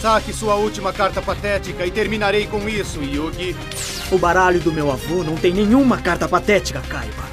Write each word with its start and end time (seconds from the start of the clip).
Saque 0.00 0.32
sua 0.32 0.54
última 0.54 0.92
carta 0.92 1.20
patética 1.20 1.84
e 1.84 1.90
terminarei 1.90 2.46
com 2.46 2.68
isso, 2.68 3.02
Yugi. 3.02 3.56
O 4.12 4.18
baralho 4.18 4.60
do 4.60 4.72
meu 4.72 4.92
avô 4.92 5.24
não 5.24 5.34
tem 5.34 5.52
nenhuma 5.52 5.98
carta 5.98 6.28
patética, 6.28 6.80
Kaiba. 6.88 7.24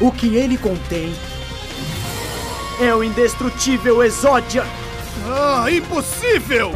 O 0.00 0.12
que 0.12 0.36
ele 0.36 0.56
contém 0.56 1.12
é 2.80 2.94
o 2.94 3.02
indestrutível 3.02 4.04
Exódia. 4.04 4.64
Ah, 5.26 5.66
impossível! 5.68 6.70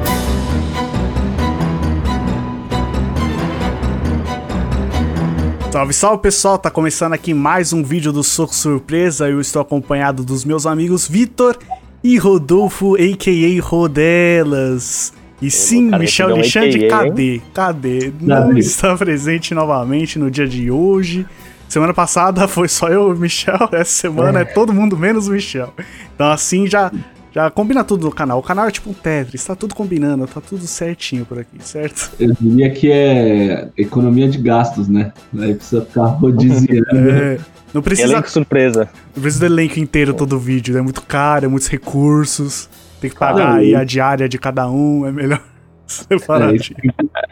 Salve, 5.70 5.92
salve 5.92 6.22
pessoal, 6.22 6.58
tá 6.58 6.70
começando 6.70 7.14
aqui 7.14 7.34
mais 7.34 7.72
um 7.72 7.82
vídeo 7.82 8.12
do 8.12 8.22
Soco 8.22 8.54
Surpresa. 8.54 9.28
Eu 9.28 9.40
estou 9.40 9.62
acompanhado 9.62 10.24
dos 10.24 10.44
meus 10.44 10.66
amigos 10.66 11.06
Vitor 11.08 11.58
e 12.04 12.18
Rodolfo, 12.18 12.96
a.k.a. 12.96 13.62
Rodelas. 13.62 15.14
E 15.40 15.50
sim, 15.50 15.90
Michel 15.98 16.30
Alexandre, 16.30 16.86
AKA, 16.86 17.04
cadê? 17.04 17.42
Cadê? 17.52 18.12
Não 18.20 18.48
Cadê? 18.48 18.60
está 18.60 18.94
presente 18.94 19.54
novamente 19.54 20.18
no 20.18 20.30
dia 20.30 20.46
de 20.46 20.70
hoje. 20.70 21.26
Semana 21.66 21.94
passada 21.94 22.46
foi 22.48 22.68
só 22.68 22.88
eu 22.88 23.08
e 23.08 23.14
o 23.14 23.16
Michel, 23.16 23.68
essa 23.72 23.84
semana 23.84 24.40
é, 24.40 24.44
todo 24.44 24.72
mundo 24.72 24.96
menos 24.98 25.28
o 25.28 25.32
Michel. 25.32 25.72
Então 26.14 26.30
assim 26.30 26.66
já, 26.66 26.92
já 27.32 27.50
combina 27.50 27.82
tudo 27.82 28.04
no 28.04 28.12
canal. 28.12 28.38
O 28.38 28.42
canal 28.42 28.68
é 28.68 28.70
tipo 28.70 28.90
um 28.90 28.94
Tetris, 28.94 29.44
tá 29.44 29.56
tudo 29.56 29.74
combinando, 29.74 30.26
tá 30.26 30.40
tudo 30.40 30.66
certinho 30.66 31.24
por 31.24 31.38
aqui, 31.38 31.56
certo? 31.60 32.12
Eu 32.20 32.34
diria 32.38 32.70
que 32.70 32.92
é 32.92 33.70
economia 33.76 34.28
de 34.28 34.38
gastos, 34.38 34.88
né? 34.88 35.12
Aí 35.38 35.54
precisa 35.54 35.84
ficar 35.84 36.06
rodiziando. 36.20 37.10
É, 37.10 37.38
não 37.74 37.82
precisa 37.82 38.12
Elenco 38.12 38.30
surpresa. 38.30 38.88
Não 39.14 39.20
precisa 39.22 39.46
do 39.48 39.52
elenco 39.52 39.78
inteiro 39.80 40.14
todo 40.14 40.36
o 40.36 40.38
vídeo, 40.38 40.78
é 40.78 40.80
muito 40.80 41.02
caro, 41.02 41.44
é 41.44 41.48
muitos 41.48 41.68
recursos. 41.68 42.68
Tem 43.00 43.10
que 43.10 43.16
pagar 43.16 43.38
Caramba. 43.38 43.58
aí 43.58 43.74
a 43.74 43.84
diária 43.84 44.28
de 44.28 44.38
cada 44.38 44.70
um, 44.70 45.04
é 45.06 45.12
melhor 45.12 45.42
separar. 45.86 46.52
É, 46.52 46.56
isso, 46.56 46.72
que, 46.74 46.88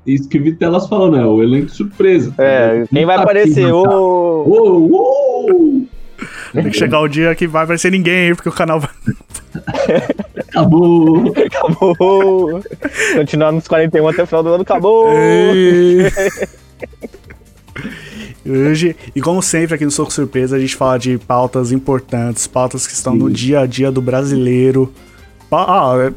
isso 0.07 0.29
que 0.29 0.39
o 0.39 0.43
Vitelas 0.43 0.87
falou, 0.89 1.11
né? 1.11 1.25
O 1.25 1.43
elenco 1.43 1.71
surpresa. 1.71 2.35
É, 2.37 2.85
quem 2.93 3.07
vai 3.07 3.17
Tá 3.17 3.23
aparecer? 3.23 3.63
aqui, 3.65 3.71
tá. 3.73 3.75
Ô. 3.77 4.45
Uou, 4.47 4.91
uou! 4.91 5.89
Tem 6.53 6.65
que 6.71 6.77
chegar 6.77 7.01
o 7.01 7.09
dia 7.09 7.35
que 7.35 7.47
vai 7.49 7.65
aparecer 7.65 7.91
ninguém, 7.91 8.35
porque 8.35 8.49
o 8.49 8.53
canal 8.53 8.79
vai. 8.79 8.91
Acabou! 10.49 11.33
Acabou! 11.47 12.63
Continuar 13.17 13.53
nos 13.53 13.67
41 13.67 14.07
até 14.09 14.23
o 14.23 14.27
final 14.27 14.43
do 14.43 14.49
ano, 14.51 14.63
acabou! 14.63 15.09
Hoje, 18.45 18.97
e 19.15 19.21
como 19.21 19.41
sempre 19.43 19.75
aqui 19.75 19.85
no 19.85 19.91
Soco 19.91 20.13
Surpresa, 20.13 20.57
a 20.57 20.59
gente 20.59 20.75
fala 20.77 20.99
de 20.99 21.17
pautas 21.19 21.71
importantes, 21.73 22.47
pautas 22.47 22.87
que 22.87 22.93
estão 22.93 23.15
no 23.15 23.29
Sim. 23.29 23.33
dia 23.35 23.61
a 23.61 23.67
dia 23.67 23.91
do 23.93 24.03
brasileiro. 24.03 24.93
Ah, 25.51 25.95
é- 26.09 26.13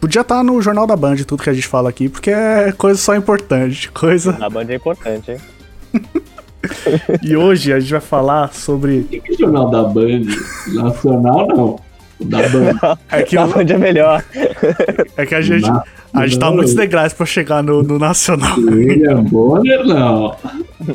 podia 0.00 0.22
estar 0.22 0.42
no 0.42 0.60
Jornal 0.62 0.86
da 0.86 0.96
Band 0.96 1.16
tudo 1.18 1.42
que 1.42 1.50
a 1.50 1.52
gente 1.52 1.66
fala 1.68 1.88
aqui, 1.88 2.08
porque 2.08 2.30
é 2.30 2.72
coisa 2.72 2.98
só 3.00 3.14
importante, 3.14 3.90
coisa. 3.92 4.36
A 4.40 4.50
banda 4.50 4.72
é 4.72 4.76
importante, 4.76 5.30
hein? 5.32 5.38
E 7.22 7.36
hoje 7.36 7.72
a 7.72 7.78
gente 7.78 7.92
vai 7.92 8.00
falar 8.00 8.52
sobre 8.52 8.98
O 9.00 9.04
que 9.04 9.20
que 9.20 9.34
é 9.34 9.38
jornal 9.38 9.70
da 9.70 9.84
Band? 9.84 10.22
Nacional, 10.74 11.46
não. 11.48 11.80
Da 12.20 12.38
Band. 12.48 12.98
é 13.12 13.22
que 13.22 13.38
o- 13.38 13.46
banda 13.46 13.74
é 13.74 13.78
melhor. 13.78 14.24
É 15.16 15.24
que 15.24 15.34
a 15.36 15.40
gente, 15.40 15.62
Na- 15.70 15.84
a 16.12 16.26
gente 16.26 16.38
tá 16.38 16.50
muitos 16.50 16.74
degraus 16.74 17.12
pra 17.12 17.26
chegar 17.26 17.62
no, 17.62 17.82
no 17.82 17.98
nacional. 17.98 18.56
William 18.58 19.22
Bonner, 19.24 19.84
não. 19.86 20.36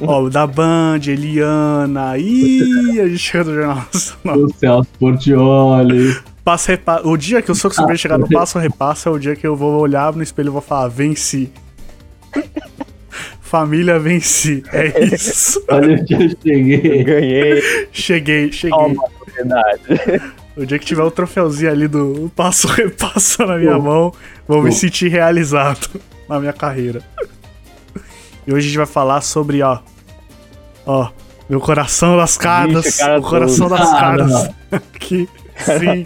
Ó, 0.01 0.29
da 0.29 0.47
Band, 0.47 1.01
Eliana, 1.07 2.17
ih, 2.17 2.99
a 2.99 3.07
gente 3.07 3.19
chega 3.19 3.43
no 3.43 3.53
Jornal 3.53 3.75
Nacional. 3.75 4.37
O 4.37 4.53
Celso 4.53 4.89
Portioli. 4.99 6.17
Passo 6.43 6.69
repa... 6.69 7.01
O 7.05 7.15
dia 7.15 7.41
que 7.41 7.49
eu 7.49 7.55
sou 7.55 7.71
super 7.71 7.97
chegar 7.97 8.17
no 8.17 8.27
passo 8.27 8.59
repasso 8.59 9.07
é 9.07 9.11
o 9.11 9.17
dia 9.17 9.35
que 9.35 9.47
eu 9.47 9.55
vou 9.55 9.79
olhar 9.79 10.13
no 10.13 10.21
espelho 10.21 10.49
e 10.49 10.51
vou 10.51 10.61
falar, 10.61 10.89
venci. 10.89 11.49
Família 13.39 13.99
venci. 13.99 14.63
É 14.73 15.05
isso. 15.05 15.63
Olha 15.69 15.93
onde 15.93 16.13
eu 16.13 16.29
cheguei. 16.41 17.03
Ganhei. 17.03 17.87
Cheguei, 17.91 18.51
cheguei. 18.51 18.77
Toma, 18.77 19.03
verdade. 19.35 20.33
O 20.55 20.65
dia 20.65 20.77
que 20.77 20.85
tiver 20.85 21.01
o 21.03 21.09
troféuzinho 21.11 21.71
ali 21.71 21.87
do 21.87 22.31
passo 22.35 22.67
repasso 22.73 23.43
na 23.45 23.57
minha 23.57 23.75
Pô. 23.75 23.81
mão, 23.81 24.13
vou 24.47 24.61
me 24.61 24.69
Pô. 24.69 24.75
sentir 24.75 25.09
realizado 25.09 25.89
na 26.29 26.39
minha 26.39 26.53
carreira. 26.53 27.01
E 28.45 28.51
hoje 28.53 28.65
a 28.67 28.69
gente 28.69 28.77
vai 28.77 28.85
falar 28.85 29.21
sobre, 29.21 29.61
ó. 29.61 29.79
Ó, 30.85 31.09
meu 31.49 31.59
coração 31.59 32.17
das 32.17 32.37
cara 32.37 32.69
o 33.19 33.21
coração 33.21 33.69
das 33.69 33.89
Ah, 33.93 33.99
cartas. 33.99 34.49
Aqui. 34.71 35.29
Sim, 35.57 36.05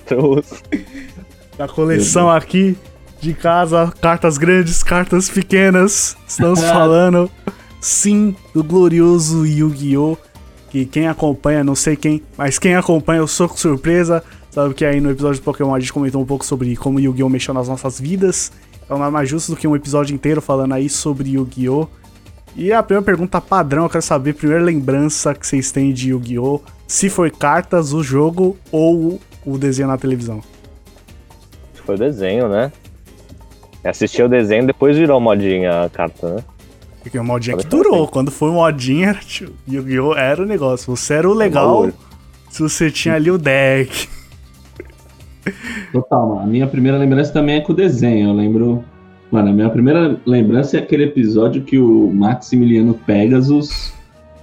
da 1.57 1.67
coleção 1.67 2.29
aqui 2.29 2.77
de 3.21 3.33
casa, 3.33 3.91
cartas 4.01 4.37
grandes, 4.37 4.83
cartas 4.83 5.29
pequenas. 5.29 6.15
Estamos 6.27 6.61
falando, 6.61 7.31
sim, 7.81 8.35
do 8.53 8.61
glorioso 8.63 9.45
Yu-Gi-Oh! 9.45 10.17
Que 10.77 10.85
quem 10.85 11.07
acompanha, 11.07 11.63
não 11.63 11.73
sei 11.73 11.95
quem, 11.95 12.21
mas 12.38 12.59
quem 12.59 12.75
acompanha 12.75 13.23
o 13.23 13.27
Soco 13.27 13.59
Surpresa, 13.59 14.23
sabe 14.51 14.75
que 14.75 14.85
aí 14.85 15.01
no 15.01 15.09
episódio 15.09 15.41
do 15.41 15.43
Pokémon 15.43 15.73
a 15.73 15.79
gente 15.79 15.91
comentou 15.91 16.21
um 16.21 16.25
pouco 16.25 16.45
sobre 16.45 16.75
como 16.75 16.99
Yu-Gi-Oh! 16.99 17.29
mexeu 17.29 17.51
nas 17.51 17.67
nossas 17.67 17.99
vidas. 17.99 18.51
Então 18.85 18.99
nada 18.99 19.09
mais 19.09 19.27
justo 19.27 19.53
do 19.53 19.57
que 19.57 19.67
um 19.67 19.75
episódio 19.75 20.13
inteiro 20.13 20.39
falando 20.39 20.75
aí 20.75 20.88
sobre 20.88 21.31
Yu-Gi-Oh! 21.31 21.88
E 22.55 22.71
a 22.71 22.83
primeira 22.83 23.03
pergunta 23.03 23.41
padrão, 23.41 23.85
eu 23.85 23.89
quero 23.89 24.03
saber, 24.03 24.35
primeira 24.35 24.63
lembrança 24.63 25.33
que 25.33 25.47
vocês 25.47 25.71
têm 25.71 25.91
de 25.91 26.11
Yu-Gi-Oh! 26.11 26.61
Se 26.88 27.09
foi 27.09 27.31
cartas, 27.31 27.91
o 27.91 28.03
jogo 28.03 28.55
ou 28.71 29.19
o 29.44 29.57
desenho 29.57 29.88
na 29.88 29.97
televisão? 29.97 30.44
Foi 31.88 31.95
o 31.95 31.97
desenho, 31.97 32.47
né? 32.47 32.71
Assisti 33.83 34.21
o 34.21 34.29
desenho, 34.29 34.67
depois 34.67 34.95
virou 34.95 35.19
modinha 35.19 35.85
a 35.85 35.89
carta, 35.89 36.35
né? 36.35 36.44
Porque 37.07 37.19
o 37.19 37.23
modinha 37.23 37.57
que 37.57 37.66
durou. 37.66 38.07
Quando 38.07 38.29
foi 38.31 38.51
modinha, 38.51 39.09
era, 39.09 39.19
tipo, 39.19 39.53
Yu-Gi-Oh! 39.68 40.13
era 40.16 40.44
o 40.44 40.45
negócio. 40.45 40.95
Você 40.95 41.13
era 41.13 41.29
o 41.29 41.34
legal 41.34 41.90
se 42.50 42.62
você 42.62 42.91
tinha 42.91 43.16
ali 43.16 43.31
o 43.31 43.38
deck. 43.38 44.09
Total, 45.91 46.28
mano. 46.28 46.41
A 46.41 46.45
minha 46.45 46.68
primeira 46.68 46.97
lembrança 46.97 47.31
também 47.31 47.56
é 47.56 47.62
com 47.62 47.72
o 47.72 47.75
desenho. 47.75 48.29
Eu 48.29 48.34
lembro. 48.34 48.84
Mano, 49.31 49.50
a 49.50 49.53
minha 49.53 49.69
primeira 49.69 50.19
lembrança 50.25 50.78
é 50.78 50.79
aquele 50.79 51.03
episódio 51.03 51.62
que 51.62 51.78
o 51.78 52.12
Maximiliano 52.13 52.94
Pegasus 52.94 53.94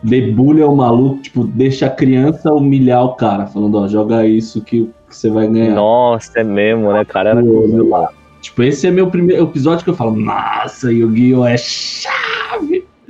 debulha 0.03 0.67
o 0.69 0.77
maluco, 0.77 1.23
tipo, 1.23 1.45
deixa 1.45 1.87
a 1.87 1.91
criança 1.91 2.53
humilhar 2.53 3.03
o 3.03 3.15
cara, 3.15 3.47
falando, 3.47 3.79
ó, 3.79 3.89
joga 3.89 4.27
isso 4.27 4.61
que, 4.61 4.91
que 5.09 5.17
você 5.17 5.31
vai 5.31 5.49
ganhar. 5.49 5.75
Nossa, 5.75 6.41
é 6.41 6.45
mesmo, 6.45 6.93
né, 6.93 7.03
cara? 7.07 7.31
Era 7.31 7.43
Pô, 7.43 7.89
lá. 7.89 8.11
Tipo, 8.43 8.63
esse 8.63 8.87
é 8.87 8.91
meu 8.91 9.11
primeiro 9.11 9.45
episódio 9.45 9.83
que 9.83 9.89
eu 9.89 9.97
falo, 9.97 10.15
nossa, 10.15 10.93
Yu-Gi-Oh! 10.93 11.47
é 11.47 11.57
chave! 11.57 12.24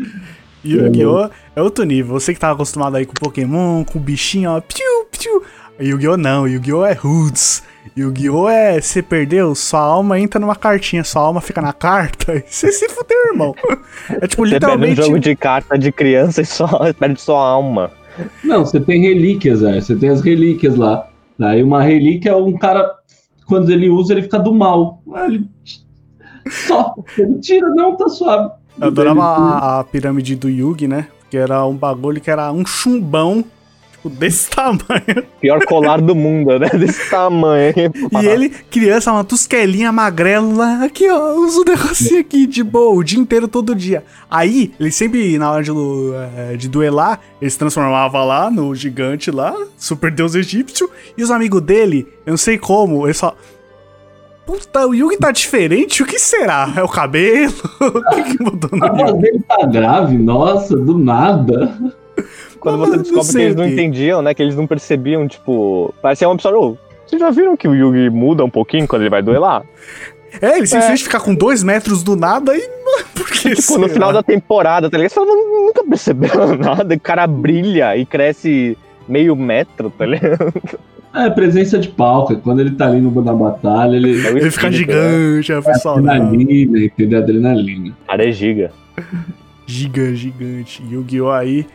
Yu-Gi-Oh! 0.64 1.28
é 1.54 1.62
outro 1.62 1.84
nível. 1.84 2.18
Você 2.18 2.32
que 2.32 2.40
tava 2.40 2.54
acostumado 2.54 2.96
aí 2.96 3.04
com 3.04 3.12
Pokémon, 3.12 3.84
com 3.84 3.98
bichinho, 3.98 4.50
ó, 4.50 4.60
piu, 4.60 5.06
piu. 5.10 5.42
Yu-Gi-Oh! 5.78 6.16
não, 6.16 6.48
Yu-Gi-Oh! 6.48 6.84
é 6.84 6.92
roots. 6.92 7.62
Yu-Gi-Oh! 7.96 8.48
é 8.48 8.80
você 8.80 9.02
perdeu, 9.02 9.54
sua 9.54 9.80
alma 9.80 10.18
entra 10.18 10.40
numa 10.40 10.56
cartinha, 10.56 11.04
sua 11.04 11.22
alma 11.22 11.40
fica 11.40 11.60
na 11.60 11.72
carta 11.72 12.32
e 12.36 12.44
você 12.46 12.72
se 12.72 12.88
fudeu, 12.88 13.26
irmão. 13.32 13.54
É 14.08 14.26
tipo, 14.26 14.46
Você 14.46 14.58
pega 14.58 14.72
um 14.72 14.76
literalmente. 14.76 15.02
jogo 15.02 15.18
de 15.18 15.36
carta 15.36 15.78
de 15.78 15.92
criança 15.92 16.40
e 16.40 16.46
só 16.46 16.66
perde 16.94 17.20
sua 17.20 17.46
alma. 17.46 17.90
Não, 18.42 18.64
você 18.64 18.80
tem 18.80 19.02
relíquias, 19.02 19.60
velho. 19.60 19.82
Você 19.82 19.94
tem 19.96 20.08
as 20.08 20.20
relíquias 20.22 20.76
lá. 20.76 21.08
Aí 21.40 21.62
uma 21.62 21.82
relíquia 21.82 22.30
é 22.30 22.36
um 22.36 22.56
cara, 22.56 22.88
quando 23.46 23.70
ele 23.70 23.90
usa, 23.90 24.14
ele 24.14 24.22
fica 24.22 24.38
do 24.38 24.54
mal. 24.54 25.02
Ele... 25.26 25.46
Só. 26.48 26.94
Ele 27.18 27.38
tira, 27.40 27.68
não, 27.70 27.96
tá 27.96 28.08
suave. 28.08 28.52
Eu 28.80 28.88
adorava 28.88 29.22
a, 29.22 29.80
a 29.80 29.84
pirâmide 29.84 30.36
do 30.36 30.48
Yugi, 30.48 30.88
né? 30.88 31.08
Porque 31.20 31.36
era 31.36 31.64
um 31.64 31.76
bagulho 31.76 32.20
que 32.20 32.30
era 32.30 32.50
um 32.52 32.66
chumbão, 32.66 33.44
tipo, 33.92 34.10
desse 34.10 34.50
tamanho. 34.54 35.24
Pior 35.40 35.64
colar 35.64 36.00
do 36.00 36.14
mundo, 36.14 36.58
né? 36.58 36.68
Desse 36.74 37.08
tamanho. 37.10 37.92
E 38.22 38.26
ele, 38.26 38.48
criança, 38.48 39.12
uma 39.12 39.24
tusquelinha 39.24 39.92
magrelo 39.92 40.56
lá, 40.56 40.84
aqui 40.84 41.08
ó, 41.10 41.34
usa 41.34 41.60
o 41.60 41.64
negocinho 41.64 42.20
aqui 42.20 42.46
de 42.46 42.62
boa, 42.62 42.94
o 42.94 43.04
dia 43.04 43.18
inteiro, 43.18 43.46
todo 43.46 43.74
dia. 43.74 44.04
Aí, 44.30 44.72
ele 44.78 44.90
sempre, 44.90 45.38
na 45.38 45.50
hora 45.50 45.62
de, 45.62 45.70
eh, 45.70 46.56
de 46.56 46.68
duelar, 46.68 47.20
ele 47.40 47.50
se 47.50 47.58
transformava 47.58 48.24
lá 48.24 48.50
no 48.50 48.74
gigante 48.74 49.30
lá, 49.30 49.54
super 49.76 50.10
deus 50.10 50.34
egípcio, 50.34 50.90
e 51.16 51.22
os 51.22 51.30
amigos 51.30 51.60
dele, 51.60 52.06
eu 52.26 52.32
não 52.32 52.38
sei 52.38 52.58
como, 52.58 53.06
ele 53.06 53.14
só... 53.14 53.36
Puta, 54.46 54.86
o 54.86 54.94
Yugi 54.94 55.16
tá 55.16 55.30
diferente, 55.30 56.02
o 56.02 56.06
que 56.06 56.18
será? 56.18 56.72
É 56.76 56.82
o 56.82 56.88
cabelo? 56.88 57.52
o 57.80 58.10
que, 58.14 58.22
que 58.36 58.42
mudou 58.42 58.70
no 58.78 58.84
A 58.84 58.88
voz 58.90 59.10
Yugi? 59.10 59.22
dele 59.22 59.44
tá 59.48 59.66
grave, 59.66 60.18
nossa, 60.18 60.76
do 60.76 60.98
nada. 60.98 61.74
Quando 62.60 62.78
Não, 62.78 62.86
você 62.86 62.98
descobre 62.98 63.32
que 63.32 63.38
eles 63.38 63.56
não 63.56 63.64
o 63.64 63.68
entendiam, 63.68 64.22
né? 64.22 64.34
Que 64.34 64.42
eles 64.42 64.54
não 64.56 64.66
percebiam, 64.66 65.26
tipo. 65.26 65.94
Parecia 66.00 66.28
um 66.28 66.34
episódio. 66.34 66.60
"Ô, 66.60 66.76
Vocês 67.06 67.20
já 67.20 67.30
viram 67.30 67.56
que 67.56 67.68
o 67.68 67.74
Yugi 67.74 68.08
muda 68.10 68.44
um 68.44 68.50
pouquinho 68.50 68.86
quando 68.88 69.02
ele 69.02 69.10
vai 69.10 69.22
duelar? 69.22 69.62
É, 70.40 70.56
ele 70.56 70.66
simplesmente 70.66 71.04
fica 71.04 71.20
com 71.20 71.34
dois 71.34 71.62
metros 71.62 72.02
do 72.02 72.16
nada 72.16 72.56
e... 72.56 72.68
Por 73.14 73.28
que 73.30 73.54
Tipo, 73.54 73.78
no 73.78 73.88
final 73.88 74.12
da 74.12 74.22
temporada, 74.22 74.90
tá 74.90 74.96
ligado? 74.96 75.10
Você 75.10 75.14
fala, 75.14 75.26
"Não- 75.28 75.66
nunca 75.66 75.84
percebeu 75.84 76.30
nada. 76.58 76.94
O 76.94 77.00
cara 77.00 77.26
brilha 77.26 77.96
e 77.96 78.04
cresce 78.06 78.76
meio 79.06 79.36
metro, 79.36 79.90
tá 79.90 80.06
ligado? 80.06 80.52
É, 81.14 81.30
presença 81.30 81.78
de 81.78 81.88
palco. 81.88 82.32
é 82.32 82.36
Quando 82.36 82.60
ele 82.60 82.72
tá 82.72 82.86
ali 82.88 83.00
no, 83.00 83.22
na 83.22 83.32
batalha, 83.32 83.96
ele. 83.96 84.26
É 84.26 84.30
Ele 84.30 84.50
fica 84.50 84.68
né? 84.68 84.76
gigante, 84.76 85.52
o 85.52 85.62
pessoal. 85.62 85.98
Adrenalina, 85.98 86.78
entendeu? 86.80 87.20
Adrenalina. 87.20 87.94
O 88.02 88.06
cara 88.06 88.28
é 88.28 88.32
giga. 88.32 88.72
Giga, 89.66 90.14
gigante. 90.14 90.82
Yu-Gi-Oh! 90.90 91.30
aí, 91.30 91.66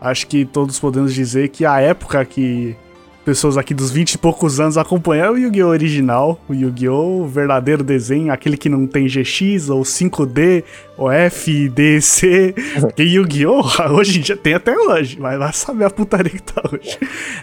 acho 0.00 0.26
que 0.26 0.44
todos 0.44 0.78
podemos 0.78 1.14
dizer 1.14 1.48
que 1.48 1.64
a 1.64 1.80
época 1.80 2.24
que 2.24 2.76
pessoas 3.24 3.56
aqui 3.56 3.74
dos 3.74 3.90
20 3.90 4.12
e 4.14 4.18
poucos 4.18 4.58
anos 4.60 4.76
acompanharam 4.78 5.34
o 5.34 5.38
Yu-Gi-Oh! 5.38 5.68
original, 5.68 6.40
o 6.48 6.54
Yu-Gi-Oh! 6.54 7.22
o 7.22 7.26
verdadeiro 7.26 7.82
desenho, 7.84 8.32
aquele 8.32 8.56
que 8.56 8.68
não 8.68 8.86
tem 8.86 9.06
GX, 9.06 9.68
ou 9.70 9.82
5D, 9.82 10.64
ou 10.96 11.10
F, 11.10 11.68
D, 11.68 12.00
C. 12.00 12.54
Porque 12.80 13.02
Yu-Gi-Oh! 13.02 13.62
hoje 13.94 14.18
em 14.18 14.22
dia 14.22 14.36
tem 14.36 14.54
até 14.54 14.76
hoje, 14.76 15.18
mas 15.20 15.38
vai 15.38 15.52
saber 15.52 15.84
a 15.84 15.90
putaria 15.90 16.30
que 16.30 16.42
tá 16.42 16.62
hoje. 16.72 16.98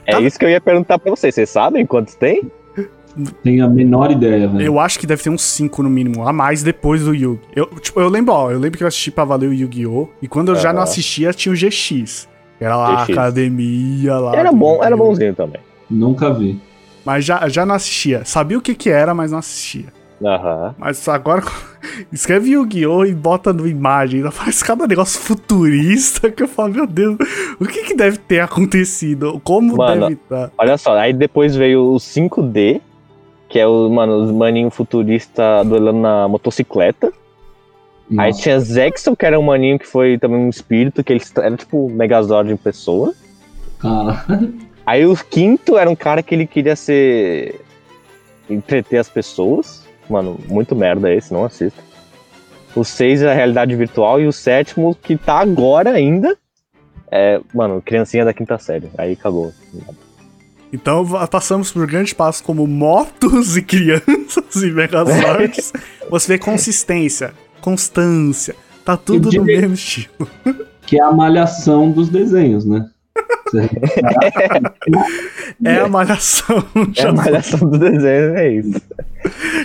É 0.06 0.12
Tá. 0.14 0.22
isso 0.22 0.38
que 0.38 0.46
eu 0.46 0.50
ia 0.50 0.60
perguntar 0.62 0.98
pra 1.00 1.10
vocês. 1.12 1.34
Vocês 1.36 1.50
sabem 1.50 1.86
quantos 1.86 2.16
tem? 2.16 2.52
Tenho 3.44 3.66
a 3.66 3.68
menor 3.68 4.12
ideia, 4.12 4.48
velho. 4.48 4.62
Eu 4.64 4.80
acho 4.80 5.00
que 5.00 5.08
deve 5.08 5.24
ter 5.24 5.32
uns 5.32 5.42
5 5.42 5.82
no 5.82 5.90
mínimo, 5.90 6.28
a 6.28 6.32
mais 6.32 6.62
depois 6.62 7.04
do 7.04 7.16
Yu. 7.16 7.40
Eu, 7.56 7.66
tipo, 7.82 8.00
eu 8.00 8.10
lembro, 8.10 8.32
ó, 8.34 8.52
eu 8.52 8.60
lembro 8.60 8.78
que 8.78 8.84
eu 8.84 8.88
assisti 8.88 9.10
pra 9.10 9.24
valer 9.24 9.50
o 9.50 9.54
Yu-Gi-Oh! 9.54 10.08
E 10.22 10.28
quando 10.28 10.50
eu 10.50 10.56
já 10.56 10.72
não 10.72 10.82
assistia, 10.84 11.34
tinha 11.34 11.52
o 11.52 11.56
GX. 11.58 12.28
Era 12.60 12.76
lá 12.76 13.02
a 13.02 13.06
GX. 13.06 13.10
academia 13.18 14.18
lá. 14.20 14.36
Era 14.36 14.52
bom, 14.52 14.84
era 14.84 14.96
bonzinho 14.96 15.34
também. 15.34 15.62
Nunca 15.90 16.32
vi. 16.34 16.60
Mas 17.06 17.24
já, 17.24 17.48
já 17.48 17.66
não 17.66 17.76
assistia. 17.76 18.26
Sabia 18.26 18.58
o 18.58 18.62
que 18.62 18.76
que 18.76 18.90
era, 18.90 19.14
mas 19.14 19.32
não 19.32 19.40
assistia. 19.40 19.86
Aham. 20.24 20.76
Mas 20.78 21.08
agora 21.08 21.44
escreve 22.12 22.52
Yu-Gi-Oh! 22.52 23.06
e 23.06 23.14
bota 23.14 23.54
no 23.54 23.68
imagem. 23.68 24.20
Ainda 24.20 24.32
faz 24.32 24.64
cada 24.64 24.88
negócio 24.88 25.20
futurista 25.22 26.32
que 26.32 26.44
eu 26.44 26.48
falo, 26.48 26.74
meu 26.74 26.88
Deus, 26.88 27.18
o 27.60 27.66
que 27.66 27.84
que 27.84 27.96
deve 27.96 28.18
ter 28.18 28.40
acontecido? 28.40 29.40
Como 29.44 29.78
Mano, 29.78 30.02
deve 30.02 30.14
estar? 30.14 30.52
Olha 30.58 30.78
só, 30.78 30.98
aí 30.98 31.14
depois 31.14 31.56
veio 31.56 31.94
o 31.94 31.96
5D, 31.98 32.82
que 33.48 33.60
é 33.60 33.68
o, 33.68 33.90
mano, 33.90 34.24
os 34.24 34.32
maninho 34.32 34.70
futurista 34.70 35.64
duelando 35.64 36.00
na 36.00 36.28
motocicleta. 36.28 37.14
Aí 38.18 38.32
Nossa. 38.32 38.42
tinha 38.42 38.60
Zexel, 38.60 39.16
que 39.16 39.26
era 39.26 39.38
um 39.38 39.44
maninho 39.44 39.78
que 39.78 39.86
foi 39.86 40.18
também 40.18 40.40
um 40.40 40.50
espírito, 40.50 41.04
que 41.04 41.12
ele 41.12 41.22
era 41.38 41.58
tipo 41.58 41.90
Megazord 41.90 42.52
em 42.52 42.58
pessoa. 42.58 43.14
Cara, 43.80 44.26
Aí 44.88 45.06
o 45.06 45.18
quinto 45.18 45.78
era 45.78 45.90
um 45.90 45.96
cara 45.98 46.24
que 46.24 46.34
ele 46.34 46.48
queria 46.48 46.74
ser. 46.74 47.60
entreter 48.50 48.98
as 48.98 49.10
pessoas. 49.10 49.86
Mano, 50.10 50.40
muito 50.48 50.74
merda 50.74 51.14
esse, 51.14 51.34
não 51.34 51.44
assista. 51.44 51.84
O 52.74 52.86
seis 52.86 53.22
é 53.22 53.30
a 53.30 53.34
realidade 53.34 53.76
virtual 53.76 54.22
e 54.22 54.28
o 54.28 54.32
sétimo, 54.32 54.96
que 54.96 55.18
tá 55.18 55.40
agora 55.40 55.92
ainda, 55.92 56.38
é, 57.12 57.42
mano, 57.54 57.82
criancinha 57.82 58.24
da 58.24 58.34
quinta 58.34 58.58
série. 58.58 58.90
Aí 58.98 59.12
acabou. 59.12 59.54
Então 60.72 61.06
passamos 61.30 61.70
por 61.70 61.86
grandes 61.86 62.14
passos 62.14 62.42
como 62.42 62.66
motos 62.66 63.58
e 63.58 63.62
crianças 63.62 64.56
e 64.64 64.72
megazords. 64.72 65.74
Você 66.10 66.28
vê 66.30 66.38
consistência, 66.38 67.34
constância. 67.60 68.56
Tá 68.86 68.96
tudo 68.96 69.30
no 69.34 69.44
mesmo 69.44 69.74
estilo. 69.74 70.30
que 70.86 70.98
é 70.98 71.04
a 71.04 71.12
malhação 71.12 71.92
dos 71.92 72.08
desenhos, 72.08 72.64
né? 72.64 72.90
É 75.64 75.80
a 75.80 75.88
malhação. 75.88 76.64
É 76.96 77.04
a 77.04 77.14
malhação 77.14 77.60
do 77.60 77.78
desenho, 77.78 78.36
é 78.38 78.52
isso. 78.54 78.82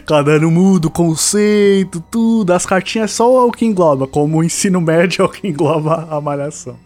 Cada 0.07 0.33
ano 0.33 0.51
muda 0.51 0.87
o 0.89 0.91
conceito, 0.91 2.03
tudo. 2.11 2.53
As 2.53 2.65
cartinhas 2.65 3.11
é 3.11 3.15
só 3.15 3.47
o 3.47 3.53
que 3.53 3.65
engloba, 3.65 4.07
como 4.07 4.39
o 4.39 4.45
ensino 4.45 4.81
médio 4.81 5.23
é 5.23 5.25
o 5.25 5.29
que 5.29 5.49
engloba 5.49 6.07
a 6.11 6.21
malhação. 6.21 6.77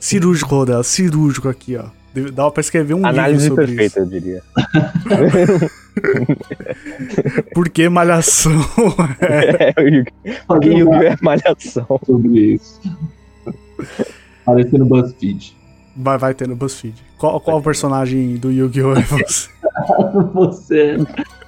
Cirúrgico, 0.00 0.54
Rodel, 0.54 0.82
cirúrgico 0.82 1.48
aqui, 1.48 1.76
ó. 1.76 1.84
Dá 2.32 2.48
pra 2.50 2.60
escrever 2.60 2.94
um 2.94 3.04
Análise 3.04 3.48
livro 3.48 3.62
sobre 3.66 3.74
perfeita, 3.76 4.00
eu 4.00 4.06
diria. 4.06 4.40
isso. 4.40 5.70
Por 7.54 7.68
que 7.68 7.88
malhação? 7.88 8.52
É, 9.20 9.72
Porque 10.46 10.68
Yu-Gi-Oh! 10.68 10.90
um 10.90 11.02
é 11.02 11.16
malhação. 11.20 12.00
sobre 12.06 12.54
isso. 12.54 12.80
Parecendo 14.44 14.84
BuzzFeed. 14.84 15.56
Vai, 15.96 16.18
vai 16.18 16.34
ter 16.34 16.48
no 16.48 16.56
BuzzFeed. 16.56 16.94
Qual, 17.18 17.40
qual 17.40 17.62
personagem 17.62 18.36
do 18.36 18.50
Yu-Gi-Oh! 18.50 18.94
é 18.96 19.02
você? 19.02 19.48
Você. 20.34 20.96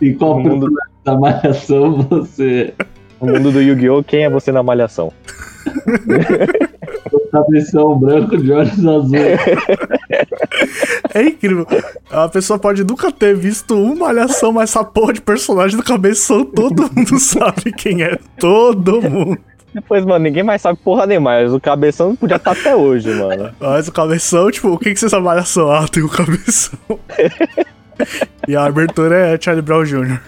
E 0.01 0.13
qual 0.15 0.37
O 0.39 0.41
mundo- 0.41 0.67
personagem 0.67 0.93
da 1.05 1.17
malhação 1.17 2.03
você. 2.03 2.75
No 3.21 3.33
mundo 3.35 3.53
do 3.53 3.61
Yu-Gi-Oh! 3.63 4.03
quem 4.03 4.25
é 4.25 4.31
você 4.31 4.51
na 4.51 4.63
malhação? 4.63 5.13
Cabeção 7.31 7.99
branco 7.99 8.37
de 8.37 8.51
olhos 8.53 8.87
azuis. 8.87 9.41
É 11.15 11.23
incrível. 11.23 11.67
A 12.11 12.29
pessoa 12.29 12.59
pode 12.59 12.83
nunca 12.85 13.11
ter 13.13 13.35
visto 13.37 13.75
uma 13.81 14.07
malhação, 14.07 14.53
mas 14.53 14.71
essa 14.71 14.85
porra 14.85 15.13
de 15.13 15.21
personagem 15.21 15.77
do 15.77 15.83
cabeção, 15.85 16.45
todo 16.45 16.91
mundo 16.95 17.19
sabe 17.19 17.73
quem 17.73 18.03
é. 18.03 18.19
Todo 18.39 19.03
mundo. 19.03 19.39
Depois, 19.76 20.06
mano, 20.06 20.25
ninguém 20.25 20.43
mais 20.43 20.62
sabe 20.62 20.78
porra 20.82 21.06
mas 21.20 21.52
o 21.52 21.61
cabeção 21.61 22.17
podia 22.17 22.37
estar 22.37 22.52
até 22.52 22.75
hoje, 22.75 23.11
mano. 23.11 23.52
Mas 23.61 23.87
o 23.87 23.93
cabeção, 23.93 24.50
tipo, 24.50 24.69
o 24.70 24.78
que 24.78 24.94
que 24.94 24.99
você 24.99 25.06
sabe 25.06 25.26
malhação? 25.26 25.70
Ah, 25.70 25.87
tem 25.87 26.02
o 26.02 26.08
cabeção. 26.08 26.78
e 28.49 28.56
a 28.56 28.64
abertura 28.64 29.34
é 29.34 29.38
Charlie 29.38 29.61
Brown 29.61 29.84
Jr. 29.84 30.19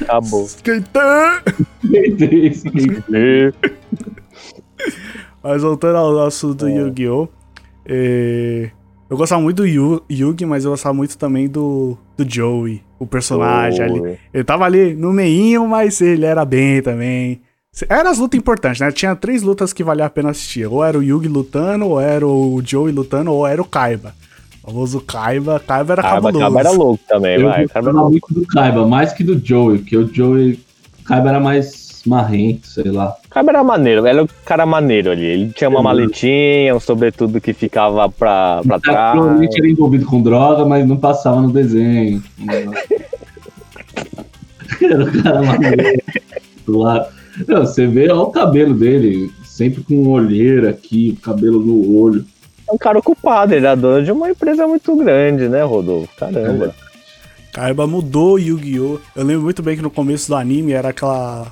Acabou. 0.00 0.44
Isso, 0.44 0.58
Mas 5.40 5.62
voltando 5.62 5.96
ao 5.96 6.26
assunto 6.26 6.64
do 6.64 6.68
É. 6.68 6.72
Yu-Gi-Oh! 6.74 7.28
eh, 7.86 8.70
eu 9.08 9.16
gostava 9.16 9.40
muito 9.40 9.58
do 9.58 9.66
Yu- 9.66 10.02
Yugi, 10.10 10.44
mas 10.44 10.64
eu 10.64 10.72
gostava 10.72 10.92
muito 10.92 11.16
também 11.16 11.48
do, 11.48 11.96
do 12.16 12.28
Joey, 12.28 12.82
o 12.98 13.06
personagem 13.06 13.84
ali. 13.84 14.00
Oi. 14.00 14.18
Ele 14.32 14.44
tava 14.44 14.64
ali 14.64 14.92
no 14.94 15.12
meinho, 15.12 15.68
mas 15.68 16.00
ele 16.00 16.26
era 16.26 16.44
bem 16.44 16.82
também. 16.82 17.40
Eram 17.88 18.10
as 18.10 18.18
lutas 18.18 18.38
importantes, 18.38 18.80
né? 18.80 18.92
Tinha 18.92 19.16
três 19.16 19.42
lutas 19.42 19.72
que 19.72 19.82
valia 19.82 20.06
a 20.06 20.10
pena 20.10 20.30
assistir. 20.30 20.66
Ou 20.66 20.84
era 20.84 20.96
o 20.98 21.02
Yugi 21.02 21.26
lutando, 21.28 21.86
ou 21.86 22.00
era 22.00 22.26
o 22.26 22.62
Joey 22.64 22.92
lutando, 22.92 23.32
ou 23.32 23.44
era 23.46 23.60
o 23.60 23.64
Kaiba. 23.64 24.14
O 24.62 24.68
famoso 24.68 25.00
Kaiba. 25.00 25.58
Kaiba 25.60 25.94
era 25.94 26.02
Kaiba, 26.02 26.32
cabuloso. 26.32 26.38
Kaiba 26.54 26.60
era 26.60 26.70
louco 26.70 27.00
também, 27.08 27.40
Eu 27.40 27.48
vai. 27.48 27.66
Kaiba 27.66 27.88
era 27.90 27.96
louco. 27.98 28.10
muito 28.12 28.34
do 28.34 28.46
Kaiba, 28.46 28.86
mais 28.86 29.12
que 29.12 29.24
do 29.24 29.40
Joey, 29.44 29.78
porque 29.78 29.96
o 29.96 30.06
Joey. 30.12 30.60
O 31.00 31.04
Kaiba 31.04 31.28
era 31.30 31.40
mais 31.40 32.02
marrento, 32.06 32.66
sei 32.68 32.90
lá. 32.90 33.14
Kaiba 33.28 33.50
era 33.50 33.64
maneiro, 33.64 34.02
ele 34.02 34.08
era 34.10 34.22
o 34.22 34.28
cara 34.44 34.64
maneiro 34.64 35.10
ali. 35.10 35.24
Ele 35.26 35.50
tinha 35.52 35.68
uma 35.68 35.78
Uhum. 35.78 35.84
maletinha, 35.84 36.76
um 36.76 36.80
sobretudo 36.80 37.40
que 37.40 37.52
ficava 37.52 38.08
pra, 38.08 38.60
pra 38.64 38.76
O 38.76 38.80
cara 38.80 38.82
trás. 38.96 39.12
Provavelmente 39.16 39.58
era 39.58 39.68
envolvido 39.68 40.06
com 40.06 40.22
droga, 40.22 40.64
mas 40.64 40.86
não 40.86 40.96
passava 40.96 41.40
no 41.42 41.50
desenho. 41.50 42.22
era 44.80 45.04
o 45.04 45.22
cara 45.22 45.42
maneiro. 45.42 46.00
Lá. 46.68 47.08
Não, 47.46 47.66
você 47.66 47.86
vê 47.86 48.10
ó, 48.10 48.22
o 48.22 48.30
cabelo 48.30 48.74
dele, 48.74 49.30
sempre 49.44 49.82
com 49.82 50.08
olheira 50.08 50.70
aqui, 50.70 51.16
o 51.18 51.20
cabelo 51.20 51.60
no 51.60 51.96
olho. 51.96 52.24
É 52.68 52.72
um 52.72 52.78
cara 52.78 52.98
ocupado, 52.98 53.54
ele 53.54 53.66
era 53.66 53.74
dono 53.74 54.04
de 54.04 54.12
uma 54.12 54.30
empresa 54.30 54.66
muito 54.66 54.96
grande, 54.96 55.48
né, 55.48 55.62
Rodolfo? 55.62 56.08
Caramba. 56.16 56.74
Kaiba 57.52 57.86
mudou 57.86 58.38
Yu-Gi-Oh! 58.38 58.98
Eu 59.14 59.24
lembro 59.24 59.44
muito 59.44 59.62
bem 59.62 59.76
que 59.76 59.82
no 59.82 59.90
começo 59.90 60.28
do 60.28 60.34
anime 60.34 60.72
era 60.72 60.88
aquela. 60.88 61.46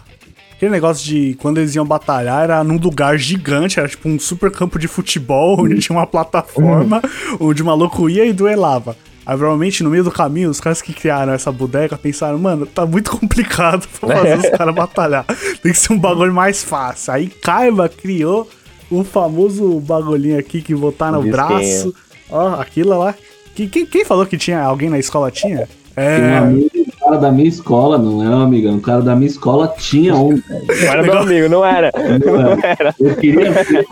Aquele 0.52 0.72
negócio 0.72 1.04
de 1.04 1.34
quando 1.40 1.58
eles 1.58 1.74
iam 1.74 1.84
batalhar 1.84 2.44
era 2.44 2.64
num 2.64 2.76
lugar 2.76 3.18
gigante, 3.18 3.78
era 3.78 3.88
tipo 3.88 4.08
um 4.08 4.18
super 4.18 4.50
campo 4.50 4.78
de 4.78 4.88
futebol, 4.88 5.58
onde 5.62 5.80
tinha 5.80 5.96
uma 5.96 6.06
plataforma, 6.06 7.00
onde 7.38 7.62
o 7.62 7.66
maluco 7.66 8.08
ia 8.10 8.24
e 8.24 8.32
duelava. 8.32 8.96
Aí 9.24 9.36
provavelmente 9.36 9.82
no 9.84 9.90
meio 9.90 10.02
do 10.04 10.10
caminho, 10.10 10.50
os 10.50 10.60
caras 10.60 10.82
que 10.82 10.92
criaram 10.92 11.32
essa 11.32 11.52
bodega 11.52 11.96
pensaram, 11.96 12.38
mano, 12.38 12.66
tá 12.66 12.84
muito 12.84 13.10
complicado 13.16 13.86
pra 14.00 14.16
fazer 14.16 14.38
os 14.38 14.48
caras 14.58 14.74
batalhar. 14.74 15.24
Tem 15.62 15.70
que 15.72 15.78
ser 15.78 15.92
um 15.92 15.98
bagulho 15.98 16.32
mais 16.34 16.62
fácil. 16.64 17.12
Aí 17.12 17.28
Kaiba 17.28 17.88
criou 17.88 18.48
o 18.90 19.04
famoso 19.04 19.78
bagulhinho 19.80 20.38
aqui 20.38 20.60
que 20.60 20.74
botar 20.74 21.12
no 21.12 21.22
braço. 21.22 21.94
Ó, 22.30 22.60
aquilo 22.60 22.98
lá. 22.98 23.14
Que- 23.54 23.66
Quem, 23.68 23.86
quem 23.86 24.04
falou 24.04 24.26
que 24.26 24.36
tinha 24.36 24.60
alguém 24.62 24.88
na 24.90 24.98
escola 24.98 25.30
tinha? 25.30 25.68
Tem 25.94 26.04
um 26.04 26.08
É. 26.08 26.38
amigo, 26.38 26.70
um 26.74 27.04
cara 27.04 27.16
da 27.18 27.30
minha 27.30 27.48
escola, 27.48 27.98
não 27.98 28.22
é 28.24 28.28
um 28.34 28.40
amigão, 28.40 28.74
um 28.74 28.80
cara 28.80 29.02
da 29.02 29.14
minha 29.14 29.28
escola 29.28 29.68
tinha 29.78 30.14
um. 30.14 30.36
velho. 30.36 30.66
Não 30.66 30.88
era 30.88 31.02
meu 31.02 31.18
amigo, 31.18 31.48
não 31.50 31.64
era. 31.64 31.92
Não 32.24 32.52
era. 32.64 32.94
Eu 32.98 33.14
queria 33.16 33.52
ser, 33.64 33.86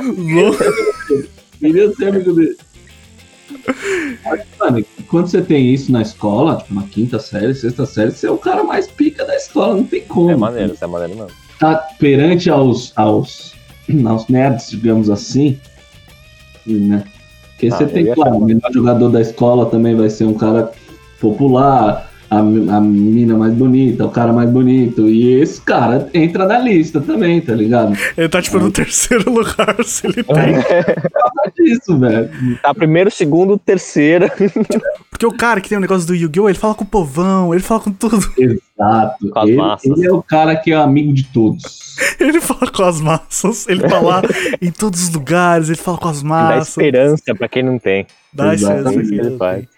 queria 1.61 1.93
ser 1.95 2.09
amigo 2.09 2.33
dele. 2.33 2.57
Mano, 4.59 4.85
quando 5.09 5.29
você 5.29 5.43
tem 5.43 5.73
isso 5.73 5.91
na 5.91 6.03
escola, 6.03 6.57
tipo, 6.57 6.75
na 6.75 6.83
quinta 6.83 7.19
série, 7.19 7.55
sexta 7.55 7.87
série, 7.87 8.11
você 8.11 8.27
é 8.27 8.31
o 8.31 8.39
cara 8.39 8.63
mais 8.65 8.87
pica 8.87 9.25
da 9.25 9.35
escola, 9.37 9.75
não 9.75 9.85
tem 9.85 10.03
como. 10.03 10.31
É 10.31 10.37
maneiro, 10.37 10.75
isso 10.75 10.85
é 10.85 10.87
maneiro 10.87 11.17
mesmo. 11.17 11.31
Tá 11.59 11.77
perante 11.99 12.51
aos, 12.51 12.93
aos, 12.97 13.55
aos 14.07 14.29
nerds, 14.29 14.71
digamos 14.71 15.11
assim, 15.11 15.59
né? 16.67 17.05
Porque 17.53 17.69
Ah, 17.69 17.77
você 17.77 17.87
tem, 17.87 18.05
ia 18.07 18.15
claro, 18.15 18.37
o 18.37 18.45
melhor 18.45 18.73
jogador 18.73 19.11
da 19.11 19.21
escola 19.21 19.67
também 19.67 19.95
vai 19.95 20.09
ser 20.09 20.25
um 20.25 20.35
cara 20.35 20.73
popular, 21.21 22.10
a, 22.31 22.39
a 22.39 22.81
mina 22.81 23.37
mais 23.37 23.53
bonita, 23.53 24.07
o 24.07 24.11
cara 24.11 24.33
mais 24.33 24.49
bonito. 24.49 25.09
E 25.09 25.35
esse 25.41 25.61
cara 25.61 26.09
entra 26.15 26.47
na 26.47 26.59
lista 26.59 27.01
também, 27.01 27.41
tá 27.41 27.55
ligado? 27.55 27.97
Ele 28.17 28.29
tá, 28.29 28.41
tipo, 28.41 28.59
no 28.59 28.71
terceiro 28.71 29.29
lugar, 29.33 29.77
se 29.85 30.07
ele 30.07 30.23
tem. 30.23 30.53
Nada 30.53 31.53
disso, 31.57 31.99
velho. 31.99 32.31
Tá 32.63 32.73
primeiro, 32.75 33.11
segundo, 33.11 33.59
terceiro. 33.59 34.27
Porque 35.11 35.27
o 35.27 35.33
cara 35.37 35.61
que 35.61 35.69
tem 35.69 35.77
o 35.77 35.81
negócio 35.81 36.07
do 36.07 36.15
Yu-Gi-Oh! 36.15 36.49
ele 36.49 36.57
fala 36.59 36.75
com 36.75 36.85
o 36.85 36.87
povão, 36.87 37.53
ele 37.53 37.63
fala 37.63 37.81
com 37.81 37.93
tudo. 37.93 38.17
Exato. 38.39 39.29
Com 39.31 39.39
as 39.39 39.49
Ele, 39.49 39.57
massas. 39.57 39.99
ele 39.99 40.07
é 40.07 40.13
o 40.13 40.23
cara 40.23 40.57
que 40.57 40.73
é 40.73 40.77
amigo 40.77 41.13
de 41.13 41.25
todos. 41.25 41.97
Ele 42.19 42.41
fala 42.41 42.71
com 42.71 42.83
as 42.85 43.01
massas, 43.01 43.69
ele 43.69 43.83
tá 43.83 43.99
lá 44.01 44.23
em 44.63 44.71
todos 44.71 45.03
os 45.03 45.11
lugares, 45.11 45.69
ele 45.69 45.77
fala 45.77 45.99
com 45.99 46.09
as 46.09 46.23
Dá 46.23 46.29
massas. 46.29 46.69
esperança 46.69 47.35
pra 47.37 47.49
quem 47.49 47.63
não 47.63 47.79
tem. 47.79 48.07
Dá 48.33 48.55
esperança. 48.55 48.81
Exatamente. 48.81 49.09
pra 49.09 49.17
quem 49.17 49.19
Ele 49.19 49.31
não 49.31 49.39
faz. 49.39 49.59
tem. 49.59 49.69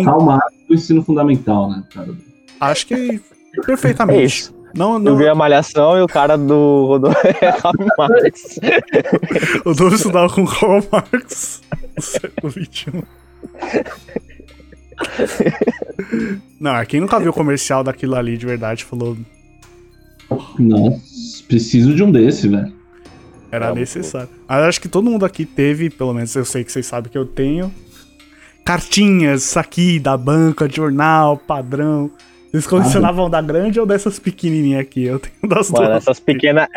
É 0.00 0.04
Karl 0.04 0.22
Marx 0.22 0.54
do 0.68 0.74
ensino 0.74 1.02
fundamental, 1.02 1.70
né, 1.70 1.82
cara? 1.92 2.14
Acho 2.60 2.86
que 2.86 3.20
perfeitamente. 3.66 4.20
É 4.20 4.24
isso. 4.24 4.54
Não, 4.74 4.94
Eu 4.94 4.98
não, 5.00 5.16
vi 5.16 5.28
a 5.28 5.34
Malhação 5.34 5.98
e 5.98 6.00
o 6.00 6.06
cara 6.06 6.36
do 6.38 6.86
Rodolfo 6.86 7.18
é 7.26 7.52
Karl 7.52 7.74
Marx. 7.98 8.58
o 9.66 9.74
Dono 9.74 9.94
estudava 9.94 10.32
com 10.32 10.46
Karl 10.46 10.82
Marx 10.90 11.60
no 11.94 12.02
século 12.02 12.52
XXI. 12.52 13.02
Não, 16.60 16.76
é 16.76 16.86
quem 16.86 17.00
nunca 17.00 17.18
viu 17.18 17.30
o 17.30 17.34
comercial 17.34 17.82
daquilo 17.84 18.14
ali 18.14 18.36
de 18.36 18.46
verdade 18.46 18.84
falou 18.84 19.16
Nossa, 20.58 21.42
preciso 21.48 21.94
de 21.94 22.02
um 22.02 22.10
desse, 22.10 22.48
velho. 22.48 22.72
era 23.50 23.66
É, 23.66 23.74
necessário. 23.74 24.28
Mas 24.48 24.64
acho 24.64 24.80
que 24.80 24.88
todo 24.88 25.10
mundo 25.10 25.24
aqui 25.26 25.44
teve, 25.44 25.90
pelo 25.90 26.14
menos 26.14 26.34
eu 26.34 26.44
sei 26.44 26.64
que 26.64 26.72
vocês 26.72 26.86
sabem 26.86 27.10
que 27.10 27.18
eu 27.18 27.26
tenho, 27.26 27.72
cartinhas, 28.64 29.56
aqui, 29.56 29.98
da 29.98 30.16
banca, 30.16 30.68
de 30.68 30.76
jornal, 30.76 31.36
padrão. 31.36 32.10
Vocês 32.50 32.66
colecionavam 32.66 33.30
da 33.30 33.40
grande 33.40 33.80
ou 33.80 33.86
dessas 33.86 34.18
pequenininhas 34.18 34.80
aqui? 34.80 35.04
Eu 35.04 35.18
tenho 35.18 35.34
das 35.48 35.70
Mano, 35.70 35.86
duas. 35.86 36.02
essas 36.02 36.20
pequenas. 36.20 36.68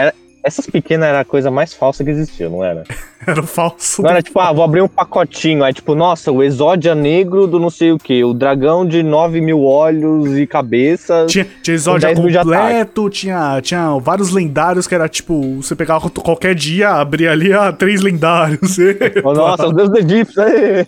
Essas 0.46 0.68
pequenas 0.68 1.10
era 1.10 1.22
a 1.22 1.26
coisa 1.26 1.50
mais 1.50 1.74
falsa 1.74 2.04
que 2.04 2.12
existia, 2.12 2.48
não 2.48 2.64
era? 2.64 2.84
Era 3.26 3.42
o 3.42 3.48
falso. 3.48 4.04
Não 4.04 4.12
era 4.12 4.22
tipo, 4.22 4.40
ah, 4.40 4.54
vou 4.54 4.64
abrir 4.64 4.84
um 4.84 4.88
pacotinho. 4.88 5.64
Aí, 5.64 5.74
tipo, 5.74 5.96
nossa, 5.96 6.32
o 6.32 6.44
exódia 6.44 6.94
negro 6.94 7.48
do 7.48 7.60
não 7.60 7.72
sei 7.72 7.92
o 7.92 7.98
que, 7.98 8.24
o 8.24 8.36
dragão 8.36 8.86
de 8.86 9.02
9 9.02 9.42
mil 9.42 9.64
olhos 9.64 10.38
e 10.38 10.46
cabeças. 10.46 11.32
Tinha, 11.32 11.48
tinha 11.64 11.74
exódia 11.74 12.10
10 12.10 12.20
mil 12.20 12.30
de 12.30 12.38
completo, 12.38 13.10
tinha, 13.10 13.60
tinha 13.64 13.98
vários 13.98 14.30
lendários 14.30 14.86
que 14.86 14.94
era 14.94 15.10
tipo, 15.10 15.56
você 15.56 15.76
pegava 15.76 16.08
qualquer 16.12 16.54
dia, 16.54 16.92
abria 16.92 17.32
ali, 17.32 17.52
ah, 17.52 17.74
três 17.74 18.00
lendários. 18.02 18.78
Nossa, 19.26 19.70
os 19.70 19.74
deuses 19.74 19.96
egípcios. 20.06 20.38
aê. 20.38 20.86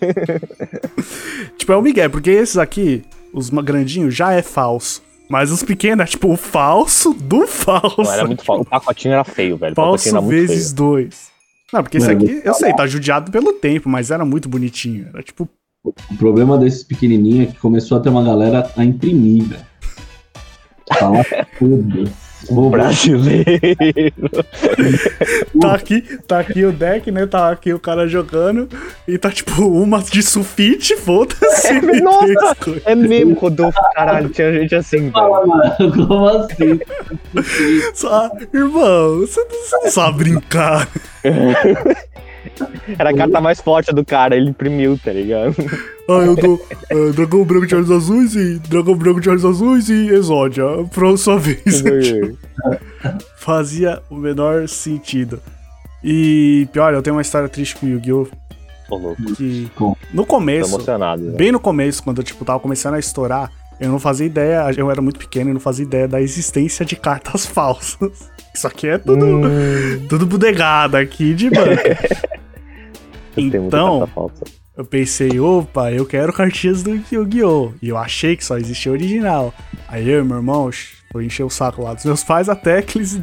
tipo, 1.57 1.71
é 1.71 1.75
o 1.75 1.81
Miguel, 1.81 2.11
porque 2.11 2.29
esses 2.29 2.59
aqui, 2.59 3.03
os 3.33 3.49
grandinhos, 3.49 4.13
já 4.13 4.31
é 4.31 4.43
falso. 4.43 5.06
Mas 5.29 5.51
os 5.51 5.61
pequenos 5.63 6.03
é 6.03 6.07
tipo 6.07 6.31
o 6.31 6.37
falso 6.37 7.13
do 7.13 7.45
falso. 7.47 8.01
Não, 8.01 8.13
era 8.13 8.25
muito 8.25 8.43
falso. 8.43 8.61
O 8.63 8.65
pacotinho 8.65 9.13
era 9.13 9.23
feio, 9.23 9.57
velho. 9.57 9.75
Falso 9.75 10.07
era 10.07 10.21
muito 10.21 10.35
vezes 10.47 10.71
dois. 10.73 11.27
Não, 11.71 11.83
porque 11.83 11.97
esse 11.97 12.09
aqui, 12.09 12.41
eu 12.45 12.53
sei, 12.53 12.73
tá 12.73 12.87
judiado 12.87 13.29
pelo 13.29 13.51
tempo, 13.53 13.89
mas 13.89 14.09
era 14.09 14.23
muito 14.23 14.47
bonitinho. 14.47 15.09
Era 15.13 15.21
tipo, 15.21 15.49
O 15.83 15.93
problema 16.17 16.57
desses 16.57 16.83
pequenininhos 16.83 17.49
é 17.49 17.51
que 17.51 17.59
começou 17.59 17.97
a 17.97 18.01
ter 18.01 18.07
uma 18.09 18.23
galera 18.23 18.71
a 18.77 18.85
imprimir, 18.85 19.43
velho. 19.43 19.65
Falar 20.97 21.25
tudo. 21.59 22.09
Vou- 22.49 22.69
Brasileiro. 22.69 23.45
tá 25.59 25.73
aqui, 25.73 26.01
tá 26.27 26.39
aqui 26.39 26.65
o 26.65 26.71
deck, 26.71 27.11
né? 27.11 27.25
Tá 27.25 27.49
aqui 27.49 27.73
o 27.73 27.79
cara 27.79 28.07
jogando. 28.07 28.69
E 29.07 29.17
tá 29.17 29.29
tipo 29.31 29.63
uma 29.65 30.01
de 30.01 30.21
sulfite, 30.21 30.95
foda-se. 30.97 31.79
três 31.81 32.01
nossa! 32.01 32.55
É 32.85 32.95
mesmo, 32.95 33.33
Rodolfo, 33.33 33.79
caralho. 33.93 34.29
Tinha 34.29 34.53
gente 34.53 34.75
assim. 34.75 35.11
Fala, 35.11 35.45
mano, 35.45 36.07
como 36.07 36.27
assim? 36.27 36.79
Só, 37.93 38.29
irmão, 38.53 39.19
você 39.19 39.41
não, 39.43 39.49
você 39.49 39.77
não 39.77 39.91
sabe 39.91 40.17
brincar. 40.17 40.87
Era 42.97 43.09
a 43.09 43.13
carta 43.15 43.41
mais 43.41 43.59
forte 43.59 43.93
do 43.93 44.03
cara, 44.05 44.35
ele 44.35 44.49
imprimiu, 44.49 44.97
tá 45.03 45.11
ligado? 45.11 45.55
Ah, 46.09 46.23
eu 46.25 46.35
dou 46.35 46.65
ah, 46.71 47.11
dragão 47.13 47.43
branco 47.43 47.67
de 47.67 47.75
olhos 47.75 47.91
azuis 47.91 48.35
e 48.35 48.59
dragão 48.59 48.95
branco 48.95 49.19
de 49.19 49.29
olhos 49.29 49.43
azuis 49.43 49.89
e 49.89 50.07
exódia. 50.09 50.63
Pra 50.93 51.15
sua 51.17 51.37
vez. 51.39 51.83
Fazia 53.37 54.01
o 54.09 54.15
menor 54.15 54.67
sentido. 54.67 55.39
E 56.03 56.67
pior, 56.71 56.93
eu 56.93 57.01
tenho 57.01 57.15
uma 57.15 57.21
história 57.21 57.49
triste 57.49 57.75
com 57.75 57.85
o 57.85 57.89
Yu-Gi-Oh! 57.89 58.27
Tô 58.87 58.95
louco, 58.95 59.21
Que 59.35 59.69
no 60.13 60.23
tô 60.23 60.25
começo, 60.25 60.69
emocionado. 60.75 61.21
velho. 61.23 61.35
bem 61.35 61.51
no 61.51 61.59
começo, 61.59 62.01
quando 62.01 62.19
eu 62.19 62.23
tipo, 62.23 62.45
tava 62.45 62.59
começando 62.59 62.93
a 62.93 62.99
estourar, 62.99 63.51
eu 63.81 63.91
não 63.91 63.99
fazia 63.99 64.25
ideia, 64.25 64.65
eu 64.77 64.89
era 64.89 65.01
muito 65.01 65.19
pequeno 65.19 65.49
e 65.49 65.53
não 65.53 65.59
fazia 65.59 65.83
ideia 65.83 66.07
da 66.07 66.21
existência 66.21 66.85
de 66.85 66.95
cartas 66.95 67.43
falsas. 67.47 68.29
Isso 68.57 68.65
aqui 68.65 68.87
é 68.87 68.97
tudo, 68.97 69.23
Hum, 69.23 70.07
tudo 70.09 70.25
bodegado 70.25 70.97
aqui 70.97 71.35
de 71.35 71.47
banca. 71.49 71.97
Então. 73.39 74.09
Eu 74.75 74.83
pensei, 74.83 75.39
opa, 75.39 75.91
eu 75.91 76.07
quero 76.07 76.33
cartinhas 76.33 76.81
do 76.81 76.99
Yu-Gi-Oh! 77.11 77.73
E 77.79 77.89
eu 77.89 77.97
achei 77.97 78.35
que 78.35 78.43
só 78.43 78.57
existia 78.57 78.91
original. 78.91 79.53
Aí 79.87 80.09
eu 80.09 80.21
e 80.21 80.23
meu 80.23 80.37
irmão 80.37 80.71
foi 81.11 81.25
encher 81.25 81.43
o 81.43 81.49
saco 81.51 81.83
lá 81.83 81.93
dos 81.93 82.03
meus 82.03 82.23
pais 82.23 82.49
até 82.49 82.81
que 82.81 82.97
eles 82.97 83.21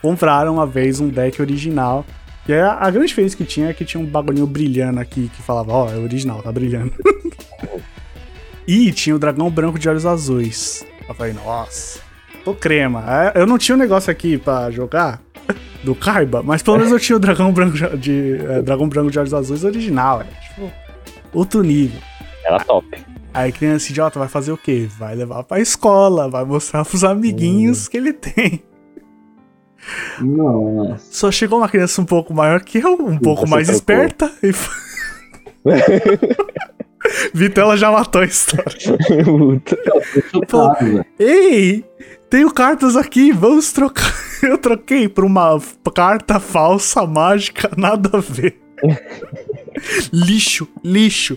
compraram 0.00 0.54
uma 0.54 0.66
vez 0.66 0.98
um 0.98 1.10
deck 1.10 1.42
original. 1.42 2.06
E 2.48 2.54
a, 2.54 2.90
grande 2.90 3.08
diferença 3.08 3.36
que 3.36 3.44
tinha 3.44 3.68
é 3.68 3.74
que 3.74 3.84
tinha 3.84 4.02
um 4.02 4.06
bagulhinho 4.06 4.46
brilhando 4.46 4.98
aqui 4.98 5.30
que 5.36 5.42
falava, 5.42 5.72
ó, 5.72 5.90
é 5.90 5.96
original, 5.96 6.42
tá 6.42 6.50
brilhando. 6.50 6.94
e 8.66 8.90
tinha 8.92 9.14
o 9.14 9.18
dragão 9.18 9.50
branco 9.50 9.78
de 9.78 9.90
olhos 9.90 10.06
azuis. 10.06 10.86
Eu 11.06 11.14
falei, 11.14 11.34
nossa, 11.34 12.00
tô 12.44 12.54
crema. 12.54 13.04
É, 13.34 13.40
Eu 13.40 13.46
não 13.46 13.58
tinha 13.58 13.74
um 13.74 13.78
negócio 13.78 14.10
aqui 14.10 14.38
pra 14.38 14.70
jogar 14.70 15.20
do 15.82 15.94
Kaiba, 15.94 16.42
mas 16.42 16.62
pelo 16.62 16.76
menos 16.78 16.92
eu 16.92 16.98
tinha 17.00 17.16
o 17.16 17.20
dragão 17.20 17.52
branco 17.52 17.76
de, 17.96 18.36
é, 18.48 18.62
dragão 18.62 18.88
branco 18.88 19.10
de 19.10 19.18
olhos 19.18 19.32
azuis 19.34 19.64
original, 19.64 20.20
é, 20.22 20.24
tipo, 20.48 20.70
outro 21.32 21.62
nível. 21.62 22.00
Era 22.44 22.58
top. 22.60 22.86
Aí 23.32 23.52
criança 23.52 23.90
idiota 23.90 24.18
vai 24.18 24.28
fazer 24.28 24.52
o 24.52 24.56
quê? 24.56 24.88
Vai 24.98 25.14
levar 25.14 25.44
pra 25.44 25.60
escola, 25.60 26.28
vai 26.28 26.44
mostrar 26.44 26.84
pros 26.84 27.04
amiguinhos 27.04 27.86
que 27.88 27.96
ele 27.96 28.12
tem. 28.12 28.62
Nossa. 30.20 30.98
Só 31.10 31.30
chegou 31.30 31.58
uma 31.58 31.68
criança 31.68 32.00
um 32.02 32.04
pouco 32.04 32.34
maior 32.34 32.60
que 32.60 32.78
eu, 32.78 32.94
um 32.94 33.16
pouco 33.18 33.46
Você 33.46 33.50
mais 33.50 33.66
trocou. 33.68 33.94
esperta. 34.04 34.30
E... 34.42 34.52
Vitela 37.34 37.76
já 37.76 37.90
matou 37.90 38.20
a 38.22 38.24
história. 38.24 38.64
Velho. 40.80 41.04
Ei, 41.18 41.84
tenho 42.30 42.50
cartas 42.50 42.96
aqui, 42.96 43.32
vamos 43.32 43.72
trocar. 43.72 44.14
Eu 44.42 44.56
troquei 44.56 45.08
por 45.08 45.24
uma 45.24 45.60
carta 45.94 46.40
falsa 46.40 47.04
mágica, 47.04 47.70
nada 47.76 48.16
a 48.16 48.20
ver. 48.20 48.58
lixo, 50.10 50.66
lixo. 50.82 51.36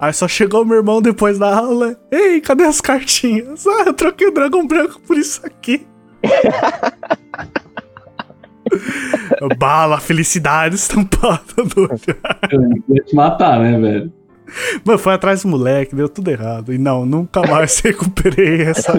Aí 0.00 0.12
só 0.12 0.26
chegou 0.26 0.64
meu 0.64 0.78
irmão 0.78 1.00
depois 1.02 1.38
da 1.38 1.58
aula. 1.58 1.96
Ei, 2.10 2.40
cadê 2.40 2.64
as 2.64 2.80
cartinhas? 2.80 3.64
Ah, 3.66 3.84
eu 3.86 3.92
troquei 3.92 4.28
o 4.28 4.32
dragão 4.32 4.66
branco 4.66 4.98
por 5.06 5.16
isso 5.16 5.44
aqui. 5.44 5.86
Bala, 9.58 10.00
felicidade 10.00 10.76
estampada 10.76 11.42
no 11.76 11.82
olhar. 11.82 12.40
Eu 12.50 12.62
ia 12.88 13.04
te 13.04 13.14
matar, 13.14 13.60
né, 13.60 13.78
velho? 13.78 14.10
Mano, 14.84 14.98
foi 14.98 15.14
atrás 15.14 15.42
do 15.42 15.48
moleque, 15.48 15.94
deu 15.94 16.08
tudo 16.08 16.30
errado. 16.30 16.72
E 16.72 16.78
não, 16.78 17.04
nunca 17.06 17.40
mais 17.42 17.78
recuperei 17.84 18.62
essa. 18.62 18.92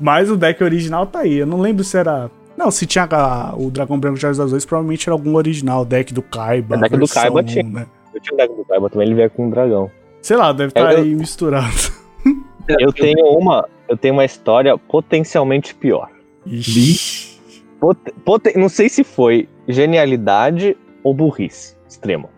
Mas 0.00 0.30
o 0.30 0.36
deck 0.36 0.62
original 0.62 1.06
tá 1.06 1.20
aí. 1.20 1.38
Eu 1.38 1.46
não 1.46 1.60
lembro 1.60 1.84
se 1.84 1.96
era. 1.96 2.30
Não, 2.56 2.70
se 2.70 2.86
tinha 2.86 3.06
a- 3.10 3.54
o 3.56 3.70
Dragão 3.70 3.98
Branco 3.98 4.18
de 4.18 4.26
Olhos 4.26 4.40
Azuis, 4.40 4.64
provavelmente 4.64 5.08
era 5.08 5.14
algum 5.14 5.36
original, 5.36 5.84
deck 5.84 6.12
do 6.12 6.22
Kaiba. 6.22 6.76
O 6.76 6.80
deck 6.80 6.96
do 6.96 7.06
Kaiba 7.08 7.40
1, 7.40 7.44
tinha. 7.44 7.62
Né? 7.64 7.86
Eu 8.14 8.20
tinha 8.20 8.34
o 8.34 8.36
deck 8.36 8.54
do 8.56 8.64
Kaiba 8.64 8.90
também, 8.90 9.06
ele 9.06 9.14
veio 9.14 9.30
com 9.30 9.46
um 9.46 9.50
dragão. 9.50 9.90
Sei 10.20 10.36
lá, 10.36 10.52
deve 10.52 10.70
estar 10.70 10.92
Eu- 10.92 10.98
aí 10.98 11.14
misturado. 11.14 11.98
Eu 12.80 12.92
tenho 12.92 13.24
uma, 13.38 13.66
eu 13.88 13.96
tenho 13.96 14.12
uma 14.12 14.26
história 14.26 14.76
potencialmente 14.76 15.74
pior. 15.74 16.10
Ixi. 16.44 17.40
Pot- 17.80 18.12
poten- 18.26 18.52
não 18.58 18.68
sei 18.68 18.90
se 18.90 19.02
foi 19.02 19.48
genialidade 19.66 20.76
ou 21.02 21.14
burrice 21.14 21.74
extrema. 21.88 22.28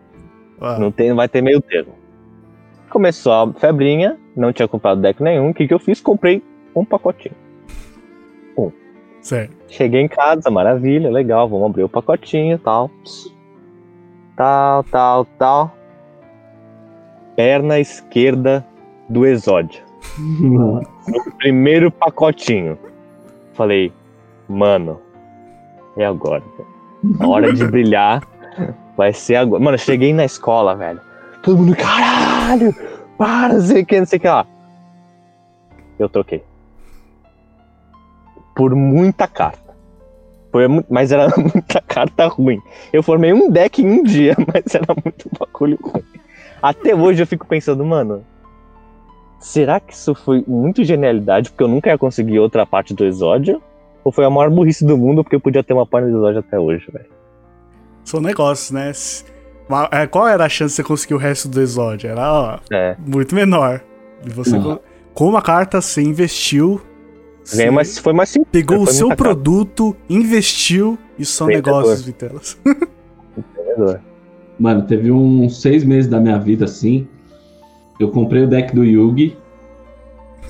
Ah, 0.60 0.78
Não, 0.78 0.90
tem, 0.92 1.08
não 1.08 1.16
vai 1.16 1.28
ter 1.28 1.42
meio 1.42 1.60
termo. 1.60 1.94
Começou 2.90 3.32
a 3.32 3.52
febrinha, 3.54 4.18
não 4.36 4.52
tinha 4.52 4.68
comprado 4.68 5.00
deck 5.00 5.22
nenhum. 5.22 5.50
O 5.50 5.54
que, 5.54 5.66
que 5.66 5.74
eu 5.74 5.78
fiz? 5.78 6.00
Comprei 6.00 6.42
um 6.74 6.84
pacotinho. 6.84 7.34
certo. 9.20 9.54
Cheguei 9.68 10.00
em 10.00 10.08
casa, 10.08 10.50
maravilha, 10.50 11.10
legal, 11.10 11.48
vamos 11.48 11.66
abrir 11.66 11.84
o 11.84 11.88
pacotinho 11.88 12.54
e 12.56 12.58
tal. 12.58 12.90
Tal, 14.36 14.82
tal, 14.84 15.24
tal. 15.38 15.76
Perna 17.36 17.78
esquerda 17.78 18.66
do 19.08 19.26
Exódia. 19.26 19.82
Nossa. 20.18 20.90
Primeiro 21.38 21.90
pacotinho. 21.90 22.78
Falei, 23.52 23.92
mano, 24.48 25.00
é 25.96 26.04
agora. 26.04 26.42
hora 27.20 27.52
de 27.52 27.64
brilhar 27.66 28.22
vai 28.96 29.12
ser 29.12 29.36
agora. 29.36 29.62
Mano, 29.62 29.74
eu 29.74 29.78
cheguei 29.78 30.12
na 30.12 30.24
escola, 30.24 30.74
velho. 30.74 31.00
Todo 31.42 31.58
mundo, 31.58 31.76
caralho, 31.76 32.74
para, 33.16 33.54
não 33.54 33.60
sei 33.60 33.82
o 33.82 33.86
que, 33.86 33.98
não 33.98 34.06
sei 34.06 34.18
o 34.18 34.20
que 34.20 34.28
lá. 34.28 34.46
eu 35.98 36.08
troquei. 36.08 36.42
Por 38.54 38.74
muita 38.74 39.26
carta. 39.26 39.70
Foi, 40.52 40.66
mas 40.88 41.12
era 41.12 41.28
muita 41.36 41.80
carta 41.80 42.26
ruim. 42.26 42.60
Eu 42.92 43.02
formei 43.02 43.32
um 43.32 43.50
deck 43.50 43.82
em 43.82 44.00
um 44.00 44.02
dia, 44.02 44.36
mas 44.52 44.74
era 44.74 44.94
muito 45.04 45.30
bagulho 45.38 45.78
ruim. 45.82 46.04
Até 46.62 46.94
hoje 46.94 47.22
eu 47.22 47.26
fico 47.26 47.46
pensando, 47.46 47.84
mano. 47.84 48.24
Será 49.38 49.80
que 49.80 49.94
isso 49.94 50.14
foi 50.14 50.44
muito 50.46 50.84
genialidade, 50.84 51.50
porque 51.50 51.64
eu 51.64 51.68
nunca 51.68 51.88
ia 51.88 51.96
conseguir 51.96 52.38
outra 52.38 52.66
parte 52.66 52.92
do 52.92 53.06
Exódio? 53.06 53.62
Ou 54.04 54.12
foi 54.12 54.26
a 54.26 54.30
maior 54.30 54.50
burrice 54.50 54.84
do 54.84 54.98
mundo, 54.98 55.24
porque 55.24 55.36
eu 55.36 55.40
podia 55.40 55.64
ter 55.64 55.72
uma 55.72 55.86
parte 55.86 56.10
do 56.10 56.18
Exódio 56.18 56.40
até 56.40 56.58
hoje, 56.58 56.86
velho? 56.92 57.19
São 58.04 58.20
negócios, 58.20 58.70
né? 58.70 58.92
É, 59.92 60.06
Qual 60.06 60.26
era 60.26 60.44
a 60.44 60.48
chance 60.48 60.72
de 60.72 60.76
você 60.76 60.82
conseguir 60.82 61.14
o 61.14 61.18
resto 61.18 61.48
do 61.48 61.60
exódio? 61.60 62.10
Era 62.10 62.32
ó, 62.32 62.58
É. 62.72 62.96
muito 63.06 63.34
menor. 63.34 63.80
E 64.26 64.30
você, 64.30 64.58
co- 64.58 64.80
com 65.14 65.28
uma 65.28 65.40
carta, 65.42 65.80
você 65.80 66.02
investiu. 66.02 66.80
Você 67.44 67.70
mas 67.70 67.98
foi 67.98 68.12
mais 68.12 68.28
simples. 68.30 68.50
Pegou 68.52 68.82
o 68.82 68.86
seu 68.86 69.08
produto, 69.16 69.96
investiu. 70.08 70.98
Isso 71.18 71.32
são 71.32 71.46
Vendedor. 71.46 71.78
negócios, 71.82 72.02
Vitelas. 72.04 72.58
Mano, 74.58 74.82
teve 74.82 75.10
uns 75.10 75.60
seis 75.62 75.84
meses 75.84 76.10
da 76.10 76.20
minha 76.20 76.38
vida 76.38 76.64
assim. 76.66 77.08
Eu 77.98 78.10
comprei 78.10 78.44
o 78.44 78.48
deck 78.48 78.74
do 78.74 78.84
Yugi 78.84 79.36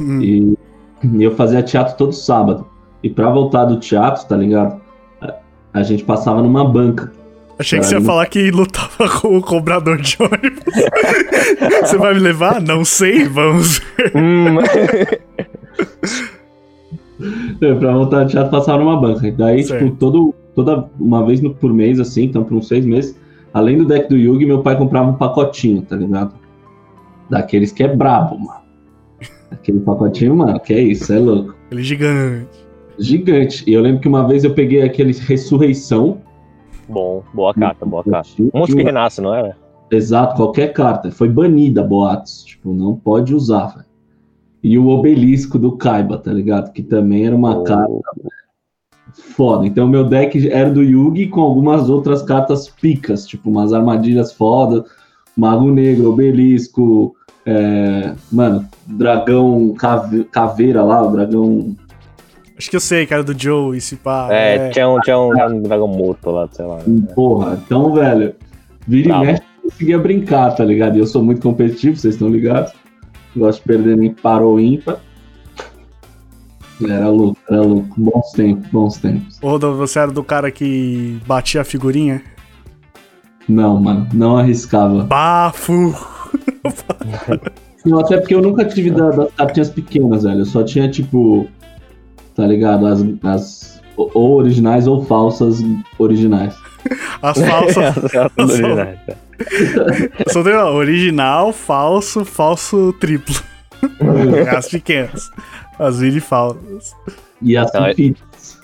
Hum. 0.00 0.20
e, 0.22 0.58
e 1.04 1.22
eu 1.22 1.34
fazia 1.36 1.62
teatro 1.62 1.96
todo 1.96 2.12
sábado. 2.12 2.66
E 3.02 3.10
pra 3.10 3.30
voltar 3.30 3.66
do 3.66 3.78
teatro, 3.78 4.26
tá 4.26 4.36
ligado? 4.36 4.80
A, 5.20 5.34
a 5.74 5.82
gente 5.82 6.04
passava 6.04 6.42
numa 6.42 6.64
banca. 6.64 7.12
Achei 7.60 7.78
que 7.78 7.84
você 7.86 7.94
ia 7.96 8.00
falar 8.00 8.26
que 8.26 8.50
lutava 8.50 9.08
com 9.20 9.36
o 9.36 9.42
cobrador 9.42 9.98
de 10.00 10.16
ônibus. 10.18 10.64
você 11.82 11.98
vai 11.98 12.14
me 12.14 12.20
levar? 12.20 12.60
Não 12.60 12.84
sei, 12.84 13.24
vamos 13.28 13.78
ver. 13.96 14.12
Hum, 14.16 14.56
É, 17.60 17.74
pra 17.74 17.92
voltar 17.92 18.24
do 18.24 18.30
teatro, 18.30 18.50
passava 18.50 18.82
numa 18.82 18.98
banca. 18.98 19.30
Daí, 19.30 19.62
Certo. 19.62 19.84
tipo, 19.84 19.96
todo, 19.98 20.34
toda 20.54 20.88
uma 20.98 21.24
vez 21.26 21.40
no- 21.42 21.54
por 21.54 21.70
mês, 21.72 22.00
assim, 22.00 22.24
então 22.24 22.42
por 22.42 22.54
uns 22.54 22.66
seis 22.66 22.86
meses, 22.86 23.14
além 23.52 23.76
do 23.76 23.84
deck 23.84 24.08
do 24.08 24.16
Yugi, 24.16 24.46
meu 24.46 24.62
pai 24.62 24.76
comprava 24.78 25.10
um 25.10 25.14
pacotinho, 25.14 25.82
tá 25.82 25.96
ligado? 25.96 26.32
Daqueles 27.28 27.72
que 27.72 27.82
é 27.82 27.94
brabo, 27.94 28.38
mano. 28.38 28.60
Aquele 29.50 29.80
pacotinho, 29.80 30.34
mano, 30.34 30.58
que 30.60 30.72
é 30.72 30.80
isso, 30.80 31.12
é 31.12 31.18
louco. 31.18 31.54
Ele 31.70 31.80
é 31.80 31.84
gigante. 31.84 32.48
Gigante. 32.98 33.64
E 33.66 33.74
eu 33.74 33.82
lembro 33.82 34.00
que 34.00 34.08
uma 34.08 34.26
vez 34.26 34.42
eu 34.44 34.54
peguei 34.54 34.82
aquele 34.82 35.12
Ressurreição. 35.12 36.22
Bom, 36.90 37.22
boa 37.32 37.54
carta, 37.54 37.86
boa 37.86 38.04
carta. 38.04 38.28
Um 38.38 38.50
monte 38.58 38.74
que 38.74 38.82
renasce, 38.82 39.20
não 39.20 39.34
era? 39.34 39.56
Exato, 39.90 40.36
qualquer 40.36 40.72
carta. 40.72 41.10
Foi 41.10 41.28
banida, 41.28 41.82
boatos. 41.82 42.44
Tipo, 42.44 42.72
não 42.72 42.94
pode 42.94 43.34
usar, 43.34 43.66
velho. 43.68 43.86
E 44.62 44.78
o 44.78 44.88
obelisco 44.88 45.58
do 45.58 45.72
Kaiba, 45.76 46.18
tá 46.18 46.32
ligado? 46.32 46.72
Que 46.72 46.82
também 46.82 47.26
era 47.26 47.34
uma 47.34 47.58
Oh. 47.58 47.64
carta 47.64 47.92
foda. 49.12 49.66
Então, 49.66 49.88
meu 49.88 50.04
deck 50.04 50.48
era 50.50 50.70
do 50.70 50.82
Yugi 50.82 51.26
com 51.28 51.40
algumas 51.40 51.88
outras 51.88 52.22
cartas 52.22 52.68
picas, 52.68 53.26
tipo 53.26 53.50
umas 53.50 53.72
armadilhas 53.72 54.32
foda, 54.32 54.84
Mago 55.36 55.70
Negro, 55.70 56.10
Obelisco, 56.10 57.14
é, 57.46 58.14
mano, 58.30 58.64
dragão 58.86 59.72
cave- 59.76 60.24
caveira 60.24 60.82
lá, 60.84 61.02
o 61.02 61.10
dragão. 61.10 61.74
Acho 62.60 62.68
que 62.68 62.76
eu 62.76 62.80
sei, 62.80 63.06
cara, 63.06 63.24
do 63.24 63.34
Joe, 63.42 63.74
esse 63.74 63.96
pá. 63.96 64.28
É, 64.30 64.56
é. 64.56 64.68
Tinha, 64.68 64.86
um, 64.86 65.00
tinha 65.00 65.18
um, 65.18 65.30
um 65.32 65.62
dragão 65.62 65.88
morto 65.88 66.30
lá, 66.30 66.46
sei 66.52 66.66
lá. 66.66 66.78
Porra, 67.14 67.58
então, 67.64 67.94
velho, 67.94 68.34
vira 68.86 69.08
e 69.16 69.20
mexe, 69.20 69.42
eu 69.64 69.70
conseguia 69.70 69.98
brincar, 69.98 70.50
tá 70.54 70.62
ligado? 70.62 70.94
E 70.96 70.98
eu 70.98 71.06
sou 71.06 71.24
muito 71.24 71.40
competitivo, 71.40 71.96
vocês 71.96 72.14
estão 72.16 72.28
ligados? 72.28 72.72
Gosto 73.34 73.60
de 73.60 73.64
perder 73.66 73.96
nem 73.96 74.12
para 74.12 74.44
ou 74.44 74.60
ímpar. 74.60 74.98
Era 76.86 77.08
louco, 77.08 77.38
era 77.50 77.62
louco. 77.62 77.88
Bons 77.96 78.30
tempos, 78.32 78.66
bons 78.70 78.98
tempos. 78.98 79.38
Ô, 79.42 79.48
Rodolfo, 79.48 79.78
você 79.78 79.98
era 79.98 80.10
do 80.12 80.22
cara 80.22 80.50
que 80.50 81.18
batia 81.26 81.62
a 81.62 81.64
figurinha? 81.64 82.22
Não, 83.48 83.80
mano, 83.80 84.06
não 84.12 84.36
arriscava. 84.36 85.02
Bafo! 85.04 85.94
Não, 87.86 88.00
até 88.00 88.18
porque 88.18 88.34
eu 88.34 88.42
nunca 88.42 88.66
tive 88.66 88.90
da- 88.90 89.10
das 89.10 89.32
cartinhas 89.32 89.70
pequenas, 89.70 90.24
velho. 90.24 90.40
Eu 90.40 90.44
só 90.46 90.62
tinha, 90.62 90.90
tipo, 90.90 91.48
tá 92.34 92.46
ligado? 92.46 92.86
As, 92.86 93.04
as 93.24 93.80
ou 93.96 94.36
originais 94.38 94.86
ou 94.86 95.04
falsas 95.04 95.62
originais. 95.98 96.54
As 97.20 97.38
falsas. 97.38 97.94
Tudo 98.36 98.52
originais, 98.52 98.98
é. 99.08 99.16
Só 100.32 100.40
ó, 100.40 100.72
original, 100.72 101.52
falso, 101.52 102.24
falso 102.24 102.94
triplo. 102.94 103.34
As 104.56 104.68
pequenas. 104.68 105.30
As 105.78 105.98
mini 106.00 106.20
falsas. 106.20 106.94
E 107.42 107.56
as 107.56 107.72
Não, 107.72 107.86
é- 107.86 107.94
sulfites. 107.94 108.60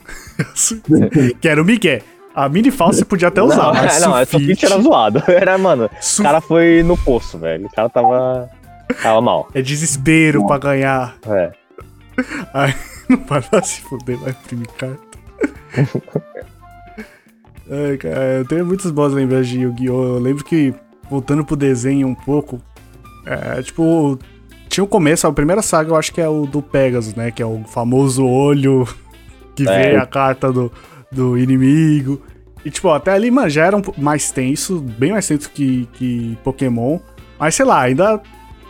Que 1.41 1.49
era 1.49 1.61
o 1.61 1.65
Miguel. 1.65 2.01
A 2.35 2.49
mini 2.51 2.71
falsa 2.71 2.99
você 2.99 3.05
podia 3.07 3.29
até 3.29 3.41
usar, 3.43 3.57
não, 3.57 3.73
mas 3.73 4.01
não, 4.03 4.25
sulfite, 4.27 4.67
era 4.67 4.79
zoado. 4.79 5.23
Era, 5.27 5.57
mano, 5.57 5.89
o 6.19 6.23
cara 6.23 6.43
foi 6.43 6.83
no 6.83 6.95
poço, 6.99 7.39
velho. 7.39 7.67
O 7.67 7.71
cara 7.71 7.89
tava. 7.89 8.51
Tava 9.03 9.21
mal. 9.23 9.49
é 9.55 9.63
desespero 9.63 10.47
pra 10.47 10.59
ganhar. 10.59 11.17
É. 11.27 11.53
Ai, 12.53 12.75
não 13.11 13.25
vai 13.27 13.43
lá 13.53 13.63
se 13.63 13.81
fuder, 13.83 14.19
vai 14.19 14.31
imprimir 14.31 14.69
carta. 14.73 15.19
Ai, 17.71 17.97
cara, 17.97 18.25
eu 18.39 18.45
tenho 18.47 18.65
muitas 18.65 18.91
boas 18.91 19.13
lembranças 19.13 19.49
de 19.49 19.61
Yu-Gi-Oh! 19.61 20.03
Eu 20.15 20.19
lembro 20.19 20.45
que, 20.45 20.73
voltando 21.11 21.45
pro 21.45 21.57
desenho 21.57 22.07
um 22.07 22.15
pouco, 22.15 22.61
é, 23.25 23.61
tipo, 23.63 24.19
tinha 24.69 24.85
o 24.85 24.87
começo, 24.87 25.27
a 25.27 25.33
primeira 25.33 25.63
saga 25.63 25.91
eu 25.91 25.97
acho 25.97 26.13
que 26.13 26.21
é 26.21 26.29
o 26.29 26.47
do 26.47 26.63
Pegasus, 26.63 27.15
né? 27.15 27.31
Que 27.33 27.43
é 27.43 27.47
o 27.47 27.65
famoso 27.65 28.25
olho 28.25 28.87
que 29.57 29.69
É. 29.69 29.91
vê 29.91 29.97
a 29.97 30.07
carta 30.07 30.53
do, 30.53 30.71
do 31.11 31.37
inimigo. 31.37 32.23
E, 32.65 32.71
tipo, 32.71 32.89
até 32.91 33.13
ali, 33.13 33.31
mano, 33.31 33.49
já 33.51 33.65
era 33.65 33.77
um 33.77 33.83
mais 33.99 34.31
tenso, 34.31 34.81
bem 34.81 35.13
mais 35.13 35.27
tenso 35.27 35.51
que, 35.51 35.89
que 35.95 36.39
Pokémon. 36.45 36.99
Mas, 37.39 37.55
sei 37.57 37.67
lá, 37.67 37.81
ainda, 37.83 38.21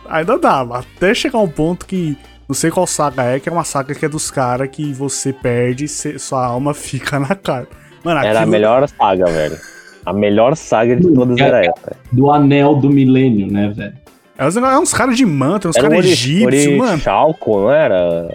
ainda 0.09 0.37
dava. 0.39 0.79
Até 0.79 1.13
chegar 1.13 1.39
um 1.39 1.47
ponto 1.47 1.85
que 1.85 2.17
não 2.47 2.55
sei 2.55 2.71
qual 2.71 2.87
saga 2.87 3.23
é, 3.23 3.39
que 3.39 3.49
é 3.49 3.51
uma 3.51 3.63
saga 3.63 3.93
que 3.93 4.05
é 4.05 4.09
dos 4.09 4.31
caras 4.31 4.69
que 4.71 4.93
você 4.93 5.33
perde 5.33 5.85
e 5.85 5.87
sua 5.87 6.45
alma 6.45 6.73
fica 6.75 7.19
na 7.19 7.35
carta. 7.35 7.75
Mano, 8.03 8.19
Era 8.19 8.29
a 8.29 8.41
aquilo- 8.41 8.51
melhor 8.51 8.87
saga, 8.87 9.25
velho. 9.25 9.57
A 10.05 10.13
melhor 10.13 10.55
saga 10.55 10.95
de 10.95 11.13
todas 11.13 11.37
era 11.37 11.59
essa. 11.65 11.95
Do 12.11 12.31
anel 12.31 12.75
do 12.75 12.89
milênio, 12.89 13.51
né, 13.51 13.67
velho? 13.75 13.93
É 14.37 14.45
uns, 14.45 14.55
é 14.55 14.77
uns 14.79 14.93
caras 14.93 15.17
de 15.17 15.25
manto, 15.25 15.67
uns 15.67 15.75
caras 15.75 16.05
egípcios, 16.05 16.77
mano. 16.77 16.93
Orichalco, 16.93 17.59
não 17.61 17.71
era? 17.71 18.33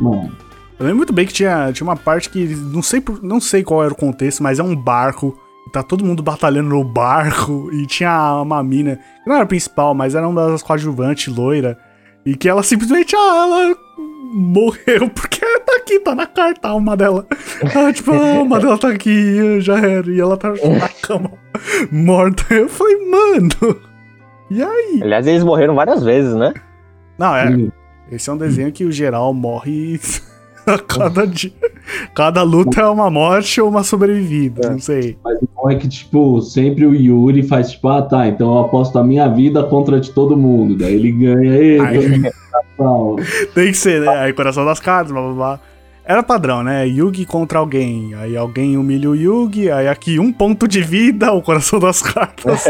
Mano, 0.00 0.32
Eu 0.78 0.86
lembro 0.86 0.96
muito 0.98 1.12
bem 1.12 1.26
que 1.26 1.32
tinha, 1.32 1.70
tinha 1.72 1.86
uma 1.86 1.96
parte 1.96 2.30
que. 2.30 2.46
Não 2.46 2.82
sei, 2.82 3.00
por- 3.00 3.22
não 3.22 3.40
sei 3.40 3.62
qual 3.62 3.84
era 3.84 3.92
o 3.92 3.96
contexto, 3.96 4.42
mas 4.42 4.58
é 4.58 4.62
um 4.62 4.74
barco. 4.74 5.38
E 5.66 5.70
tá 5.70 5.82
todo 5.82 6.04
mundo 6.04 6.22
batalhando 6.22 6.70
no 6.70 6.82
barco. 6.84 7.68
E 7.74 7.84
tinha 7.86 8.40
uma 8.40 8.62
mina. 8.62 8.96
Que 9.22 9.28
não 9.28 9.34
era 9.34 9.44
a 9.44 9.48
principal, 9.48 9.94
mas 9.94 10.14
era 10.14 10.26
uma 10.26 10.48
das 10.48 10.62
coadjuvantes, 10.62 11.26
loira. 11.34 11.76
E 12.24 12.34
que 12.34 12.48
ela 12.48 12.62
simplesmente. 12.62 13.14
Ah, 13.16 13.46
ela 13.46 13.76
morreu 14.34 15.08
porque 15.10 15.40
tá 15.60 15.76
aqui, 15.76 16.00
tá 16.00 16.14
na 16.14 16.26
carta 16.26 16.68
a 16.68 16.70
alma 16.72 16.96
dela. 16.96 17.26
Ah, 17.74 17.92
tipo, 17.92 18.12
a 18.12 18.36
alma 18.38 18.58
dela 18.58 18.78
tá 18.78 18.88
aqui, 18.88 19.60
já 19.60 19.78
era. 19.78 20.10
E 20.10 20.20
ela 20.20 20.36
tá 20.36 20.50
na 20.50 20.88
cama 21.02 21.32
morta. 21.90 22.54
Eu 22.54 22.68
falei, 22.68 22.96
mano. 23.08 23.80
E 24.50 24.62
aí? 24.62 25.00
Aliás, 25.02 25.26
eles 25.26 25.42
morreram 25.42 25.74
várias 25.74 26.02
vezes, 26.02 26.34
né? 26.34 26.52
Não, 27.18 27.34
é. 27.34 27.46
sim. 27.50 27.72
Esse 28.10 28.28
é 28.28 28.32
um 28.32 28.36
desenho 28.36 28.72
que 28.72 28.84
o 28.84 28.92
geral 28.92 29.32
morre 29.32 29.98
a 30.66 30.78
cada 30.78 31.26
dia. 31.26 31.52
Cada 32.14 32.42
luta 32.42 32.80
é 32.80 32.88
uma 32.88 33.10
morte 33.10 33.60
ou 33.60 33.68
uma 33.68 33.82
sobrevivida, 33.82 34.70
não 34.70 34.78
sei. 34.78 35.16
Mas 35.22 35.38
o 35.42 35.48
bom 35.54 35.70
é 35.70 35.74
que, 35.76 35.88
tipo, 35.88 36.40
sempre 36.40 36.86
o 36.86 36.94
Yuri 36.94 37.42
faz, 37.42 37.72
tipo, 37.72 37.88
ah, 37.88 38.02
tá, 38.02 38.26
então 38.26 38.52
eu 38.52 38.58
aposto 38.60 38.98
a 38.98 39.04
minha 39.04 39.28
vida 39.28 39.62
contra 39.64 39.96
a 39.96 40.00
de 40.00 40.10
todo 40.10 40.36
mundo. 40.36 40.76
Daí 40.76 40.94
ele 40.94 41.12
ganha, 41.12 41.56
e 41.56 41.80
Aí-. 41.80 42.32
Tem 43.54 43.70
que 43.70 43.76
ser, 43.76 44.00
né? 44.00 44.08
Aí 44.08 44.32
coração 44.32 44.64
das 44.64 44.80
cartas, 44.80 45.12
blá 45.12 45.22
blá 45.22 45.32
blá. 45.32 45.60
Era 46.06 46.22
padrão, 46.22 46.62
né? 46.62 46.86
Yugi 46.86 47.24
contra 47.24 47.58
alguém. 47.58 48.14
Aí 48.14 48.36
alguém 48.36 48.76
humilha 48.76 49.08
o 49.08 49.16
Yugi. 49.16 49.70
Aí 49.70 49.88
aqui 49.88 50.18
um 50.18 50.30
ponto 50.30 50.68
de 50.68 50.82
vida, 50.82 51.32
o 51.32 51.40
coração 51.40 51.78
das 51.78 52.02
cartas. 52.02 52.64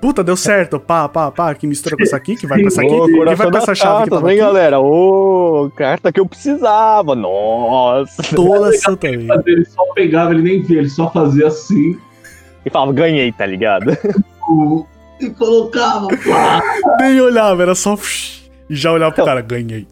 Puta, 0.00 0.24
deu 0.24 0.36
certo. 0.36 0.80
Pá, 0.80 1.08
pá, 1.08 1.30
pá. 1.30 1.54
Que 1.54 1.68
mistura 1.68 1.96
com 1.96 2.02
essa 2.02 2.16
aqui, 2.16 2.34
que 2.34 2.48
vai 2.48 2.60
com 2.60 2.66
essa 2.66 2.82
aqui. 2.82 2.92
Ô, 2.92 3.06
que 3.06 3.34
vai 3.36 3.50
com 3.50 3.58
essa 3.58 3.74
chave 3.76 4.04
que 4.04 4.10
cartas, 4.10 4.28
hein, 4.28 4.40
aqui. 4.40 4.40
galera? 4.40 4.80
Ô, 4.80 5.70
carta 5.76 6.10
que 6.12 6.18
eu 6.18 6.26
precisava. 6.26 7.14
Nossa. 7.14 8.24
Toda 8.34 8.72
santa 8.72 9.06
aí. 9.06 9.28
Ele 9.46 9.64
só 9.66 9.84
pegava, 9.94 10.32
ele 10.32 10.42
nem 10.42 10.62
via, 10.62 10.78
ele 10.78 10.90
só 10.90 11.08
fazia 11.12 11.46
assim 11.46 11.96
E 12.66 12.70
falava, 12.70 12.92
ganhei, 12.92 13.30
tá 13.30 13.46
ligado? 13.46 13.96
e 15.20 15.30
colocava, 15.30 16.08
pá. 16.08 16.60
Nem 16.98 17.20
olhava, 17.20 17.62
era 17.62 17.74
só. 17.76 17.96
E 18.68 18.74
já 18.74 18.90
olhava 18.90 19.12
pro 19.12 19.22
Então. 19.22 19.26
cara, 19.26 19.40
ganhei. 19.42 19.86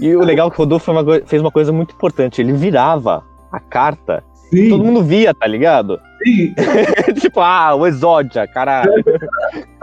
E 0.00 0.14
o 0.14 0.20
legal 0.20 0.48
é 0.48 0.50
que 0.50 0.56
o 0.56 0.58
Rodolfo 0.58 0.90
uma 0.92 1.04
fez 1.26 1.42
uma 1.42 1.50
coisa 1.50 1.72
muito 1.72 1.94
importante. 1.94 2.40
Ele 2.40 2.52
virava 2.52 3.24
a 3.50 3.60
carta. 3.60 4.22
Sim, 4.50 4.68
Todo 4.70 4.84
mundo 4.84 5.02
via, 5.02 5.34
tá 5.34 5.46
ligado? 5.46 6.00
sim. 6.24 6.54
tipo, 7.20 7.40
ah, 7.40 7.74
o 7.74 7.86
Exódia, 7.86 8.46
caralho. 8.46 8.92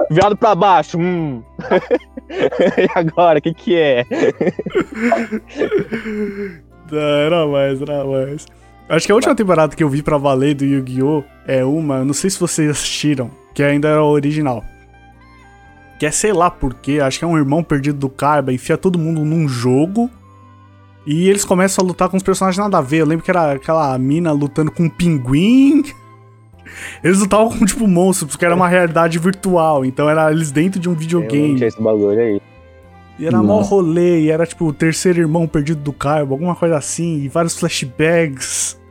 Virado 0.10 0.36
pra 0.36 0.56
baixo, 0.56 0.98
hum. 0.98 1.44
e 2.30 2.88
agora, 2.96 3.40
o 3.40 3.42
que 3.42 3.54
que 3.54 3.76
é? 3.76 4.06
Não, 6.92 7.00
era 7.00 7.48
mais, 7.48 7.82
era 7.82 8.04
mais. 8.04 8.46
Acho 8.88 9.06
que 9.06 9.12
a 9.12 9.16
última 9.16 9.36
temporada 9.36 9.76
que 9.76 9.84
eu 9.84 9.90
vi 9.90 10.04
pra 10.04 10.18
valer 10.18 10.54
do 10.54 10.64
Yu-Gi-Oh! 10.64 11.24
é 11.48 11.64
uma, 11.66 12.04
não 12.06 12.14
sei 12.14 12.30
se 12.30 12.40
vocês 12.40 12.70
assistiram, 12.70 13.32
que 13.54 13.64
ainda 13.64 13.88
era 13.88 14.04
original. 14.04 14.64
Que 16.00 16.06
é 16.06 16.12
sei 16.12 16.34
lá 16.34 16.50
porquê, 16.52 17.00
acho 17.00 17.20
que 17.20 17.26
é 17.26 17.28
um 17.28 17.38
irmão 17.38 17.64
perdido 17.64 17.98
do 17.98 18.10
Kaiba, 18.10 18.52
enfia 18.52 18.78
todo 18.78 19.00
mundo 19.00 19.24
num 19.24 19.48
jogo. 19.48 20.10
E 21.06 21.30
eles 21.30 21.46
começam 21.46 21.84
a 21.84 21.88
lutar 21.88 22.10
com 22.10 22.18
os 22.18 22.24
personagens 22.24 22.58
nada 22.58 22.80
a 22.80 22.82
ver. 22.82 22.98
Eu 23.02 23.06
lembro 23.06 23.24
que 23.24 23.32
era 23.32 23.54
aquela 23.54 23.98
mina 23.98 24.32
lutando 24.32 24.72
com 24.72 24.84
um 24.84 24.90
pinguim. 24.90 25.84
Eles 27.04 27.20
lutavam 27.20 27.50
com, 27.58 27.64
tipo, 27.64 27.88
monstros, 27.88 28.32
porque 28.32 28.44
era 28.44 28.56
uma 28.56 28.68
realidade 28.68 29.20
virtual. 29.20 29.86
Então 29.86 30.10
era 30.10 30.32
eles 30.32 30.52
dentro 30.52 30.80
de 30.80 30.90
um 30.90 30.92
Eu 30.92 30.96
não 30.96 31.00
videogame. 31.00 31.56
tinha 31.56 31.68
esse 31.68 31.82
bagulho 31.82 32.20
aí. 32.20 32.42
E 33.20 33.26
era 33.26 33.38
mó 33.38 33.58
Nossa. 33.58 33.70
rolê, 33.70 34.22
e 34.22 34.32
era 34.32 34.46
tipo 34.46 34.66
o 34.66 34.74
terceiro 34.74 35.20
irmão 35.20 35.48
perdido 35.48 35.80
do 35.82 35.94
Kaiba, 35.94 36.34
alguma 36.34 36.56
coisa 36.56 36.76
assim, 36.76 37.22
e 37.22 37.30
vários 37.30 37.58
flashbacks. 37.58 38.78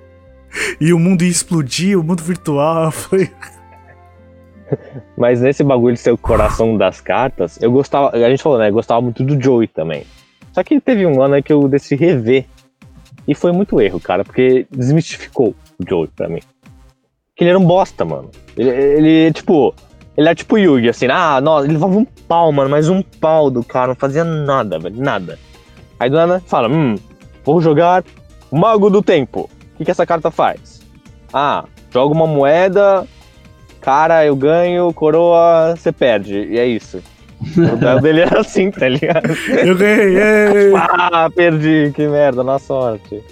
E 0.81 0.93
o 0.93 1.01
mundo 1.01 1.23
ia 1.23 1.29
explodir, 1.29 1.99
o 1.99 2.05
mundo 2.05 2.23
virtual. 2.23 2.85
Eu 2.87 2.91
falei, 2.93 3.31
Mas 5.17 5.41
nesse 5.41 5.63
bagulho 5.63 5.95
de 5.95 6.01
ser 6.01 6.13
o 6.13 6.19
coração 6.19 6.77
das 6.77 7.01
cartas, 7.01 7.61
eu 7.61 7.71
gostava, 7.71 8.11
a 8.17 8.31
gente 8.31 8.43
falou, 8.43 8.59
né? 8.59 8.69
Eu 8.69 8.73
gostava 8.73 9.01
muito 9.01 9.23
do 9.23 9.41
Joey 9.41 9.69
também. 9.69 10.05
Só 10.53 10.63
que 10.63 10.81
teve 10.81 11.07
um 11.07 11.21
ano 11.23 11.35
aí 11.35 11.43
que 11.43 11.53
eu 11.53 11.69
decidi 11.69 12.05
rever. 12.05 12.47
E 13.27 13.35
foi 13.35 13.53
muito 13.53 13.81
erro, 13.81 13.99
cara, 13.99 14.25
porque 14.25 14.67
desmistificou 14.71 15.55
o 15.79 15.89
Joey 15.89 16.09
pra 16.09 16.29
mim. 16.29 16.41
Que 17.35 17.45
ele 17.45 17.51
era 17.51 17.59
um 17.59 17.65
bosta, 17.65 18.05
mano. 18.05 18.31
Ele, 18.57 18.69
ele 18.69 19.33
tipo, 19.33 19.75
ele 20.17 20.29
era 20.29 20.35
tipo 20.35 20.57
Yugi, 20.57 20.89
assim, 20.89 21.07
ah, 21.11 21.41
nossa, 21.41 21.67
ele 21.67 21.73
levava 21.73 21.97
um 21.97 22.05
pau, 22.05 22.53
mano, 22.53 22.71
mas 22.71 22.89
um 22.89 23.03
pau 23.03 23.51
do 23.51 23.65
cara, 23.65 23.89
não 23.89 23.95
fazia 23.97 24.23
nada, 24.23 24.79
velho, 24.79 24.97
nada. 24.97 25.39
Aí 25.99 26.09
do 26.09 26.17
nada 26.17 26.41
fala, 26.47 26.69
hum, 26.69 26.97
vou 27.45 27.61
jogar 27.61 28.05
Mago 28.53 28.91
do 28.91 29.03
Tempo. 29.03 29.51
O 29.75 29.79
que, 29.79 29.85
que 29.85 29.91
essa 29.91 30.07
carta 30.07 30.31
faz? 30.31 30.81
Ah, 31.33 31.65
joga 31.91 32.15
uma 32.15 32.27
moeda, 32.27 33.05
cara, 33.85 34.25
eu 34.25 34.35
ganho, 34.35 34.91
coroa, 34.95 35.75
você 35.77 35.93
perde. 35.93 36.35
E 36.51 36.59
é 36.59 36.67
isso. 36.67 37.03
O 37.57 37.77
duelo 37.77 38.01
dele 38.01 38.21
era 38.23 38.41
assim, 38.41 38.71
tá 38.71 38.89
ligado? 38.89 39.29
eu 39.65 39.77
ganhei! 39.77 40.17
ê!" 40.17 40.73
Ah, 40.75 41.29
perdi, 41.35 41.93
que 41.95 42.09
merda, 42.09 42.43
na 42.43 42.59
sorte. 42.59 43.23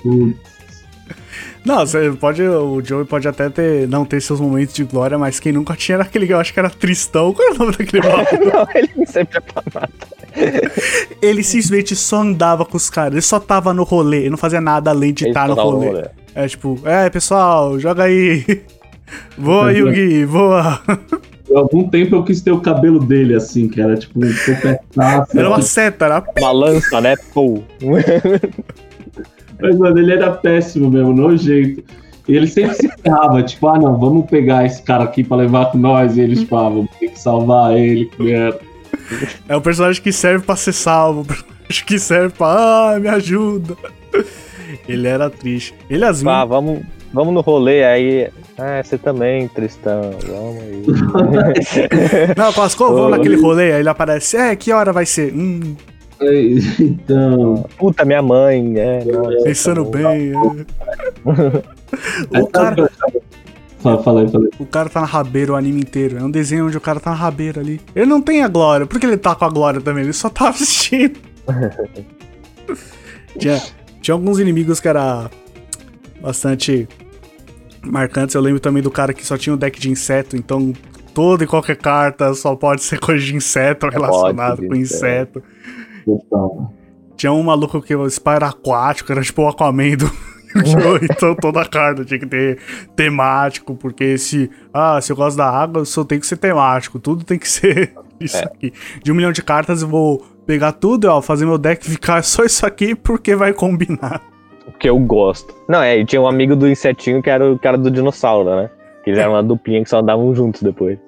Não, 1.65 1.79
você 1.87 2.11
pode. 2.11 2.43
O 2.43 2.83
Joey 2.85 3.07
pode 3.07 3.27
até 3.27 3.49
ter, 3.49 3.89
não 3.89 4.05
ter 4.05 4.21
seus 4.21 4.41
momentos 4.41 4.75
de 4.75 4.85
glória, 4.85 5.17
mas 5.17 5.41
quem 5.41 5.53
nunca 5.53 5.75
tinha 5.75 5.95
era 5.97 6.03
aquele 6.03 6.27
que 6.27 6.33
eu 6.35 6.41
acho 6.41 6.53
que 6.53 6.59
era 6.59 6.69
Tristão. 6.69 7.33
Qual 7.33 7.49
é 7.49 7.53
o 7.53 7.59
nome 7.59 7.73
daquele 7.73 8.03
maluco? 8.07 8.45
Não, 8.45 8.67
ele 8.75 9.07
sempre 9.07 9.39
é 9.39 9.41
pra 9.41 9.63
nada. 9.75 9.93
Ele 11.23 11.43
simplesmente 11.43 11.95
só 11.95 12.21
andava 12.21 12.65
com 12.65 12.77
os 12.77 12.91
caras, 12.91 13.13
ele 13.13 13.23
só 13.23 13.39
tava 13.39 13.73
no 13.73 13.85
rolê, 13.85 14.19
ele 14.23 14.31
não 14.31 14.37
fazia 14.39 14.61
nada 14.61 14.91
além 14.91 15.13
de 15.13 15.29
estar 15.29 15.47
no 15.49 15.55
só 15.55 15.63
dava 15.63 15.71
rolê. 15.71 15.87
rolê. 15.89 16.05
É 16.35 16.49
tipo, 16.49 16.81
é 16.85 17.09
pessoal, 17.09 17.79
joga 17.79 18.05
aí. 18.05 18.45
Voa, 19.37 19.73
Yugi, 19.73 20.25
voa. 20.25 20.81
Por 21.47 21.57
algum 21.57 21.89
tempo 21.89 22.17
eu 22.17 22.25
quis 22.25 22.41
ter 22.41 22.53
o 22.53 22.61
cabelo 22.61 22.99
dele, 22.99 23.35
assim, 23.35 23.69
que 23.69 23.81
era 23.81 23.97
tipo 23.97 24.19
um 24.19 24.33
topetaço. 24.33 25.39
Era 25.39 25.49
uma 25.49 25.63
seta, 25.63 26.05
era 26.07 26.25
Uma 26.39 26.53
lança, 26.53 27.01
né? 27.01 27.15
Pô. 27.35 27.63
Mas, 29.61 29.79
mano, 29.79 29.99
ele 29.99 30.13
era 30.13 30.31
péssimo 30.31 30.91
mesmo, 30.91 31.13
nojento. 31.13 31.85
E 32.29 32.37
ele 32.37 32.47
sempre 32.47 32.75
se 32.75 32.89
ferrava, 32.89 33.43
tipo, 33.43 33.67
ah, 33.69 33.79
não, 33.79 33.99
vamos 33.99 34.29
pegar 34.31 34.65
esse 34.65 34.83
cara 34.83 35.05
aqui 35.05 35.25
pra 35.25 35.37
levar 35.37 35.67
com 35.73 35.79
nós. 35.79 36.17
E 36.17 36.21
eles, 36.21 36.41
tipo, 36.41 36.57
ah, 36.57 36.69
vamos 36.69 36.91
ter 36.99 37.09
que 37.09 37.19
salvar 37.19 37.77
ele, 37.77 38.11
merda. 38.19 38.61
É 39.49 39.57
o 39.57 39.61
personagem 39.61 40.03
que 40.03 40.13
serve 40.13 40.45
pra 40.45 40.57
ser 40.57 40.73
salvo, 40.73 41.23
o 41.23 41.25
personagem 41.25 41.85
que 41.87 41.99
serve 41.99 42.35
pra. 42.37 42.47
Ah, 42.95 42.99
me 43.01 43.09
ajuda. 43.09 43.77
Ele 44.89 45.07
era 45.07 45.29
triste. 45.29 45.75
Ele 45.91 46.05
as 46.05 46.25
Ah, 46.25 46.45
vamos, 46.45 46.81
vamos 47.13 47.35
no 47.35 47.41
rolê 47.41 47.85
aí. 47.85 48.29
Ah, 48.59 48.83
você 48.83 48.99
também, 48.99 49.49
Tristão. 49.49 50.11
Vamos 50.27 50.63
aí. 50.63 50.83
Não, 52.37 52.53
Pascoal, 52.53 52.95
vamos 52.95 53.11
naquele 53.13 53.41
rolê. 53.41 53.73
Aí 53.73 53.81
ele 53.81 53.89
aparece. 53.89 54.37
É, 54.37 54.55
que 54.57 54.73
hora 54.73 54.93
vai 54.93 55.07
ser? 55.07 55.33
Hum, 55.35 55.77
Então. 56.81 57.65
Puta, 57.79 58.05
minha 58.05 58.23
mãe, 58.23 58.75
é. 58.79 59.05
nossa, 59.05 59.45
pensando 59.45 59.85
tá 59.85 59.99
bem. 59.99 60.33
é. 60.33 60.37
o, 62.41 62.47
cara, 62.47 62.91
Fala, 63.81 64.03
fala 64.03 64.21
aí, 64.21 64.29
fala 64.31 64.45
aí. 64.45 64.51
o 64.61 64.67
cara 64.67 64.89
tá 64.89 65.01
na 65.01 65.07
rabeira 65.07 65.53
o 65.53 65.57
anime 65.57 65.81
inteiro. 65.81 66.19
É 66.19 66.23
um 66.23 66.31
desenho 66.31 66.67
onde 66.67 66.77
o 66.77 66.81
cara 66.81 67.01
tá 67.01 67.11
na 67.11 67.17
rabeira 67.17 67.61
ali. 67.61 67.81
Ele 67.97 68.07
não 68.07 68.21
tem 68.21 68.43
a 68.43 68.49
glória. 68.49 68.87
Por 68.87 69.01
que 69.01 69.07
ele 69.07 69.17
tá 69.17 69.35
com 69.35 69.45
a 69.45 69.49
glória 69.51 69.81
também? 69.81 70.05
Ele 70.05 70.13
só 70.13 70.29
tá 70.31 70.49
assistindo. 70.51 71.19
tinha, 73.39 73.61
tinha 74.01 74.15
alguns 74.15 74.39
inimigos 74.39 74.79
que 74.79 74.87
era 74.87 75.29
bastante 76.21 76.87
marcantes. 77.85 78.35
Eu 78.35 78.41
lembro 78.41 78.61
também 78.61 78.83
do 78.83 78.91
cara 78.91 79.13
que 79.13 79.27
só 79.27 79.37
tinha 79.37 79.55
um 79.55 79.57
deck 79.57 79.81
de 79.81 79.91
inseto, 79.91 80.37
então 80.37 80.73
toda 81.15 81.45
e 81.45 81.47
qualquer 81.47 81.77
carta 81.77 82.33
só 82.35 82.55
pode 82.57 82.83
ser 82.85 82.99
coisa 82.99 83.25
de 83.25 83.35
inseto 83.35 83.89
relacionado 83.89 84.61
de 84.61 84.69
com 84.69 84.75
inseto. 84.75 85.43
Então, 86.07 86.73
Tinha 87.17 87.33
um 87.33 87.43
maluco 87.43 87.81
que 87.83 87.95
o 87.95 88.07
Spy 88.07 88.31
era 88.31 88.49
aquático, 88.49 89.13
era 89.13 89.23
tipo 89.23 89.43
o 89.43 89.49
Aquaman 89.49 89.97
do 89.97 90.11
então 91.03 91.35
toda 91.35 91.65
carta 91.65 92.05
tinha 92.05 92.21
que 92.21 92.27
ter 92.27 92.59
temático, 92.95 93.75
porque 93.75 94.19
se, 94.19 94.51
ah, 94.73 95.01
se 95.01 95.11
eu 95.11 95.17
gosto 95.17 95.37
da 95.37 95.49
água, 95.49 95.85
só 95.85 96.05
tem 96.05 96.21
que 96.21 96.27
ser 96.27 96.37
temático, 96.37 96.99
tudo 96.99 97.25
tem 97.25 97.39
que 97.39 97.49
ser 97.49 97.95
isso 98.21 98.37
É. 98.37 98.45
aqui. 98.45 98.73
De 99.03 99.11
um 99.11 99.15
milhão 99.15 99.33
de 99.33 99.43
cartas 99.43 99.81
eu 99.81 99.89
vou 99.89 100.23
pegar 100.47 100.73
tudo 100.73 101.07
e 101.07 101.09
ó, 101.09 101.23
fazer 101.23 101.47
meu 101.47 101.57
deck 101.57 101.89
ficar 101.89 102.23
só 102.23 102.45
isso 102.45 102.67
aqui 102.67 102.95
porque 102.95 103.35
vai 103.35 103.53
combinar. 103.55 104.21
Porque 104.65 104.89
eu 104.89 104.99
gosto. 104.99 105.55
Não, 105.69 105.83
é, 105.83 105.99
e 105.99 106.05
tinha 106.05 106.21
um 106.21 106.27
amigo 106.27 106.55
do 106.55 106.69
insetinho 106.69 107.23
que 107.23 107.31
era 107.31 107.53
o 107.53 107.59
cara 107.59 107.77
do 107.77 107.91
dinossauro, 107.91 108.55
né? 108.57 108.71
Que 109.03 109.11
eles 109.11 109.21
eram 109.21 109.33
uma 109.33 109.43
duplinha 109.43 109.83
que 109.83 109.91
só 109.91 110.01
andavam 110.01 110.35
juntos 110.35 110.63
depois. 110.63 110.99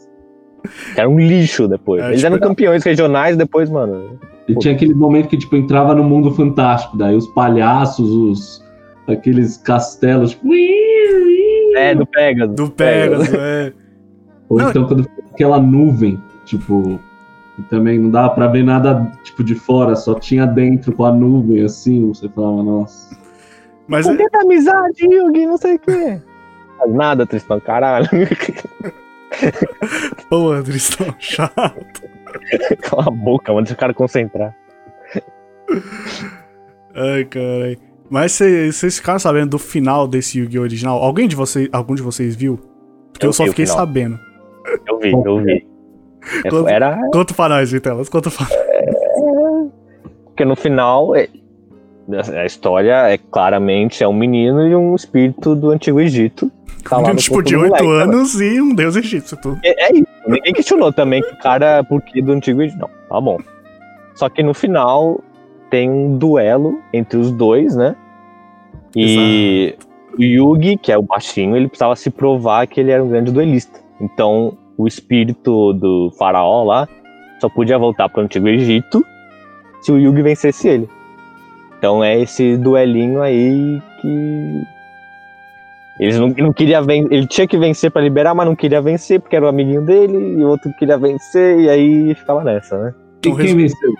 Que 0.94 1.00
era 1.00 1.08
um 1.08 1.18
lixo 1.18 1.68
depois. 1.68 2.02
É, 2.02 2.08
eles 2.08 2.20
tipo, 2.20 2.34
eram 2.34 2.38
campeões 2.38 2.82
regionais 2.82 3.36
depois, 3.36 3.70
mano. 3.70 4.18
e 4.48 4.54
tinha 4.56 4.74
aquele 4.74 4.94
momento 4.94 5.28
que, 5.28 5.36
tipo, 5.36 5.54
entrava 5.56 5.94
no 5.94 6.02
mundo 6.02 6.30
fantástico, 6.32 6.96
daí 6.96 7.14
os 7.14 7.26
palhaços, 7.28 8.10
os. 8.10 8.64
aqueles 9.06 9.58
castelos, 9.58 10.32
tipo. 10.32 10.48
É, 11.76 11.94
do 11.94 12.06
Pegasus. 12.06 12.54
Do 12.54 12.70
Pegasus, 12.70 13.34
é. 13.34 13.72
Ou 14.48 14.58
Não. 14.58 14.70
então 14.70 14.86
quando 14.86 15.04
foi 15.04 15.24
aquela 15.32 15.60
nuvem, 15.60 16.20
tipo. 16.44 16.98
E 17.58 17.62
também 17.62 17.98
não 18.00 18.10
dava 18.10 18.30
pra 18.30 18.48
ver 18.48 18.64
nada, 18.64 19.12
tipo, 19.22 19.44
de 19.44 19.54
fora, 19.54 19.94
só 19.94 20.14
tinha 20.14 20.44
dentro 20.44 20.92
com 20.92 21.04
a 21.04 21.12
nuvem, 21.12 21.62
assim, 21.62 22.08
você 22.08 22.28
falava, 22.28 22.62
nossa. 22.64 23.16
Mas 23.86 24.06
Cadê 24.06 24.24
a 24.34 24.40
amizade, 24.42 25.04
Yugi? 25.04 25.46
Não 25.46 25.56
sei 25.56 25.76
o 25.76 25.78
quê. 25.78 26.20
Faz 26.78 26.92
Nada, 26.92 27.26
Tristão, 27.26 27.60
caralho. 27.60 28.08
Pô, 30.30 30.62
Tristão, 30.62 31.14
chato. 31.18 32.02
Cala 32.82 33.04
a 33.06 33.10
boca, 33.10 33.52
mano, 33.52 33.64
deixa 33.64 33.74
o 33.74 33.78
cara 33.78 33.94
concentrar. 33.94 34.54
Ai, 36.94 37.24
caralho. 37.24 37.78
Mas 38.10 38.32
cê- 38.32 38.70
vocês 38.70 38.98
ficaram 38.98 39.18
sabendo 39.18 39.50
do 39.50 39.58
final 39.58 40.06
desse 40.06 40.38
Yu-Gi-Oh! 40.38 40.62
original? 40.62 41.02
Alguém 41.02 41.26
de 41.26 41.34
vocês, 41.34 41.68
algum 41.72 41.94
de 41.94 42.02
vocês 42.02 42.36
viu? 42.36 42.58
Porque 43.12 43.26
eu, 43.26 43.30
Eu 43.30 43.32
só 43.32 43.46
fiquei 43.46 43.66
sabendo. 43.66 44.18
Eu 44.86 44.98
vi, 44.98 45.10
eu 45.12 45.38
vi. 45.42 45.66
É, 46.44 46.48
Quando- 46.48 46.68
Era. 46.68 46.98
Conta 47.12 47.34
pra 47.34 47.48
nós, 47.48 47.70
Vitelas, 47.70 48.08
conta 48.08 48.30
pra 48.30 48.46
Porque 50.26 50.44
no 50.44 50.56
final, 50.56 51.14
é- 51.16 51.28
a 52.36 52.44
história 52.44 53.08
é 53.08 53.18
claramente 53.18 54.02
é 54.02 54.08
um 54.08 54.12
menino 54.12 54.66
e 54.66 54.74
um 54.76 54.94
espírito 54.94 55.54
do 55.54 55.70
Antigo 55.70 56.00
Egito. 56.00 56.50
Tá 56.88 57.00
no 57.00 57.16
tipo, 57.16 57.42
de 57.42 57.54
do 57.54 57.62
8 57.62 57.70
moleque, 57.70 57.86
né? 57.86 58.02
anos 58.02 58.40
e 58.40 58.60
um 58.60 58.74
deus 58.74 58.94
egípcio. 58.94 59.38
Tudo. 59.40 59.58
É, 59.64 59.88
é 59.88 59.92
isso. 59.94 60.06
Ninguém 60.26 60.52
questionou 60.52 60.92
também 60.92 61.22
que 61.22 61.32
o 61.32 61.38
cara, 61.38 61.82
por 61.82 62.02
que 62.02 62.20
do 62.20 62.32
Antigo 62.32 62.62
Egito? 62.62 62.78
Não, 62.78 62.90
tá 63.08 63.20
bom. 63.20 63.38
Só 64.14 64.28
que 64.28 64.42
no 64.42 64.52
final 64.52 65.20
tem 65.70 65.90
um 65.90 66.16
duelo 66.18 66.78
entre 66.92 67.18
os 67.18 67.32
dois, 67.32 67.74
né? 67.74 67.96
E 68.94 69.74
o 70.16 70.22
Yugi, 70.22 70.76
que 70.76 70.92
é 70.92 70.98
o 70.98 71.02
baixinho, 71.02 71.56
ele 71.56 71.68
precisava 71.68 71.96
se 71.96 72.10
provar 72.10 72.66
que 72.66 72.80
ele 72.80 72.90
era 72.90 73.02
um 73.02 73.08
grande 73.08 73.32
duelista. 73.32 73.80
Então, 74.00 74.56
o 74.76 74.86
espírito 74.86 75.72
do 75.72 76.12
faraó 76.18 76.62
lá 76.64 76.88
só 77.40 77.48
podia 77.48 77.78
voltar 77.78 78.08
para 78.08 78.20
o 78.20 78.24
Antigo 78.24 78.48
Egito 78.48 79.04
se 79.80 79.90
o 79.90 79.98
Yugi 79.98 80.22
vencesse 80.22 80.68
ele. 80.68 80.88
Então 81.84 82.02
é 82.02 82.18
esse 82.18 82.56
duelinho 82.56 83.20
aí 83.20 83.78
que 84.00 84.62
eles 86.00 86.18
não, 86.18 86.28
não 86.30 86.50
queria 86.50 86.80
ven- 86.80 87.06
ele 87.10 87.26
tinha 87.26 87.46
que 87.46 87.58
vencer 87.58 87.90
para 87.90 88.00
liberar, 88.00 88.34
mas 88.34 88.46
não 88.46 88.56
queria 88.56 88.80
vencer 88.80 89.20
porque 89.20 89.36
era 89.36 89.44
o 89.44 89.48
amiguinho 89.50 89.82
dele 89.82 90.16
e 90.16 90.42
o 90.42 90.48
outro 90.48 90.72
queria 90.78 90.96
vencer 90.96 91.60
e 91.60 91.68
aí 91.68 92.14
ficava 92.14 92.42
nessa, 92.42 92.78
né? 92.82 92.94
E 93.22 93.28
Então, 93.28 93.36
quem 93.36 93.54
venceu? 93.54 93.92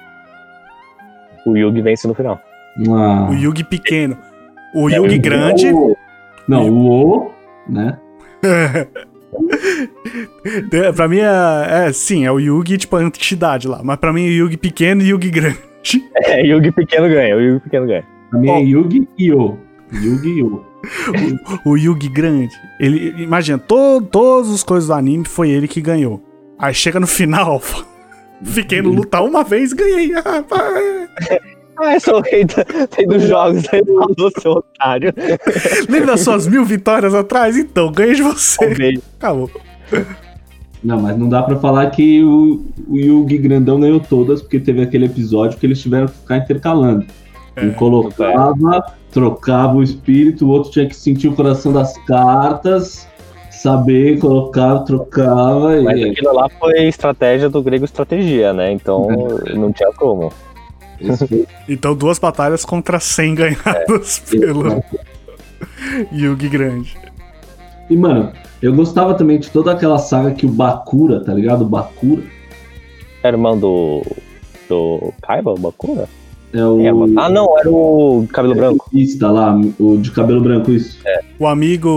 O 1.45 1.55
Yugi 1.59 1.83
vence 1.83 2.09
no 2.09 2.15
final. 2.15 2.41
Ah. 2.89 3.29
O 3.31 3.35
Yugi 3.35 3.63
pequeno. 3.63 4.17
O 4.75 4.89
É, 4.89 4.95
Yugi 4.97 5.19
o- 5.19 5.21
grande. 5.21 5.71
O- 5.71 5.95
Não, 6.49 6.67
o 6.71 6.89
O, 7.19 7.31
né? 7.69 7.99
Tem- 10.71 10.91
Pra 10.97 11.07
mim 11.07 11.19
é, 11.19 11.87
é. 11.89 11.93
Sim, 11.93 12.25
é 12.25 12.33
o 12.33 12.39
Yugi, 12.41 12.79
tipo, 12.79 12.97
a 12.97 13.05
entidade 13.05 13.69
lá. 13.69 13.83
Mas 13.85 13.99
pra 13.99 14.11
mim 14.11 14.25
é 14.25 14.29
o 14.31 14.33
Yugi 14.33 14.57
pequeno 14.57 15.03
e 15.03 15.09
Yugi 15.11 15.29
grande. 15.29 15.59
É, 16.17 16.45
Yugi 16.47 16.73
pequeno 16.73 17.09
ganha, 17.09 17.37
o 17.37 17.41
Yugi 17.41 17.61
pequeno 17.61 17.87
ganha. 17.87 18.05
Mim 18.33 18.49
é 18.49 18.53
Ó. 18.53 18.59
Yu-Gi-Oh! 18.59 19.57
Yu-Gi-Oh! 19.93 20.61
O 21.65 21.77
Yugi 21.77 22.09
grande. 22.09 22.55
Ele. 22.81 23.15
Imagina, 23.23 23.59
to, 23.59 24.03
todas 24.11 24.51
as 24.53 24.63
coisas 24.63 24.89
do 24.89 24.95
anime 24.95 25.25
foi 25.25 25.51
ele 25.51 25.67
que 25.69 25.81
ganhou. 25.81 26.23
Aí 26.59 26.75
chega 26.75 26.99
no 27.01 27.07
final, 27.07 27.61
fiquei 28.43 28.81
no 28.83 28.91
lutar 28.91 29.23
uma 29.25 29.43
vez 29.45 29.73
e 29.73 29.77
ganhei. 29.77 30.11
Ah, 31.77 31.99
sou 31.99 32.19
o 32.19 32.21
rei, 32.21 32.45
da- 32.45 32.65
rei 32.97 33.05
dos 33.05 33.25
jogos, 33.25 33.65
aí 33.73 33.83
falou, 33.85 34.31
seu 34.41 34.53
otário. 34.53 35.13
Lembra 35.89 36.13
das 36.13 36.21
suas 36.21 36.47
mil 36.47 36.65
vitórias 36.65 37.13
atrás? 37.13 37.59
Então, 37.59 37.91
ganhei 37.91 38.15
de 38.15 38.23
você. 38.23 38.73
Beijo. 38.73 39.03
Acabou. 39.19 39.51
Não, 40.85 41.01
mas 41.01 41.17
não 41.17 41.29
dá 41.29 41.43
pra 41.43 41.57
falar 41.57 41.91
que 41.91 42.23
o, 42.23 42.67
o 42.87 42.99
Yugi 42.99 43.39
grandão 43.39 43.81
ganhou 43.81 43.99
todas, 43.99 44.43
porque 44.43 44.61
teve 44.61 44.83
aquele 44.83 45.07
episódio 45.07 45.59
que 45.59 45.65
eles 45.65 45.81
tiveram 45.81 46.07
que 46.07 46.15
ficar 46.15 46.37
intercalando. 46.37 47.07
Um 47.57 47.73
colocava, 47.73 48.85
trocava 49.11 49.77
o 49.77 49.83
espírito, 49.83 50.45
o 50.45 50.51
outro 50.51 50.71
tinha 50.71 50.87
que 50.87 50.95
sentir 50.95 51.29
o 51.29 51.35
coração 51.35 51.73
das 51.73 51.97
cartas, 52.05 53.09
saber, 53.51 54.19
colocava, 54.19 54.85
trocava. 54.85 55.81
Mas 55.83 55.99
e 55.99 56.11
aquilo 56.11 56.35
lá 56.35 56.49
foi 56.59 56.87
estratégia 56.87 57.49
do 57.49 57.63
grego 57.63 57.85
estratégia, 57.85 58.53
né? 58.53 58.71
Então 58.71 59.09
não 59.57 59.73
tinha 59.73 59.91
como. 59.93 60.31
Então, 61.69 61.95
duas 61.95 62.19
batalhas 62.19 62.65
contra 62.65 63.01
100 63.01 63.35
ganhadas 63.35 64.21
pelo 64.21 64.83
Yugi 66.13 66.49
grande. 66.49 66.97
E, 67.89 67.97
mano, 67.97 68.33
eu 68.63 68.75
gostava 68.75 69.15
também 69.15 69.39
de 69.39 69.51
toda 69.51 69.73
aquela 69.73 69.99
saga 69.99 70.33
que 70.33 70.47
o 70.47 70.49
Bakura, 70.49 71.23
tá 71.23 71.35
ligado? 71.35 71.63
O 71.63 71.69
Bakura 71.69 72.23
Era 73.23 73.37
irmão 73.37 73.59
do. 73.59 74.03
do 74.69 75.13
Kaiba, 75.23 75.53
o 75.53 75.59
Bakura? 75.59 76.09
é 76.55 76.65
o. 76.65 76.81
É, 76.81 76.89
ah, 77.17 77.29
não, 77.29 77.59
era 77.59 77.71
o 77.71 78.27
cabelo 78.33 78.55
branco. 78.55 78.89
Está 78.93 79.31
lá, 79.31 79.55
o 79.79 79.97
de 79.97 80.11
cabelo 80.13 80.41
branco, 80.41 80.71
isso. 80.71 80.99
O 81.39 81.47
amigo 81.47 81.91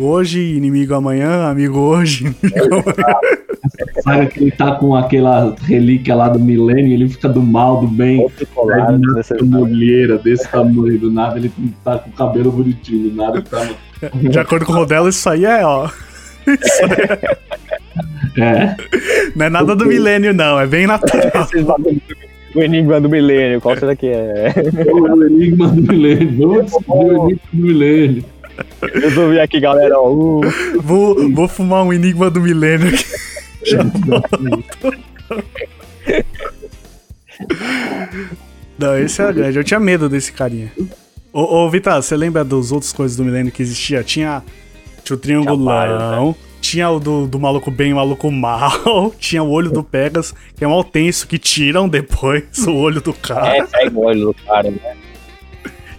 hoje, 0.00 0.56
inimigo 0.56 0.94
amanhã, 0.94 1.48
amigo 1.48 1.78
hoje, 1.78 2.24
inimigo 2.42 2.74
amanhã. 2.74 3.18
Saga 4.02 4.26
que 4.26 4.40
ele 4.40 4.50
tá 4.50 4.72
com 4.72 4.94
aquela 4.94 5.54
relíquia 5.62 6.14
lá 6.14 6.28
do 6.28 6.38
milênio, 6.38 6.92
ele 6.92 7.08
fica 7.08 7.28
do 7.28 7.42
mal, 7.42 7.80
do 7.80 7.86
bem. 7.86 8.26
Colar, 8.54 8.88
Aí, 8.88 8.94
uma 8.94 8.98
desnecessário. 8.98 9.46
mulher 9.46 10.18
desse 10.18 10.48
tamanho, 10.50 10.98
do 10.98 11.10
nada 11.10 11.38
ele 11.38 11.52
tá 11.84 11.98
com 11.98 12.10
o 12.10 12.12
cabelo 12.12 12.50
bonitinho, 12.50 13.10
do 13.10 13.16
nada 13.16 13.38
ele 13.38 13.46
tá. 13.46 13.68
De 14.14 14.38
acordo 14.38 14.64
com 14.64 14.72
o 14.72 14.76
Rodelo, 14.76 15.08
isso 15.08 15.28
aí 15.28 15.44
é, 15.44 15.64
ó. 15.64 15.88
É, 18.38 18.76
Não 19.36 19.46
é 19.46 19.50
nada 19.50 19.74
do 19.76 19.84
milênio, 19.86 20.32
não. 20.32 20.58
É 20.58 20.66
bem 20.66 20.86
natural. 20.86 21.48
O 22.52 22.60
enigma 22.60 23.00
do 23.00 23.08
milênio, 23.08 23.60
qual 23.60 23.76
será 23.76 23.94
que 23.94 24.08
é? 24.08 24.52
é 24.56 24.92
o 24.92 25.24
enigma 25.24 25.68
do 25.68 25.82
milênio. 25.82 26.48
Vamos 26.48 26.64
descobrir 26.64 27.14
o 27.14 27.22
enigma 27.28 27.40
do 27.52 27.62
milênio. 27.62 28.24
Resolvi 28.92 29.38
aqui, 29.38 29.60
galera. 29.60 29.96
ó, 29.96 30.10
Uh, 30.10 30.40
Vou, 30.82 31.30
vou 31.32 31.46
fumar 31.46 31.84
um 31.84 31.92
enigma 31.92 32.28
do 32.28 32.40
milênio 32.40 32.88
aqui. 32.88 33.04
Não, 38.78 38.98
esse 38.98 39.20
era 39.20 39.32
grande. 39.32 39.58
Eu 39.58 39.64
tinha 39.64 39.78
medo 39.80 40.08
desse 40.08 40.32
carinha. 40.32 40.72
Ô, 41.32 41.64
ô 41.64 41.70
Vitor, 41.70 41.94
você 42.02 42.16
lembra 42.16 42.44
dos 42.44 42.72
outros 42.72 42.92
coisas 42.92 43.16
do 43.16 43.24
milênio 43.24 43.52
que 43.52 43.62
existia? 43.62 44.02
Tinha, 44.02 44.42
tinha 45.04 45.16
o 45.16 45.18
triangulão, 45.18 46.34
tinha 46.60 46.90
o 46.90 46.98
do, 46.98 47.26
do 47.26 47.38
maluco 47.38 47.70
bem 47.70 47.90
e 47.90 47.92
o 47.92 47.96
maluco 47.96 48.30
mal, 48.30 49.12
tinha 49.18 49.42
o 49.42 49.50
olho 49.50 49.70
do 49.70 49.84
Pegas, 49.84 50.34
que 50.56 50.64
é 50.64 50.68
um 50.68 50.82
tenso 50.82 51.26
que 51.28 51.38
tiram 51.38 51.88
depois 51.88 52.44
o 52.66 52.74
olho 52.74 53.00
do 53.00 53.12
cara. 53.12 53.56
é, 53.58 53.66
segue 53.66 53.94
o 53.94 54.00
olho 54.00 54.26
do 54.26 54.34
cara, 54.34 54.70
né? 54.70 54.96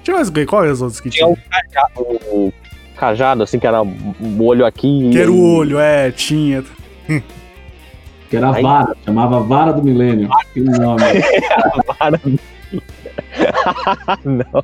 Tinha 0.04 0.16
mais? 0.16 0.30
Qual 0.48 0.66
é 0.66 0.72
os 0.72 0.82
outros 0.82 1.00
que 1.00 1.10
Tinha 1.10 1.28
tinha? 1.28 1.38
o 1.38 1.50
cajado, 1.50 2.02
o 2.32 2.54
cajado, 2.98 3.44
assim, 3.44 3.60
que 3.60 3.68
era 3.68 3.82
o 3.82 4.44
olho 4.44 4.66
aqui. 4.66 5.10
Que 5.12 5.20
era 5.20 5.32
o 5.32 5.56
olho, 5.56 5.80
é, 5.80 6.12
tinha. 6.12 6.64
Que 8.32 8.38
era 8.38 8.48
a 8.50 8.56
Aí- 8.56 8.64
vara, 8.64 8.96
chamava 9.06 9.40
Vara 9.42 9.74
do 9.74 9.84
Milênio. 9.84 10.30
Que 10.54 10.62
nome. 10.62 11.02
Para. 12.00 12.20
Não. 14.26 14.64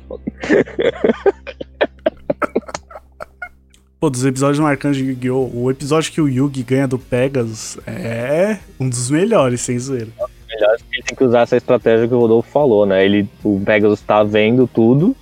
Pô, 4.00 4.08
dos 4.08 4.24
episódios 4.24 4.58
marcantes 4.60 4.98
de 4.98 5.04
Yu-Gi-Oh! 5.10 5.50
O 5.52 5.70
episódio 5.70 6.10
que 6.12 6.20
o 6.20 6.28
Yugi 6.28 6.62
ganha 6.62 6.86
do 6.88 6.98
Pegasus 6.98 7.78
é 7.86 8.58
um 8.80 8.88
dos 8.88 9.10
melhores, 9.10 9.60
sem 9.60 9.78
zoeira. 9.78 10.08
melhor 10.48 10.76
que 10.78 10.84
ele 10.96 11.02
tem 11.02 11.16
que 11.16 11.24
usar 11.24 11.40
essa 11.42 11.56
estratégia 11.56 12.08
que 12.08 12.14
o 12.14 12.20
Rodolfo 12.20 12.48
falou, 12.50 12.86
né? 12.86 13.04
Ele, 13.04 13.28
o 13.44 13.60
Pegasus 13.64 14.00
tá 14.00 14.22
vendo 14.22 14.66
tudo, 14.66 15.14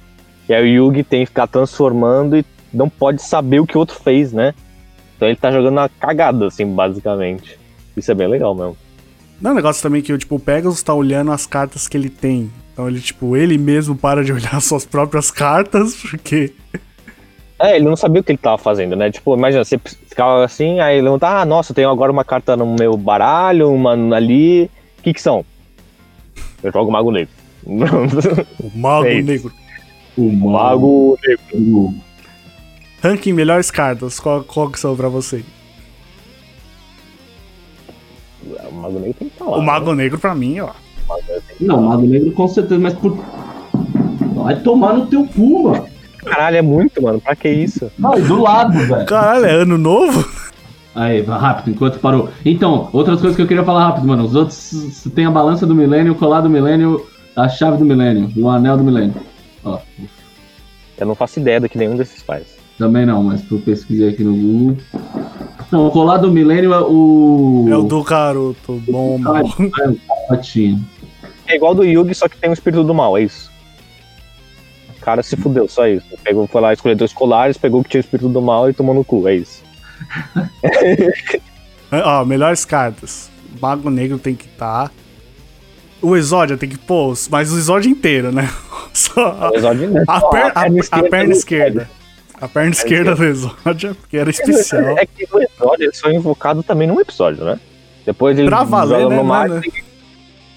e 0.49 0.55
aí 0.55 0.63
o 0.79 0.87
Yugi 0.87 1.03
tem 1.03 1.21
que 1.23 1.27
ficar 1.27 1.47
transformando 1.49 2.37
e 2.37 2.45
não 2.73 2.89
pode 2.89 3.23
saber 3.23 3.59
o 3.61 3.67
que 3.67 3.77
o 3.77 3.81
outro 3.81 3.99
fez, 3.99 4.33
né? 4.33 4.55
Então 5.17 5.27
ele 5.27 5.37
tá 5.37 5.51
jogando 5.51 5.73
uma 5.79 5.89
cagada, 5.89 6.47
assim, 6.47 6.67
basicamente. 6.73 7.59
Isso 7.97 8.11
é 8.11 8.15
bem 8.15 8.29
legal 8.29 8.55
mesmo. 8.55 8.77
Não 9.41 9.51
é 9.51 9.53
um 9.53 9.57
negócio 9.57 9.83
também 9.83 10.03
que 10.03 10.17
tipo, 10.17 10.37
o 10.37 10.41
Pegasus 10.41 10.83
tá 10.83 10.95
olhando 10.95 11.31
as 11.31 11.47
cartas 11.47 11.87
que 11.89 11.97
ele 11.97 12.09
tem. 12.09 12.51
Então 12.73 12.89
ele, 12.89 13.01
tipo, 13.01 13.37
ele 13.37 13.57
mesmo 13.57 13.97
para 13.97 14.23
de 14.23 14.33
olhar 14.35 14.61
suas 14.61 14.85
próprias 14.85 15.31
cartas, 15.31 15.95
porque. 15.97 16.53
É, 17.59 17.77
ele 17.77 17.87
não 17.87 17.97
sabia 17.97 18.21
o 18.21 18.25
que 18.25 18.33
ele 18.33 18.39
tava 18.39 18.59
fazendo, 18.59 18.95
né? 18.95 19.11
Tipo, 19.11 19.35
imagina, 19.35 19.65
você 19.65 19.79
ficava 19.79 20.45
assim, 20.45 20.79
aí 20.79 20.99
ele 20.99 21.19
tá, 21.19 21.41
ah, 21.41 21.45
nossa, 21.47 21.73
eu 21.73 21.75
tenho 21.75 21.89
agora 21.89 22.13
uma 22.13 22.25
carta 22.25 22.55
no 22.55 22.77
meu 22.79 22.97
baralho, 22.97 23.73
uma 23.73 23.93
ali. 24.15 24.71
O 24.99 25.03
que 25.03 25.15
que 25.15 25.23
são? 25.23 25.45
Eu 26.63 26.71
jogo 26.71 26.91
Mago 26.91 27.11
Negro. 27.11 27.33
O 27.67 28.79
Mago 28.79 29.07
É. 29.07 29.23
Negro. 29.23 29.53
O 30.17 30.33
Mago 30.33 31.19
Negro. 31.27 31.95
Ranking 33.03 33.33
melhores 33.33 33.71
cartas, 33.71 34.21
qual, 34.21 34.45
qual 34.45 34.71
que 34.71 34.79
são 34.79 34.97
pra 34.97 35.09
você? 35.09 35.45
O 38.71 38.75
Mago 38.75 38.99
Negro 38.99 39.15
tem 39.19 39.29
que 39.29 39.39
falar. 39.39 39.57
o 39.59 39.63
Mago 39.63 39.95
Negro 39.95 40.19
pra 40.19 40.35
mim, 40.35 40.61
ó. 40.61 40.71
Não, 41.61 41.83
Mago 41.83 42.07
Negro 42.07 42.33
com 42.33 42.49
certeza, 42.49 42.81
mas 42.81 42.95
por. 42.95 43.17
Vai 44.35 44.57
tomar 44.61 44.95
no 44.95 45.07
teu 45.07 45.27
cu, 45.27 45.65
mano. 45.71 45.87
Caralho, 46.25 46.57
é 46.57 46.63
muito, 46.63 47.01
mano. 47.03 47.21
Pra 47.21 47.37
que 47.37 47.49
isso? 47.49 47.91
Não, 47.99 48.21
do 48.21 48.43
lado, 48.43 48.73
velho. 48.79 49.07
Caralho, 49.07 49.45
é 49.47 49.51
ano 49.63 49.79
novo? 49.79 50.29
Aí, 50.95 51.21
vai 51.23 51.39
rápido, 51.39 51.71
enquanto 51.75 51.99
parou. 52.01 52.31
Então, 52.45 52.89
outras 52.93 53.21
coisas 53.21 53.37
que 53.37 53.43
eu 53.43 53.47
queria 53.47 53.63
falar 53.65 53.87
rápido, 53.89 54.07
mano. 54.09 54.25
Os 54.25 54.35
outros 54.35 55.07
tem 55.15 55.27
a 55.27 55.31
balança 55.31 55.67
do 55.67 55.75
milênio, 55.75 56.13
o 56.13 56.17
colar 56.17 56.41
do 56.41 56.49
milênio, 56.51 57.07
a 57.37 57.49
chave 57.49 57.77
do 57.77 57.85
milênio, 57.85 58.31
o 58.37 58.49
anel 58.49 58.77
do 58.79 58.83
milênio. 58.85 59.15
Ó, 59.65 59.79
Eu 60.99 61.07
não 61.07 61.15
faço 61.15 61.39
ideia 61.39 61.61
do 61.61 61.69
que 61.69 61.77
nenhum 61.79 61.97
desses 61.97 62.23
faz. 62.23 62.45
também 62.79 63.05
não, 63.07 63.23
mas 63.23 63.43
eu 63.51 63.59
pesquisei 63.61 64.09
aqui 64.09 64.25
no 64.25 64.35
Google. 64.35 64.77
Não, 65.71 65.87
o 65.87 65.91
colar 65.91 66.19
do 66.19 66.31
milênio 66.31 66.73
é 66.73 66.81
o. 66.81 67.67
É 67.69 67.77
o 67.77 67.83
do 67.83 68.03
garoto 68.05 68.81
bom. 68.89 69.21
Ah, 69.27 69.41
é 69.83 69.89
o 69.89 70.29
patinho. 70.29 70.85
É 71.49 71.57
igual 71.57 71.75
do 71.75 71.85
Yugi, 71.85 72.15
só 72.15 72.29
que 72.29 72.37
tem 72.37 72.51
o 72.51 72.53
espírito 72.53 72.85
do 72.85 72.95
mal, 72.95 73.17
é 73.17 73.23
isso. 73.23 73.51
O 74.97 75.01
cara 75.01 75.23
se 75.23 75.37
fudeu, 75.37 75.69
só 75.69 75.87
isso. 75.87 76.07
Pegou, 76.25 76.47
foi 76.47 76.61
lá 76.61 76.73
escolher 76.73 76.95
dois 76.97 77.13
colares, 77.13 77.57
pegou 77.57 77.81
o 77.81 77.85
que 77.85 77.91
tinha 77.91 78.01
o 78.01 78.05
espírito 78.05 78.29
do 78.29 78.43
mal 78.43 78.69
e 78.69 78.73
tomou 78.73 78.95
no 78.95 79.05
cu, 79.05 79.27
é 79.29 79.37
isso. 79.37 79.63
Ó, 81.93 82.25
melhores 82.25 82.65
cartas. 82.65 83.31
Mago 83.61 83.91
Negro 83.91 84.19
tem 84.19 84.35
que 84.35 84.47
estar. 84.47 84.91
O 86.03 86.15
Exódia 86.17 86.57
tem 86.57 86.69
que 86.69 86.79
pôr, 86.79 87.15
mas 87.31 87.53
o 87.53 87.59
Exódia 87.59 87.89
inteiro, 87.89 88.31
né? 88.33 88.49
Só 88.93 89.21
a, 89.41 89.51
O 89.51 89.55
Exódio, 89.55 89.91
né? 89.91 90.05
a 90.07 90.21
per- 90.21 90.53
a- 90.55 90.61
a 90.99 91.03
perna 91.03 91.25
não- 91.29 91.33
esquerda. 91.37 91.89
A 92.41 92.49
perna 92.49 92.71
esquerda 92.71 93.15
do 93.15 93.25
Exódia, 93.25 93.95
porque 93.95 94.17
era 94.17 94.29
especial. 94.31 94.99
É 94.99 95.07
que 95.07 95.25
o 95.25 95.93
só 95.93 96.09
é 96.09 96.15
invocado 96.15 96.63
também 96.63 96.87
num 96.87 97.01
episódio, 97.01 97.45
né? 97.45 97.59
Depois 98.05 98.39
ele 98.39 98.49
Pra 98.49 98.63
valer, 98.63 99.09
né, 99.09 99.17
no 99.17 99.25
mar. 99.25 99.49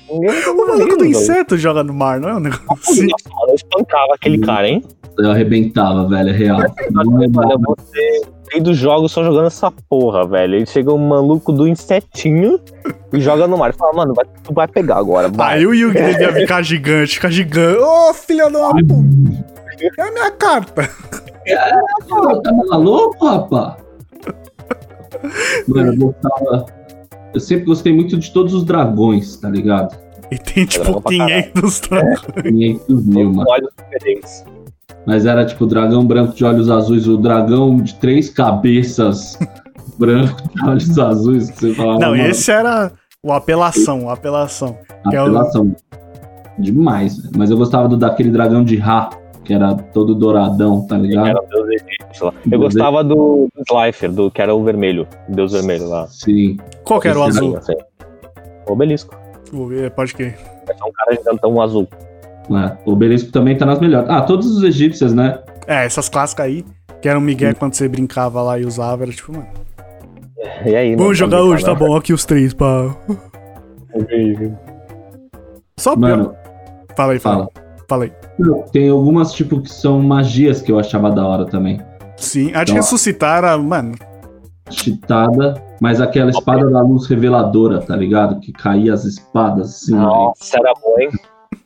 O 0.10 0.68
maluco 0.68 0.98
do 0.98 1.06
inseto 1.06 1.58
joga 1.58 1.84
no 1.84 1.94
mar, 1.94 2.20
não 2.20 2.30
é 2.30 2.36
um 2.36 2.40
negócio 2.40 2.74
assim? 2.74 3.08
Eu 3.48 3.56
espancava 3.56 4.14
aquele 4.16 4.40
cara, 4.40 4.68
hein? 4.68 4.84
Eu 5.18 5.32
arrebentava, 5.32 6.08
velho, 6.08 6.30
é 6.30 6.32
real. 6.32 6.62
É 6.62 6.66
Olha, 6.96 7.28
nada. 7.30 7.58
você 7.58 8.22
veio 8.52 8.64
dos 8.64 8.78
jogos 8.78 9.12
só 9.12 9.24
jogando 9.24 9.48
essa 9.48 9.70
porra, 9.90 10.26
velho. 10.26 10.56
Aí 10.56 10.66
chega 10.66 10.94
um 10.94 10.98
maluco 10.98 11.52
do 11.52 11.68
insetinho 11.68 12.60
e 13.12 13.20
joga 13.20 13.46
no 13.48 13.58
mar. 13.58 13.74
Fala, 13.74 13.94
mano, 13.94 14.14
vai, 14.14 14.26
tu 14.44 14.54
vai 14.54 14.68
pegar 14.68 14.98
agora, 14.98 15.28
vai. 15.28 15.58
Aí 15.58 15.68
o 15.68 15.74
Yugi 15.74 16.02
devia 16.02 16.34
ficar 16.34 16.62
gigante, 16.62 17.16
ficar 17.16 17.30
gigante. 17.30 17.80
Ô, 17.80 18.14
filha 18.14 18.50
de 18.50 18.56
uma 18.56 18.72
puta! 18.72 19.46
É 19.98 20.02
a 20.02 20.12
minha 20.12 20.32
carta. 20.32 20.90
Pô, 22.08 22.42
tá 22.42 22.54
maluco, 22.54 23.26
rapaz? 23.26 23.76
Mano, 25.68 25.94
eu 25.94 25.98
gostava. 25.98 26.79
Eu 27.34 27.40
sempre 27.40 27.66
gostei 27.66 27.94
muito 27.94 28.18
de 28.18 28.32
todos 28.32 28.54
os 28.54 28.64
dragões, 28.64 29.38
tá 29.38 29.50
ligado? 29.50 29.96
E 30.32 30.38
tem 30.38 30.66
tipo 30.66 30.86
Dragão 30.86 31.02
pra 31.02 31.18
caralho. 31.18 31.52
500 31.54 31.80
dragões. 31.82 32.20
500 32.44 33.06
mil, 33.06 33.34
mano. 33.34 33.50
Olhos 33.50 33.70
diferentes. 33.78 34.46
Mas 35.06 35.26
era 35.26 35.46
tipo 35.46 35.64
o 35.64 35.68
dragão 35.68 36.06
branco 36.06 36.36
de 36.36 36.44
olhos 36.46 36.70
azuis, 36.70 37.08
o 37.08 37.18
dragão 37.18 37.78
de 37.78 37.96
três 37.96 38.30
cabeças 38.30 39.38
branco, 39.98 40.36
olhos 40.66 40.98
azuis, 41.00 41.50
que 41.50 41.60
você 41.60 41.74
falava. 41.74 42.00
Não, 42.00 42.10
mano, 42.12 42.24
esse 42.28 42.52
era 42.52 42.92
o 43.24 43.32
apelação, 43.32 44.06
o 44.06 44.10
apelação. 44.10 44.78
que 45.10 45.16
é 45.16 45.22
o- 45.22 45.26
apelação. 45.28 45.76
Demais. 46.60 47.18
velho. 47.18 47.32
Mas 47.38 47.50
eu 47.50 47.58
gostava 47.58 47.88
do 47.88 47.98
daquele 47.98 48.30
dragão 48.30 48.64
de 48.64 48.76
Ra, 48.76 49.10
que 49.50 49.54
era 49.56 49.74
todo 49.74 50.14
douradão, 50.14 50.86
tá 50.86 50.96
ligado? 50.96 51.30
era 51.30 51.42
o 51.42 51.48
Deus 51.48 51.70
egípcio 51.70 52.28
lá. 52.28 52.34
Eu 52.46 52.50
Deus 52.52 52.62
gostava 52.62 53.04
do, 53.04 53.50
do 53.56 53.64
Slifer, 53.68 54.12
do 54.12 54.30
que 54.30 54.44
era 54.44 54.54
o 54.54 54.64
vermelho. 54.64 55.08
O 55.28 55.36
Deus 55.36 55.54
vermelho 55.54 55.90
lá. 55.90 56.06
Sim. 56.06 56.58
Qual 56.84 57.02
que 57.02 57.08
era 57.08 57.18
o 57.18 57.24
azul? 57.24 57.58
Assim. 57.58 57.74
O 58.68 58.74
obelisco. 58.74 59.18
Vou 59.52 59.66
ver, 59.66 59.90
Pode 59.90 60.14
que. 60.14 60.22
É 60.22 60.74
só 60.78 60.86
um 60.86 60.92
cara 60.92 61.16
gigantão 61.16 61.60
azul. 61.60 61.88
É, 62.52 62.78
o 62.86 62.94
obelisco 62.94 63.32
também 63.32 63.58
tá 63.58 63.66
nas 63.66 63.80
melhores. 63.80 64.08
Ah, 64.08 64.22
todos 64.22 64.56
os 64.56 64.62
egípcios, 64.62 65.16
né? 65.16 65.40
É, 65.66 65.84
essas 65.84 66.08
clássicas 66.10 66.46
aí, 66.46 66.64
que 67.02 67.10
era 67.10 67.18
um 67.18 67.22
migué 67.22 67.56
quando 67.56 67.74
você 67.74 67.88
brincava 67.88 68.44
lá 68.44 68.60
e 68.60 68.66
usava, 68.66 69.02
era 69.02 69.12
tipo, 69.12 69.32
mano. 69.32 69.48
E 70.64 70.76
aí, 70.76 70.92
mano, 70.92 71.02
Vamos 71.02 71.18
jogar 71.18 71.38
tá 71.38 71.44
hoje, 71.44 71.66
tá 71.66 71.74
bom, 71.74 71.96
aqui 71.96 72.14
os 72.14 72.24
três, 72.24 72.54
pá. 72.54 72.96
Só 75.76 75.96
Mano, 75.96 76.36
Fala 76.96 77.14
aí, 77.14 77.20
fala. 77.20 77.48
fala. 77.48 77.50
Fala 77.88 78.04
aí. 78.04 78.29
Não, 78.40 78.62
Tem 78.72 78.90
algumas, 78.90 79.34
tipo, 79.34 79.62
que 79.62 79.70
são 79.70 80.02
magias 80.02 80.62
que 80.62 80.72
eu 80.72 80.80
achava 80.80 81.12
da 81.12 81.26
hora 81.28 81.46
também. 81.46 81.80
Sim, 82.18 82.48
a 82.54 82.64
de 82.64 82.72
Então, 82.72 82.76
ressuscitar 82.76 83.38
era, 83.40 83.58
mano. 83.58 83.96
Chitada, 84.70 85.62
mas 85.82 86.00
aquela 86.00 86.30
espada 86.30 86.70
da 86.70 86.82
luz 86.82 87.08
reveladora, 87.08 87.80
tá 87.82 87.96
ligado? 87.96 88.40
Que 88.40 88.52
caía 88.52 88.94
as 88.94 89.04
espadas, 89.04 89.70
assim, 89.76 89.96
aí, 89.96 90.00
Nossa, 90.02 90.58
era 90.58 90.74
bom, 90.82 91.00
hein? 91.00 91.10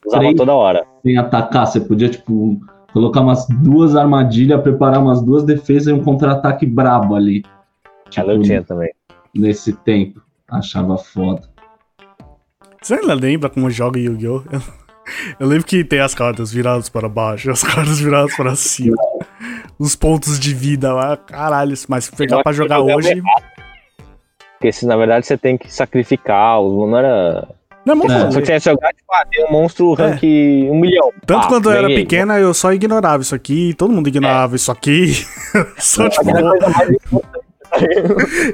Usava 0.06 0.24
Três. 0.24 0.36
toda 0.38 0.54
hora. 0.54 0.84
sem 1.04 1.18
atacar. 1.18 1.68
Você 1.68 1.80
podia, 1.82 2.10
tipo, 2.10 2.60
colocar 2.94 3.22
umas 3.22 3.46
duas 3.62 3.96
armadilhas, 3.96 4.62
preparar 4.62 5.00
umas 5.02 5.22
duas 5.22 5.44
defesas 5.44 5.88
e 5.88 5.92
um 5.94 6.04
contra-ataque 6.04 6.66
brabo 6.66 7.16
ali. 7.16 7.44
Tipo, 8.10 8.30
Ela 8.30 8.34
eu 8.34 8.42
tinha 8.42 8.64
também. 8.64 8.92
nesse 9.36 9.74
tempo. 9.74 10.22
Achava 10.50 10.98
foda. 10.98 11.42
Você 12.82 12.96
ainda 12.96 13.14
lembra 13.14 13.50
como 13.50 13.70
joga 13.70 14.00
Yu-Gi-Oh? 14.00 14.44
Eu, 15.40 15.48
lembro 15.48 15.66
que 15.66 15.84
tem 15.84 16.00
as 16.00 16.14
cartas 16.16 16.52
viradas 16.52 16.90
para 16.90 17.10
baixo, 17.10 17.52
as 17.52 17.62
cartas 17.64 18.00
viradas 18.00 18.36
para 18.36 18.56
cima. 18.56 18.96
Os 19.78 19.96
pontos 19.96 20.40
de 20.40 20.54
vida 20.54 20.94
lá, 20.94 21.18
caralho, 21.18 21.74
mas 21.88 22.06
se 22.06 22.16
pegar 22.16 22.42
que 22.44 22.54
jogar 22.54 22.80
hoje. 22.80 23.22
Porque 24.54 24.72
se 24.72 24.86
na 24.86 24.96
verdade 24.96 25.26
você 25.26 25.38
tem 25.38 25.58
que 25.58 25.72
sacrificar, 25.74 26.60
os- 26.62 26.90
não 26.90 26.98
era. 26.98 27.48
Não 27.86 27.96
é 27.96 27.98
É. 27.98 28.00
bom. 28.24 28.32
Se 28.32 28.38
eu 28.38 28.42
tivesse 28.44 28.70
jogado, 28.70 28.96
tipo, 28.96 29.14
ah, 29.14 29.26
tem 29.30 29.46
um 29.46 29.52
monstro 29.52 29.94
rank 29.94 30.24
um 30.24 30.80
milhão. 30.80 31.12
Tanto 31.26 31.46
Ah, 31.46 31.50
quando 31.50 31.66
eu 31.70 31.74
era 31.74 31.82
ganhei. 31.88 31.98
pequena, 31.98 32.40
eu 32.40 32.54
só 32.54 32.72
ignorava 32.72 33.22
isso 33.22 33.36
aqui, 33.36 33.74
todo 33.74 33.92
mundo 33.92 34.08
ignorava 34.08 34.56
isso 34.56 34.72
aqui. 34.72 35.12
só 35.78 36.08
tipo. 36.08 36.24
Coisa 36.32 36.70
mais 36.70 36.90
importante. 37.12 37.44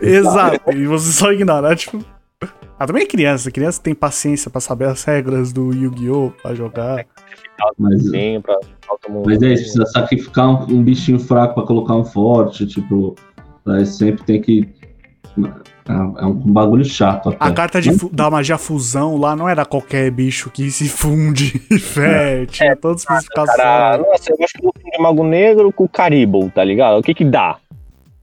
Exato, 0.02 0.72
e 0.72 0.86
você 0.88 1.12
só 1.12 1.32
ignora, 1.32 1.76
tipo. 1.76 2.04
Ah, 2.80 2.88
também 2.88 3.04
é 3.04 3.06
criança, 3.06 3.52
criança 3.52 3.82
tem 3.82 3.94
paciência 3.94 4.50
pra 4.50 4.62
saber 4.62 4.86
as 4.86 5.04
regras 5.04 5.52
do 5.52 5.74
Yu-Gi-Oh! 5.74 6.32
pra 6.42 6.56
jogar. 6.56 7.06
Mas, 7.78 8.10
Sim, 8.10 8.39
pra 8.42 8.58
mas 9.26 9.42
é 9.42 9.54
isso, 9.54 9.63
precisa 9.63 9.86
sacrificar 9.88 10.48
um, 10.48 10.78
um 10.78 10.82
bichinho 10.84 11.20
fraco 11.20 11.56
pra 11.56 11.63
colocar 11.63 11.96
um 11.96 12.06
forte, 12.06 12.65
tipo. 12.65 13.15
Aí 13.68 13.86
sempre 13.86 14.24
tem 14.24 14.42
que. 14.42 14.70
É 15.38 15.92
é 15.92 16.26
um 16.26 16.34
bagulho 16.34 16.86
chato 16.86 17.30
até. 17.30 17.38
A 17.39 17.52
carta 17.52 17.82
de 17.82 17.89
da 18.12 18.30
magia 18.30 18.58
fusão 18.58 19.18
lá 19.18 19.36
não 19.36 19.50
era 19.50 19.65
qualquer 19.65 20.10
bicho 20.12 20.50
que 20.52 20.70
se 20.70 20.88
funde 20.88 21.62
e 21.70 21.80
fé, 21.80 22.46
tinha 22.46 22.76
todas 22.76 23.02
as 23.10 23.28
Cara, 23.28 23.96
especificações. 23.98 24.08
nossa, 24.08 24.32
eu 24.32 24.38
acho 24.44 24.54
que 24.54 24.65
eu 24.65 25.02
Mago 25.02 25.24
Negro 25.24 25.72
com 25.74 25.86
o 25.86 25.89
Caribou, 25.89 26.50
tá 26.52 26.63
ligado? 26.63 27.00
O 27.00 27.04
que 27.04 27.13
que 27.13 27.26
dá? 27.26 27.58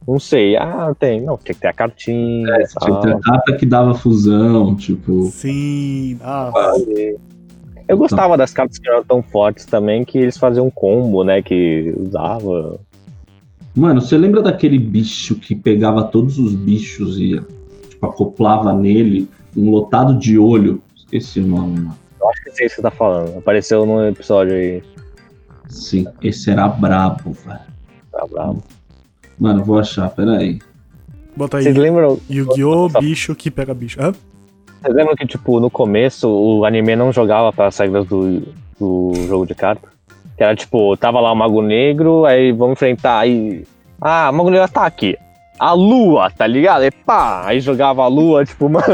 Não 0.07 0.21
sei. 0.21 0.57
Ah, 0.57 0.95
tem. 0.99 1.21
Não, 1.21 1.37
tinha 1.37 1.55
que 1.55 1.61
ter 1.61 1.69
a 1.69 1.73
cartinha. 1.73 2.49
É, 2.49 2.65
tinha 2.65 2.97
que 2.97 3.03
ter 3.03 3.15
a 3.15 3.21
carta 3.21 3.57
que 3.57 3.67
dava 3.67 3.95
fusão, 3.95 4.77
tipo. 4.77 5.27
Sim, 5.27 6.19
ah, 6.23 6.53
Eu 7.89 7.99
gostava 7.99 8.37
das 8.37 8.53
cartas 8.53 8.79
que 8.79 8.89
eram 8.89 9.03
tão 9.03 9.23
fortes 9.23 9.65
também 9.65 10.05
que 10.05 10.19
eles 10.19 10.39
faziam 10.39 10.67
um 10.67 10.71
combo, 10.71 11.25
né? 11.25 11.43
Que 11.43 11.93
usava. 11.99 12.79
Mano, 13.75 14.01
você 14.01 14.17
lembra 14.17 14.41
daquele 14.41 14.79
bicho 14.79 15.35
que 15.35 15.55
pegava 15.55 16.05
todos 16.05 16.39
os 16.39 16.55
bichos 16.55 17.19
e 17.19 17.41
tipo, 17.89 18.07
acoplava 18.07 18.73
nele 18.73 19.29
um 19.57 19.71
lotado 19.71 20.19
de 20.19 20.39
olho? 20.39 20.81
Esqueci 20.95 21.41
o 21.41 21.47
nome, 21.47 21.81
mano. 21.81 21.97
Eu 22.21 22.29
acho 22.31 22.45
que 22.45 22.51
sei 22.53 22.67
o 22.67 22.71
que 22.71 22.77
você 22.77 22.83
tá 22.83 22.91
falando. 22.91 23.39
Apareceu 23.39 23.85
num 23.85 24.07
episódio 24.07 24.55
aí. 24.55 24.83
Sim, 25.69 26.07
esse 26.23 26.51
era 26.51 26.69
brabo, 26.69 27.33
velho. 27.33 27.61
Tá 28.13 28.27
bravo. 28.31 28.63
Mano, 29.39 29.63
vou 29.65 29.79
achar, 29.79 30.09
peraí. 30.11 30.59
bota 31.37 31.59
aí. 31.59 31.65
Vocês 31.65 31.77
lembram? 31.77 32.19
Yu-Gi-Oh! 32.31 32.89
Bicho 33.01 33.35
que 33.35 33.51
pega 33.51 33.75
bicho. 33.75 34.01
Hã? 34.01 34.13
Vocês 34.83 34.95
lembram 34.95 35.15
que, 35.17 35.27
tipo, 35.27 35.61
no 35.61 35.71
começo 35.71 36.29
o 36.29 36.65
anime 36.65 36.97
não 36.97 37.13
jogava 37.13 37.53
para 37.53 37.67
as 37.67 37.79
regras 37.79 38.07
do, 38.07 38.43
do 38.79 39.13
jogo 39.27 39.47
de 39.47 39.55
carta? 39.55 39.89
Que 40.37 40.43
era 40.45 40.55
tipo, 40.55 40.97
tava 40.97 41.21
lá 41.21 41.33
o 41.33 41.35
Mago 41.37 41.63
Negro, 41.63 42.25
aí 42.27 42.53
vamos 42.53 42.75
enfrentar, 42.75 43.21
aí. 43.21 43.65
Ah, 44.01 44.29
o 44.31 44.35
Mago 44.37 44.51
Negro 44.51 44.69
tá 44.69 44.85
aqui. 44.87 45.17
A 45.59 45.73
lua, 45.73 46.31
tá 46.31 46.47
ligado? 46.47 46.85
E 46.85 46.91
pá, 46.91 47.47
aí 47.47 47.61
jogava 47.61 48.03
a 48.03 48.09
lua, 48.09 48.45
tipo, 48.45 48.69
mano. 48.71 48.85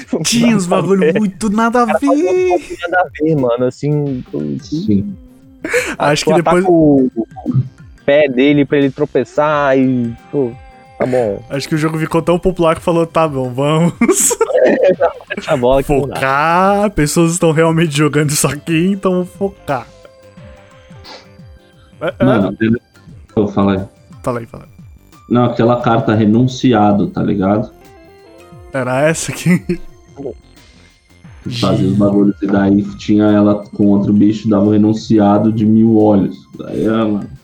tipo, 0.00 0.22
Tinha 0.26 0.56
uns 0.56 0.66
bagulho 0.66 1.12
muito 1.16 1.48
nada 1.50 1.82
a 1.82 1.84
ver. 1.84 2.58
nada 2.82 3.00
a 3.00 3.08
ver, 3.22 3.36
mano, 3.36 3.64
assim. 3.66 4.24
Sim. 4.60 5.16
Acho 5.96 6.24
que 6.24 6.30
tu 6.32 6.36
depois. 6.36 6.64
o 6.66 7.08
pé 8.08 8.26
dele 8.26 8.64
pra 8.64 8.78
ele 8.78 8.90
tropeçar 8.90 9.76
e. 9.76 10.14
Pô, 10.32 10.50
tá 10.98 11.04
bom. 11.04 11.42
Acho 11.50 11.68
que 11.68 11.74
o 11.74 11.78
jogo 11.78 11.98
ficou 11.98 12.22
tão 12.22 12.38
popular 12.38 12.74
que 12.74 12.80
falou, 12.80 13.06
tá 13.06 13.28
bom, 13.28 13.52
vamos 13.52 13.92
a 15.46 15.56
bola 15.58 15.82
que 15.82 15.92
não 15.92 16.08
dá. 16.08 16.14
focar. 16.14 16.90
Pessoas 16.92 17.32
estão 17.32 17.52
realmente 17.52 17.94
jogando 17.94 18.30
isso 18.30 18.46
aqui, 18.48 18.92
então 18.92 19.12
vamos 19.12 19.28
focar. 19.28 19.86
É, 22.00 22.14
é, 22.18 22.24
Mano, 22.24 22.56
eu 23.36 23.48
falei. 23.48 23.80
Fala 24.22 24.40
aí, 24.40 24.46
fala 24.46 24.64
aí. 24.64 24.84
Não, 25.28 25.44
aquela 25.44 25.82
carta 25.82 26.14
renunciado, 26.14 27.08
tá 27.08 27.22
ligado? 27.22 27.70
Era 28.72 29.02
essa 29.02 29.32
aqui? 29.32 29.78
Que 31.42 31.60
fazia 31.60 31.88
os 31.88 31.94
bagulhos 31.94 32.40
e 32.40 32.46
daí 32.46 32.82
tinha 32.96 33.24
ela 33.24 33.62
com 33.76 33.88
outro 33.88 34.14
bicho, 34.14 34.48
dava 34.48 34.64
um 34.64 34.70
renunciado 34.70 35.52
de 35.52 35.66
mil 35.66 35.98
olhos. 35.98 36.38
Daí 36.56 36.86
é, 36.86 36.88
mano. 36.88 37.37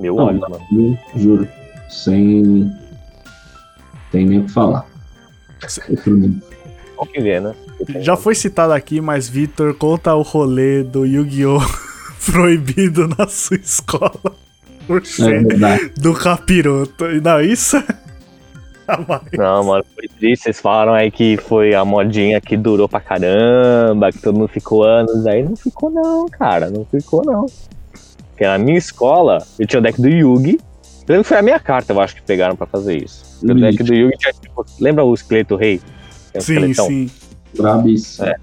Meu 0.00 0.16
Não, 0.16 0.24
olho, 0.26 0.40
mano. 0.40 0.58
Hum, 0.72 0.96
Juro. 1.14 1.46
Sem. 1.88 2.72
Tem 4.10 4.26
nem 4.26 4.40
o 4.40 4.44
que 4.44 4.50
falar. 4.52 4.86
Tem 5.84 7.06
que 7.12 7.20
ver, 7.20 7.40
né? 7.40 7.54
Já 8.00 8.16
foi 8.16 8.34
citado 8.34 8.72
aqui, 8.72 9.00
mas 9.00 9.28
Vitor, 9.28 9.74
conta 9.74 10.14
o 10.14 10.22
rolê 10.22 10.82
do 10.82 11.04
Yu-Gi-Oh! 11.06 11.60
proibido 12.30 13.08
na 13.08 13.26
sua 13.26 13.56
escola 13.56 14.20
por 14.86 15.00
É 15.00 15.04
ser 15.04 15.46
verdade. 15.46 15.92
do 15.96 16.12
capiroto. 16.14 17.06
E 17.06 17.20
não, 17.20 17.40
isso 17.40 17.76
é. 17.76 17.84
Jamais. 18.90 19.22
Não, 19.32 19.64
mano, 19.64 19.84
foi 19.94 20.08
triste. 20.08 20.42
Vocês 20.44 20.60
falaram 20.60 20.92
aí 20.92 21.10
que 21.10 21.36
foi 21.36 21.74
a 21.74 21.84
modinha 21.84 22.40
que 22.40 22.56
durou 22.56 22.88
pra 22.88 23.00
caramba, 23.00 24.10
que 24.10 24.18
todo 24.18 24.36
mundo 24.36 24.48
ficou 24.48 24.82
anos. 24.82 25.26
Aí 25.26 25.42
não 25.42 25.54
ficou, 25.56 25.90
não, 25.90 26.26
cara. 26.26 26.68
Não 26.70 26.84
ficou, 26.84 27.22
não. 27.24 27.46
Porque 28.40 28.48
na 28.48 28.56
minha 28.56 28.78
escola, 28.78 29.46
eu 29.58 29.66
tinha 29.66 29.80
o 29.80 29.82
deck 29.82 30.00
do 30.00 30.08
Yugi. 30.08 30.52
Eu 30.52 31.06
lembro 31.10 31.24
que 31.24 31.28
foi 31.28 31.36
a 31.36 31.42
minha 31.42 31.60
carta, 31.60 31.92
eu 31.92 32.00
acho 32.00 32.14
que 32.14 32.22
pegaram 32.22 32.56
pra 32.56 32.66
fazer 32.66 32.96
isso. 32.96 33.38
O 33.42 33.52
deck 33.52 33.82
do 33.82 33.92
Yugi 33.92 34.16
tinha, 34.16 34.32
tipo, 34.32 34.64
lembra 34.80 35.04
o 35.04 35.12
esqueleto 35.12 35.56
rei? 35.56 35.78
Um 36.34 36.40
Sim, 36.40 36.52
esqueletão? 36.54 36.86
sim. 36.86 37.10
Brabíssimo. 37.54 38.28
É. 38.28 38.36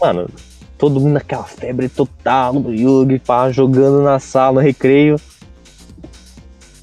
Mano, 0.00 0.28
todo 0.76 0.98
mundo 0.98 1.12
naquela 1.12 1.44
febre 1.44 1.88
total 1.88 2.54
do 2.54 2.74
Yugi, 2.74 3.20
pá, 3.20 3.52
jogando 3.52 4.02
na 4.02 4.18
sala, 4.18 4.54
no 4.54 4.60
recreio. 4.66 5.14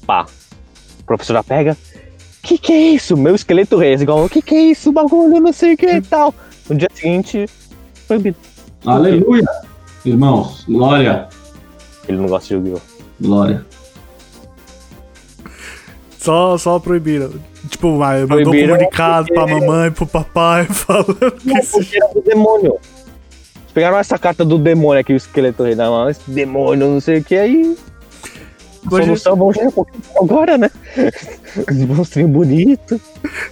Pá. 0.06 0.22
A 0.22 1.02
professora 1.04 1.44
pega. 1.44 1.76
Que 2.42 2.56
que 2.56 2.72
é 2.72 2.80
isso? 2.92 3.14
Meu 3.14 3.34
esqueleto 3.34 3.76
rei. 3.76 3.92
Igual, 3.92 4.26
que 4.26 4.40
que 4.40 4.54
é 4.54 4.60
isso? 4.70 4.90
Bagulho, 4.90 5.38
não 5.38 5.52
sei 5.52 5.74
o 5.74 5.76
que 5.76 5.86
e 5.86 6.00
tal. 6.00 6.34
No 6.66 6.76
dia 6.76 6.88
seguinte, 6.94 7.44
proibido. 8.06 8.38
Aleluia! 8.86 9.44
Irmãos, 10.02 10.64
glória! 10.66 11.28
Ele 12.08 12.18
não 12.18 12.26
gosta 12.26 12.48
de 12.48 12.54
Yu-Gi-Oh! 12.54 12.80
Glória. 13.20 13.64
Só, 16.18 16.58
só 16.58 16.78
proibiram. 16.78 17.30
Tipo, 17.68 18.02
ah, 18.02 18.12
mandou 18.20 18.38
um 18.38 18.42
Proibiram 18.44 18.74
comunicado 18.76 19.28
pra 19.32 19.46
porque- 19.46 19.60
mamãe, 19.66 19.90
pro 19.90 20.06
papai, 20.06 20.64
falando 20.70 21.32
que 21.32 21.48
Não, 21.48 21.56
esse 21.58 21.72
porque 21.72 21.96
era 22.02 22.12
do 22.14 22.20
demônio. 22.22 22.72
Eles 22.74 23.72
Pegaram 23.74 23.98
essa 23.98 24.18
carta 24.18 24.44
do 24.44 24.58
demônio 24.58 25.00
aqui, 25.00 25.12
o 25.12 25.16
esqueleto 25.16 25.62
rei 25.62 25.74
na 25.74 25.88
mão, 25.90 26.08
esse 26.08 26.28
demônio, 26.30 26.88
não 26.88 27.00
sei 27.00 27.18
o 27.18 27.24
que, 27.24 27.36
aí. 27.36 27.76
Imagina- 28.82 29.06
Solução, 29.16 29.36
vamos 29.36 29.54
jogar 29.56 29.68
um 29.68 29.72
pouquinho 29.72 30.02
agora, 30.20 30.58
né? 30.58 30.70
Os 31.70 31.76
monstrinhos 31.84 32.30
bonitos. 32.30 33.00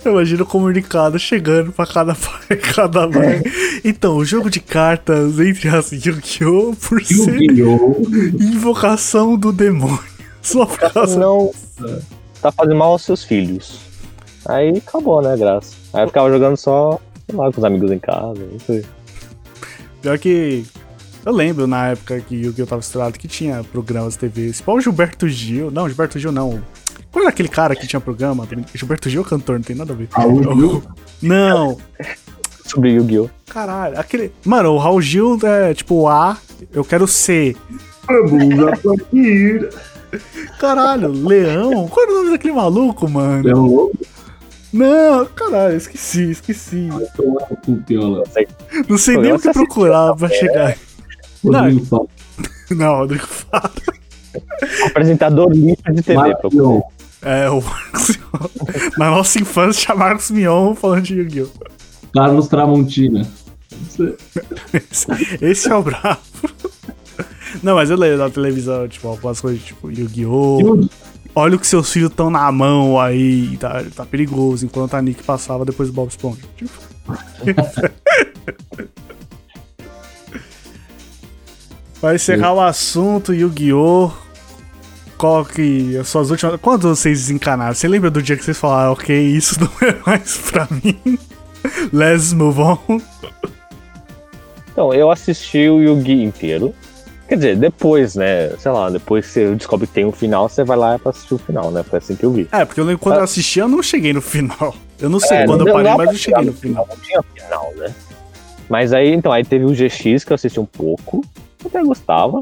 Eu 0.05 0.13
imagino 0.13 0.45
o 0.45 0.47
comunicado 0.47 1.19
chegando 1.19 1.73
pra 1.73 1.87
cada 1.87 2.15
pai, 2.15 2.57
cada 2.75 3.09
mãe. 3.09 3.43
Então, 3.85 4.17
o 4.17 4.25
jogo 4.25 4.49
de 4.49 4.61
cartas 4.61 5.39
entre 5.41 5.69
as 5.69 5.91
Yu-Gi-Oh! 5.93 6.75
por 6.77 7.03
ser 7.05 7.41
Yu-Gi-Oh! 7.41 7.97
invocação 8.41 9.37
do 9.37 9.53
demônio. 9.53 9.99
Só 10.43 10.65
por 10.65 10.79
causa. 10.79 11.19
Não. 11.19 11.51
Tá 12.41 12.53
fazendo 12.53 12.77
mal 12.77 12.93
aos 12.93 13.03
seus 13.03 13.25
filhos. 13.25 13.81
Aí 14.49 14.77
acabou, 14.79 15.21
né, 15.21 15.37
graça. 15.37 15.75
Aí 15.93 16.05
eu 16.05 16.07
ficava 16.09 16.31
jogando 16.31 16.57
só, 16.57 17.01
lá, 17.33 17.51
com 17.51 17.59
os 17.59 17.65
amigos 17.65 17.91
em 17.91 17.99
casa. 17.99 18.39
Isso 18.57 18.71
aí. 18.73 18.85
Pior 20.01 20.19
que. 20.19 20.65
Eu 21.27 21.33
lembro 21.33 21.67
na 21.67 21.89
época 21.89 22.21
que 22.21 22.37
o 22.37 22.39
Yu-Gi-Oh! 22.39 22.67
tava 22.67 22.81
estourado 22.81 23.19
que 23.19 23.27
tinha 23.27 23.65
programas 23.65 24.13
de 24.13 24.21
TV. 24.21 24.53
Tipo 24.53 24.73
o 24.73 24.81
Gilberto 24.81 25.29
Gil. 25.29 25.73
Não, 25.73 25.89
Gilberto 25.89 26.21
Gil 26.21 26.31
não. 26.31 26.63
Qual 27.11 27.25
era 27.25 27.31
aquele 27.31 27.49
cara 27.49 27.75
que 27.75 27.85
tinha 27.85 27.99
programa? 27.99 28.47
Gilberto 28.73 29.11
Gil 29.11 29.25
cantor, 29.25 29.57
não 29.57 29.63
tem 29.65 29.75
nada 29.75 29.93
a 29.93 29.97
ver. 29.97 30.07
Raul 30.13 30.41
Gil? 30.41 30.83
Não, 31.21 31.79
Sobre 32.65 32.91
Yu-Gi-Oh! 32.93 33.29
caralho. 33.53 33.99
Aquele. 33.99 34.31
Mano, 34.45 34.71
o 34.71 34.79
Raul 34.79 35.03
Gil 35.03 35.37
é 35.43 35.75
tipo 35.75 36.07
A, 36.07 36.39
eu 36.73 36.85
quero 36.85 37.09
C. 37.09 37.57
Vamos. 38.07 38.55
Caralho, 40.61 41.09
Leão? 41.11 41.89
Qual 41.89 42.07
era 42.07 42.13
o 42.13 42.19
nome 42.19 42.31
daquele 42.31 42.55
maluco, 42.55 43.11
mano? 43.11 43.67
Louco. 43.67 43.99
Não, 44.73 45.27
caralho, 45.27 45.77
esqueci, 45.77 46.31
esqueci. 46.31 46.89
Não 48.89 48.97
sei 48.97 49.17
nem 49.17 49.33
o 49.33 49.41
que 49.41 49.53
procurar 49.53 50.15
pra 50.15 50.29
série. 50.29 50.86
Chegar. 51.47 51.63
Não. 51.63 51.69
Rodrigo 51.69 51.87
Fala. 51.87 52.07
Não, 52.71 52.97
Rodrigo 52.97 53.27
Faro. 53.27 53.73
Apresentador 54.87 55.51
lixo 55.53 55.83
de 55.93 56.03
TV, 56.03 56.15
Marcos. 56.15 56.55
É, 57.23 57.49
o 57.49 57.63
Marcos 57.63 58.17
Mion. 58.17 58.91
Na 58.99 59.11
nossa 59.11 59.41
infância, 59.41 59.83
tinha 59.83 59.97
Marcos 59.97 60.31
Mion 60.31 60.75
falando 60.75 61.03
de 61.03 61.15
Yu-Gi-Oh! 61.15 61.49
Carlos 62.13 62.49
Tramontina. 62.49 63.27
Esse, 64.73 65.07
esse 65.41 65.71
é 65.71 65.75
o 65.75 65.83
bravo. 65.83 66.21
Não, 67.63 67.75
mas 67.75 67.91
eu 67.91 67.97
lembro 67.97 68.19
na 68.19 68.31
televisão, 68.31 68.87
tipo, 68.89 69.09
algumas 69.09 69.41
coisas 69.41 69.63
tipo 69.63 69.91
Yu-Gi-Oh! 69.91 70.89
Olha 71.35 71.57
o 71.57 71.59
que 71.59 71.67
seus 71.67 71.93
filhos 71.93 72.11
estão 72.11 72.31
na 72.31 72.51
mão 72.51 72.99
aí, 72.99 73.59
tá, 73.59 73.85
tá 73.95 74.07
perigoso, 74.07 74.65
enquanto 74.65 74.95
a 74.95 75.03
Nick 75.03 75.23
passava 75.23 75.67
depois 75.67 75.91
do 75.91 75.95
Bob 75.95 76.09
Esponja. 76.09 76.41
Tipo. 76.57 76.73
Vai 82.07 82.15
encerrar 82.15 82.53
o 82.53 82.61
assunto, 82.61 83.35
Yu-Gi-Oh! 83.35 84.13
Qual 85.19 85.45
que 85.45 85.97
as 85.97 86.07
suas 86.07 86.31
últimas. 86.31 86.61
Quando 86.61 86.89
vocês 86.95 87.23
desencanaram? 87.23 87.75
Você 87.75 87.89
lembra 87.89 88.13
do 88.13 88.23
dia 88.23 88.37
que 88.37 88.45
vocês 88.45 88.57
falaram, 88.57 88.93
ok, 88.93 89.21
isso 89.21 89.57
não 89.59 89.89
é 89.89 89.97
mais 90.07 90.39
pra 90.39 90.69
mim? 90.71 91.19
Let's 91.93 92.33
move 92.33 92.61
on. 92.61 93.01
Então, 94.71 94.95
eu 94.95 95.11
assisti 95.11 95.69
o 95.69 95.83
Yu-Gi 95.83 96.23
inteiro. 96.23 96.73
Quer 97.27 97.35
dizer, 97.35 97.57
depois, 97.57 98.15
né? 98.15 98.51
Sei 98.57 98.71
lá, 98.71 98.89
depois 98.89 99.27
que 99.27 99.33
você 99.33 99.55
descobre 99.57 99.89
que 99.89 99.95
tem 99.95 100.05
um 100.05 100.13
final, 100.13 100.49
você 100.49 100.63
vai 100.63 100.77
lá 100.77 101.01
pra 101.01 101.11
assistir 101.11 101.35
o 101.35 101.39
final, 101.39 101.73
né? 101.73 101.83
Foi 101.83 101.99
assim 101.99 102.15
que 102.15 102.23
eu 102.23 102.31
vi. 102.31 102.47
É, 102.53 102.65
porque 102.65 102.79
eu 102.79 102.85
lembro 102.85 103.01
quando 103.01 103.17
eu 103.17 103.25
assisti, 103.25 103.59
eu 103.59 103.69
não 103.69 103.83
cheguei 103.83 104.13
no 104.13 104.23
final. 104.23 104.77
Eu 105.01 105.11
não 105.11 105.19
sei 105.19 105.39
É, 105.39 105.45
quando 105.45 105.65
não 105.65 105.69
eu 105.69 105.75
parei, 105.75 105.93
mas 105.97 106.11
eu 106.13 106.19
cheguei 106.19 106.45
no 106.45 106.53
final. 106.53 106.87
Não 106.89 106.97
tinha 106.99 107.21
final, 107.35 107.73
né? 107.75 107.93
Mas 108.69 108.93
aí, 108.93 109.13
então, 109.13 109.33
aí 109.33 109.45
teve 109.45 109.65
o 109.65 109.73
GX 109.73 110.23
que 110.23 110.31
eu 110.31 110.37
assisti 110.37 110.61
um 110.61 110.67
pouco. 110.67 111.25
Até 111.67 111.83
gostava. 111.83 112.41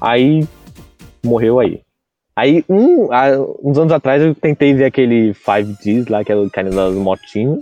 Aí 0.00 0.46
morreu 1.24 1.60
aí. 1.60 1.80
Aí, 2.34 2.64
um, 2.68 3.10
há 3.12 3.28
uns 3.62 3.78
anos 3.78 3.92
atrás, 3.92 4.22
eu 4.22 4.34
tentei 4.34 4.74
ver 4.74 4.84
aquele 4.84 5.32
5Gs 5.32 6.10
lá, 6.10 6.22
que 6.22 6.30
era 6.30 6.40
o 6.40 6.50
cara 6.50 6.68
das 6.68 6.94
motinhas. 6.94 7.60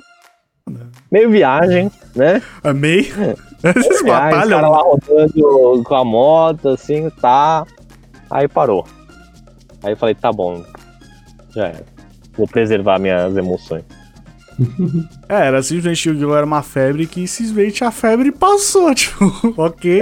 Meio 1.12 1.30
viagem, 1.30 1.90
né? 2.16 2.42
Amei. 2.62 3.00
Esses 3.62 4.00
os 4.00 4.02
caras 4.02 4.48
lá 4.48 4.78
rodando 4.78 5.84
com 5.84 5.94
a 5.94 6.04
moto, 6.04 6.70
assim, 6.70 7.08
tá. 7.20 7.64
Aí 8.28 8.48
parou. 8.48 8.84
Aí 9.82 9.92
eu 9.92 9.96
falei, 9.96 10.14
tá 10.14 10.32
bom. 10.32 10.64
Já 11.50 11.68
era. 11.68 11.84
Vou 12.36 12.48
preservar 12.48 12.98
minhas 12.98 13.36
emoções. 13.36 13.84
É, 15.28 15.46
era 15.46 15.62
simplesmente 15.62 16.08
Yu-Gi-Oh! 16.08 16.34
era 16.34 16.46
uma 16.46 16.62
febre 16.62 17.06
que 17.06 17.26
simplesmente 17.26 17.84
a 17.84 17.90
febre 17.90 18.30
passou, 18.30 18.92
tipo, 18.94 19.24
ok. 19.56 20.00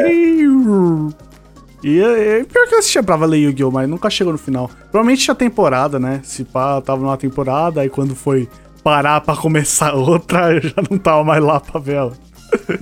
E, 1.84 1.98
e 1.98 2.44
pior 2.44 2.68
que 2.68 2.74
eu 2.74 2.78
assistia 2.78 3.02
pra 3.02 3.16
valer 3.16 3.38
Yu-Gi-Oh! 3.38 3.70
mas 3.70 3.88
nunca 3.88 4.10
chegou 4.10 4.32
no 4.32 4.38
final. 4.38 4.70
Provavelmente 4.90 5.24
tinha 5.24 5.34
temporada, 5.34 5.98
né? 5.98 6.20
Se 6.22 6.44
pá, 6.44 6.80
tava 6.80 7.02
numa 7.02 7.16
temporada, 7.16 7.80
aí 7.80 7.88
quando 7.88 8.14
foi 8.14 8.48
parar 8.82 9.20
pra 9.20 9.36
começar 9.36 9.94
outra, 9.96 10.52
eu 10.54 10.62
já 10.62 10.82
não 10.90 10.98
tava 10.98 11.24
mais 11.24 11.42
lá 11.42 11.60
pra 11.60 11.80
ver 11.80 11.94
ela. 11.94 12.12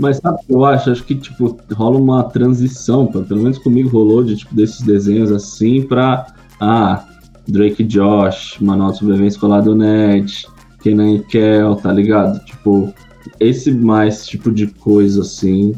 Mas 0.01 0.16
sabe 0.16 0.37
o 0.37 0.47
que 0.47 0.53
eu 0.53 0.64
acho? 0.64 0.91
Acho 0.91 1.05
que, 1.05 1.14
tipo, 1.14 1.57
rola 1.73 1.97
uma 1.97 2.25
transição, 2.25 3.07
pô. 3.07 3.21
pelo 3.23 3.43
menos 3.43 3.57
comigo 3.59 3.89
rolou, 3.89 4.25
de, 4.25 4.37
tipo, 4.37 4.53
desses 4.53 4.81
desenhos 4.81 5.31
assim 5.31 5.83
pra, 5.83 6.27
ah, 6.61 7.05
Drake 7.47 7.85
Josh, 7.85 8.59
Manual 8.61 8.91
de 8.93 8.99
Sobrevivência 8.99 9.37
Escolar 9.37 9.62
do 9.62 9.75
Ned, 9.75 10.47
Kenan 10.83 11.14
e 11.14 11.18
Kel, 11.20 11.76
tá 11.76 11.93
ligado? 11.93 12.45
Tipo, 12.45 12.93
esse 13.39 13.70
mais 13.70 14.26
tipo 14.26 14.51
de 14.51 14.66
coisa, 14.66 15.22
assim, 15.22 15.74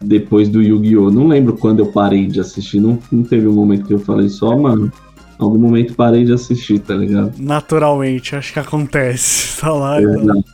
depois 0.00 0.48
do 0.48 0.62
Yu-Gi-Oh! 0.62 1.10
Não 1.10 1.26
lembro 1.26 1.56
quando 1.56 1.80
eu 1.80 1.86
parei 1.86 2.26
de 2.26 2.40
assistir, 2.40 2.80
não, 2.80 2.98
não 3.10 3.22
teve 3.22 3.46
um 3.46 3.52
momento 3.52 3.86
que 3.86 3.94
eu 3.94 3.98
falei 3.98 4.28
só, 4.28 4.56
mano, 4.56 4.92
em 5.40 5.42
algum 5.42 5.58
momento 5.58 5.94
parei 5.94 6.24
de 6.24 6.32
assistir, 6.32 6.78
tá 6.78 6.94
ligado? 6.94 7.32
Naturalmente, 7.38 8.36
acho 8.36 8.52
que 8.52 8.58
acontece. 8.60 9.54
Tá 9.64 9.72
lá. 9.72 10.02
então. 10.02 10.20
Exato. 10.20 10.44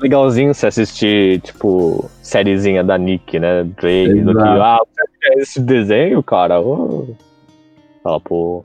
legalzinho 0.00 0.52
você 0.52 0.66
assistir, 0.66 1.40
tipo, 1.40 2.10
sériezinha 2.20 2.82
da 2.82 2.98
Nick, 2.98 3.38
né? 3.38 3.62
Drake, 3.62 4.20
do 4.22 4.32
que, 4.32 4.40
Exato. 4.40 4.62
ah, 4.62 4.78
você 4.78 5.04
quer 5.20 5.38
esse 5.38 5.60
desenho, 5.60 6.20
cara? 6.22 6.60
Ô. 6.60 7.14
Fala, 8.02 8.18
pô. 8.20 8.64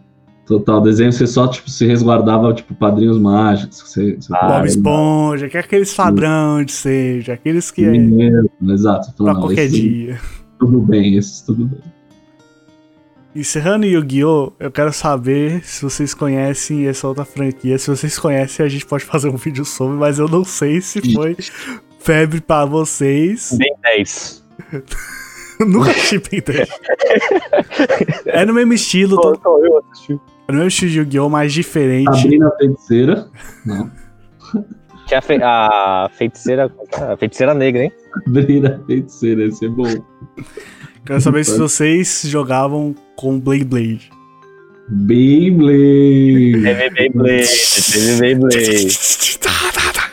Total, 0.50 0.82
desenho 0.82 1.14
você 1.14 1.28
só, 1.28 1.48
tipo, 1.48 1.70
se 1.70 1.86
resguardava, 1.86 2.52
tipo, 2.56 2.74
padrinhos 2.74 3.20
mágicos. 3.20 3.82
Você, 3.82 4.16
você 4.16 4.34
Ah, 4.36 4.48
Bob 4.58 4.68
Esponja, 4.68 5.48
que 5.48 5.56
é 5.56 5.60
aqueles 5.60 5.94
padrão 5.94 6.64
de 6.66 6.72
seja, 6.72 7.34
aqueles 7.34 7.70
que 7.70 7.86
é 7.86 7.90
Mineiro, 7.92 8.50
Exato. 8.68 9.14
pra 9.16 9.34
não, 9.36 9.42
qualquer 9.42 9.68
dia. 9.68 10.20
Tudo 10.60 10.80
bem, 10.82 11.16
esses 11.18 11.42
tudo 11.42 11.66
bem. 11.68 11.80
Encerrando 13.36 13.86
Yu-Gi-Oh!, 13.86 14.54
eu 14.60 14.72
quero 14.72 14.92
saber 14.92 15.64
se 15.64 15.84
vocês 15.84 16.16
conhecem 16.16 16.88
essa 16.88 17.08
outra 17.08 17.24
franquia. 17.24 17.78
Se 17.78 17.88
vocês 17.88 18.18
conhecem, 18.18 18.66
a 18.66 18.70
gente 18.70 18.88
pode 18.88 19.06
fazer 19.06 19.30
um 19.30 19.38
vídeo 19.38 19.64
sobre, 19.64 19.98
mas 19.98 20.18
eu 20.18 20.28
não 20.28 20.44
sei 20.44 20.82
se 20.82 21.14
foi 21.14 21.38
febre 22.00 22.42
pra 22.42 22.66
vocês. 22.66 23.56
Bem 23.56 23.72
10. 23.84 24.44
Nunca 25.62 25.92
assisti 25.92 26.18
Ben 26.32 26.42
10. 26.42 26.70
É 28.26 28.46
no 28.46 28.54
mesmo 28.56 28.74
estilo, 28.74 29.16
tô- 29.22 29.36
só 29.36 29.60
eu 29.64 29.78
assisti. 29.92 30.20
É 30.50 30.52
no 30.52 30.58
mesmo 30.58 30.68
estilo 30.68 30.92
de 30.92 30.98
Yu-Gi-Oh!, 31.00 31.30
mas 31.30 31.54
diferente. 31.54 32.20
Sabrina 32.22 32.48
a 32.48 32.58
Feiticeira. 32.58 33.28
Não. 33.66 33.92
Que 35.08 35.16
a, 35.16 35.22
fe- 35.22 35.40
a 35.42 36.10
feiticeira. 36.18 36.72
A 36.94 37.18
feiticeira 37.18 37.54
negra, 37.54 37.84
hein? 37.84 37.92
Sabrina 38.26 38.76
a 38.82 38.86
Feiticeira, 38.86 39.46
esse 39.46 39.66
é 39.66 39.70
bom. 39.70 39.86
Quero 41.06 41.22
saber 41.22 41.44
se 41.46 41.58
vocês 41.58 42.24
jogavam 42.26 42.94
com 43.16 43.40
Blade 43.40 43.64
Blade. 43.66 44.10
Beyblade. 44.90 46.64
Teve 46.64 46.90
Beyblade, 46.90 47.48
teve 47.92 48.20
Beyblade. 48.20 49.40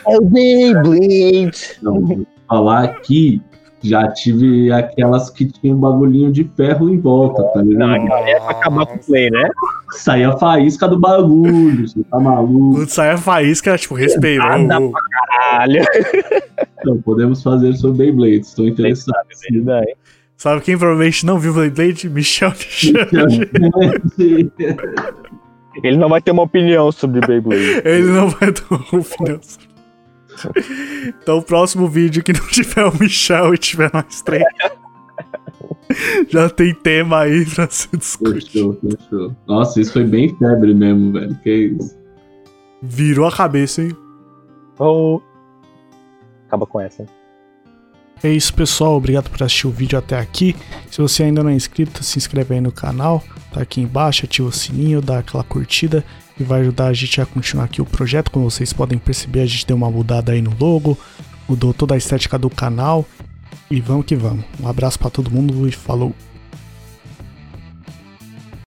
É 0.07 0.17
o 0.17 0.21
Beyblade. 0.21 1.61
Não, 1.81 1.99
vou 2.05 2.27
falar 2.47 2.87
que 3.01 3.41
já 3.83 4.07
tive 4.11 4.71
aquelas 4.71 5.29
que 5.29 5.45
tinham 5.45 5.77
um 5.77 5.79
bagulhinho 5.79 6.31
de 6.31 6.43
ferro 6.55 6.89
em 6.89 6.99
volta, 6.99 7.43
tá 7.53 7.61
Não, 7.63 7.69
ligado? 7.69 8.13
ali 8.13 8.31
é 8.31 8.39
pra 8.39 8.51
acabar 8.51 8.85
com 8.85 8.95
o 8.95 8.99
play, 8.99 9.29
né? 9.29 9.49
Saía 9.91 10.29
a 10.29 10.37
faísca 10.37 10.87
do 10.87 10.99
bagulho, 10.99 11.87
você 11.87 12.03
tá 12.03 12.19
maluco? 12.19 12.75
Quando 12.77 12.89
a 13.13 13.17
faísca, 13.17 13.77
tipo, 13.77 13.95
respeito. 13.95 14.39
Nada 14.39 14.79
Caralho. 15.11 15.83
Então, 16.79 17.01
podemos 17.01 17.41
fazer 17.41 17.73
sobre 17.73 18.05
Beyblade, 18.05 18.41
estou 18.41 18.67
interessado. 18.67 19.13
Sabe, 19.43 19.95
Sabe 20.37 20.61
quem 20.61 20.77
provavelmente 20.77 21.25
não 21.25 21.39
viu 21.39 21.51
Blade 21.53 21.71
Blade? 21.73 22.09
Michel 22.09 22.51
Michel. 22.51 23.07
Ele 25.83 25.97
não 25.97 26.07
vai 26.09 26.21
ter 26.21 26.31
uma 26.31 26.43
opinião 26.43 26.91
sobre 26.91 27.19
Beyblade. 27.25 27.81
Ele 27.83 28.07
não 28.11 28.29
vai 28.29 28.51
dar 28.51 28.61
uma 28.69 29.01
opinião. 29.01 29.39
Então, 31.07 31.37
o 31.37 31.41
próximo 31.41 31.87
vídeo 31.87 32.23
que 32.23 32.33
não 32.33 32.45
tiver 32.47 32.85
o 32.85 32.99
Michel 32.99 33.53
e 33.53 33.57
tiver 33.57 33.91
nós 33.93 34.21
três. 34.21 34.43
Já 36.27 36.49
tem 36.49 36.73
tema 36.73 37.21
aí 37.21 37.45
pra 37.45 37.67
se 37.69 37.87
discutir. 37.95 38.41
Fechou, 38.41 38.73
fechou. 38.79 39.35
Nossa, 39.47 39.79
isso 39.81 39.93
foi 39.93 40.03
bem 40.03 40.35
febre 40.37 40.73
mesmo, 40.73 41.13
velho. 41.13 41.35
Que 41.43 41.49
isso? 41.49 41.97
Virou 42.81 43.27
a 43.27 43.31
cabeça, 43.31 43.81
hein? 43.81 43.95
Oh. 44.77 45.21
Acaba 46.47 46.65
com 46.65 46.79
essa. 46.79 47.05
É 48.23 48.29
isso, 48.29 48.53
pessoal. 48.53 48.95
Obrigado 48.95 49.29
por 49.29 49.41
assistir 49.43 49.67
o 49.67 49.71
vídeo 49.71 49.97
até 49.97 50.17
aqui. 50.17 50.55
Se 50.89 50.99
você 50.99 51.23
ainda 51.23 51.43
não 51.43 51.49
é 51.49 51.53
inscrito, 51.53 52.03
se 52.03 52.17
inscreve 52.17 52.55
aí 52.55 52.61
no 52.61 52.71
canal. 52.71 53.23
Tá 53.51 53.61
aqui 53.61 53.81
embaixo, 53.81 54.25
ativa 54.25 54.47
o 54.47 54.51
sininho, 54.51 55.01
dá 55.01 55.19
aquela 55.19 55.43
curtida 55.43 56.03
e 56.39 56.43
vai 56.43 56.61
ajudar 56.61 56.87
a 56.87 56.93
gente 56.93 57.21
a 57.21 57.25
continuar 57.25 57.65
aqui 57.65 57.81
o 57.81 57.85
projeto. 57.85 58.31
Como 58.31 58.49
vocês 58.49 58.73
podem 58.73 58.97
perceber, 58.97 59.41
a 59.41 59.45
gente 59.45 59.65
deu 59.65 59.77
uma 59.77 59.89
mudada 59.89 60.31
aí 60.31 60.41
no 60.41 60.55
logo, 60.59 60.97
mudou 61.47 61.73
toda 61.73 61.93
a 61.93 61.97
estética 61.97 62.37
do 62.37 62.49
canal. 62.49 63.05
E 63.69 63.81
vamos 63.81 64.05
que 64.05 64.15
vamos. 64.15 64.45
Um 64.59 64.67
abraço 64.67 64.97
pra 64.97 65.09
todo 65.09 65.29
mundo 65.29 65.67
e 65.67 65.71
falou. 65.71 66.15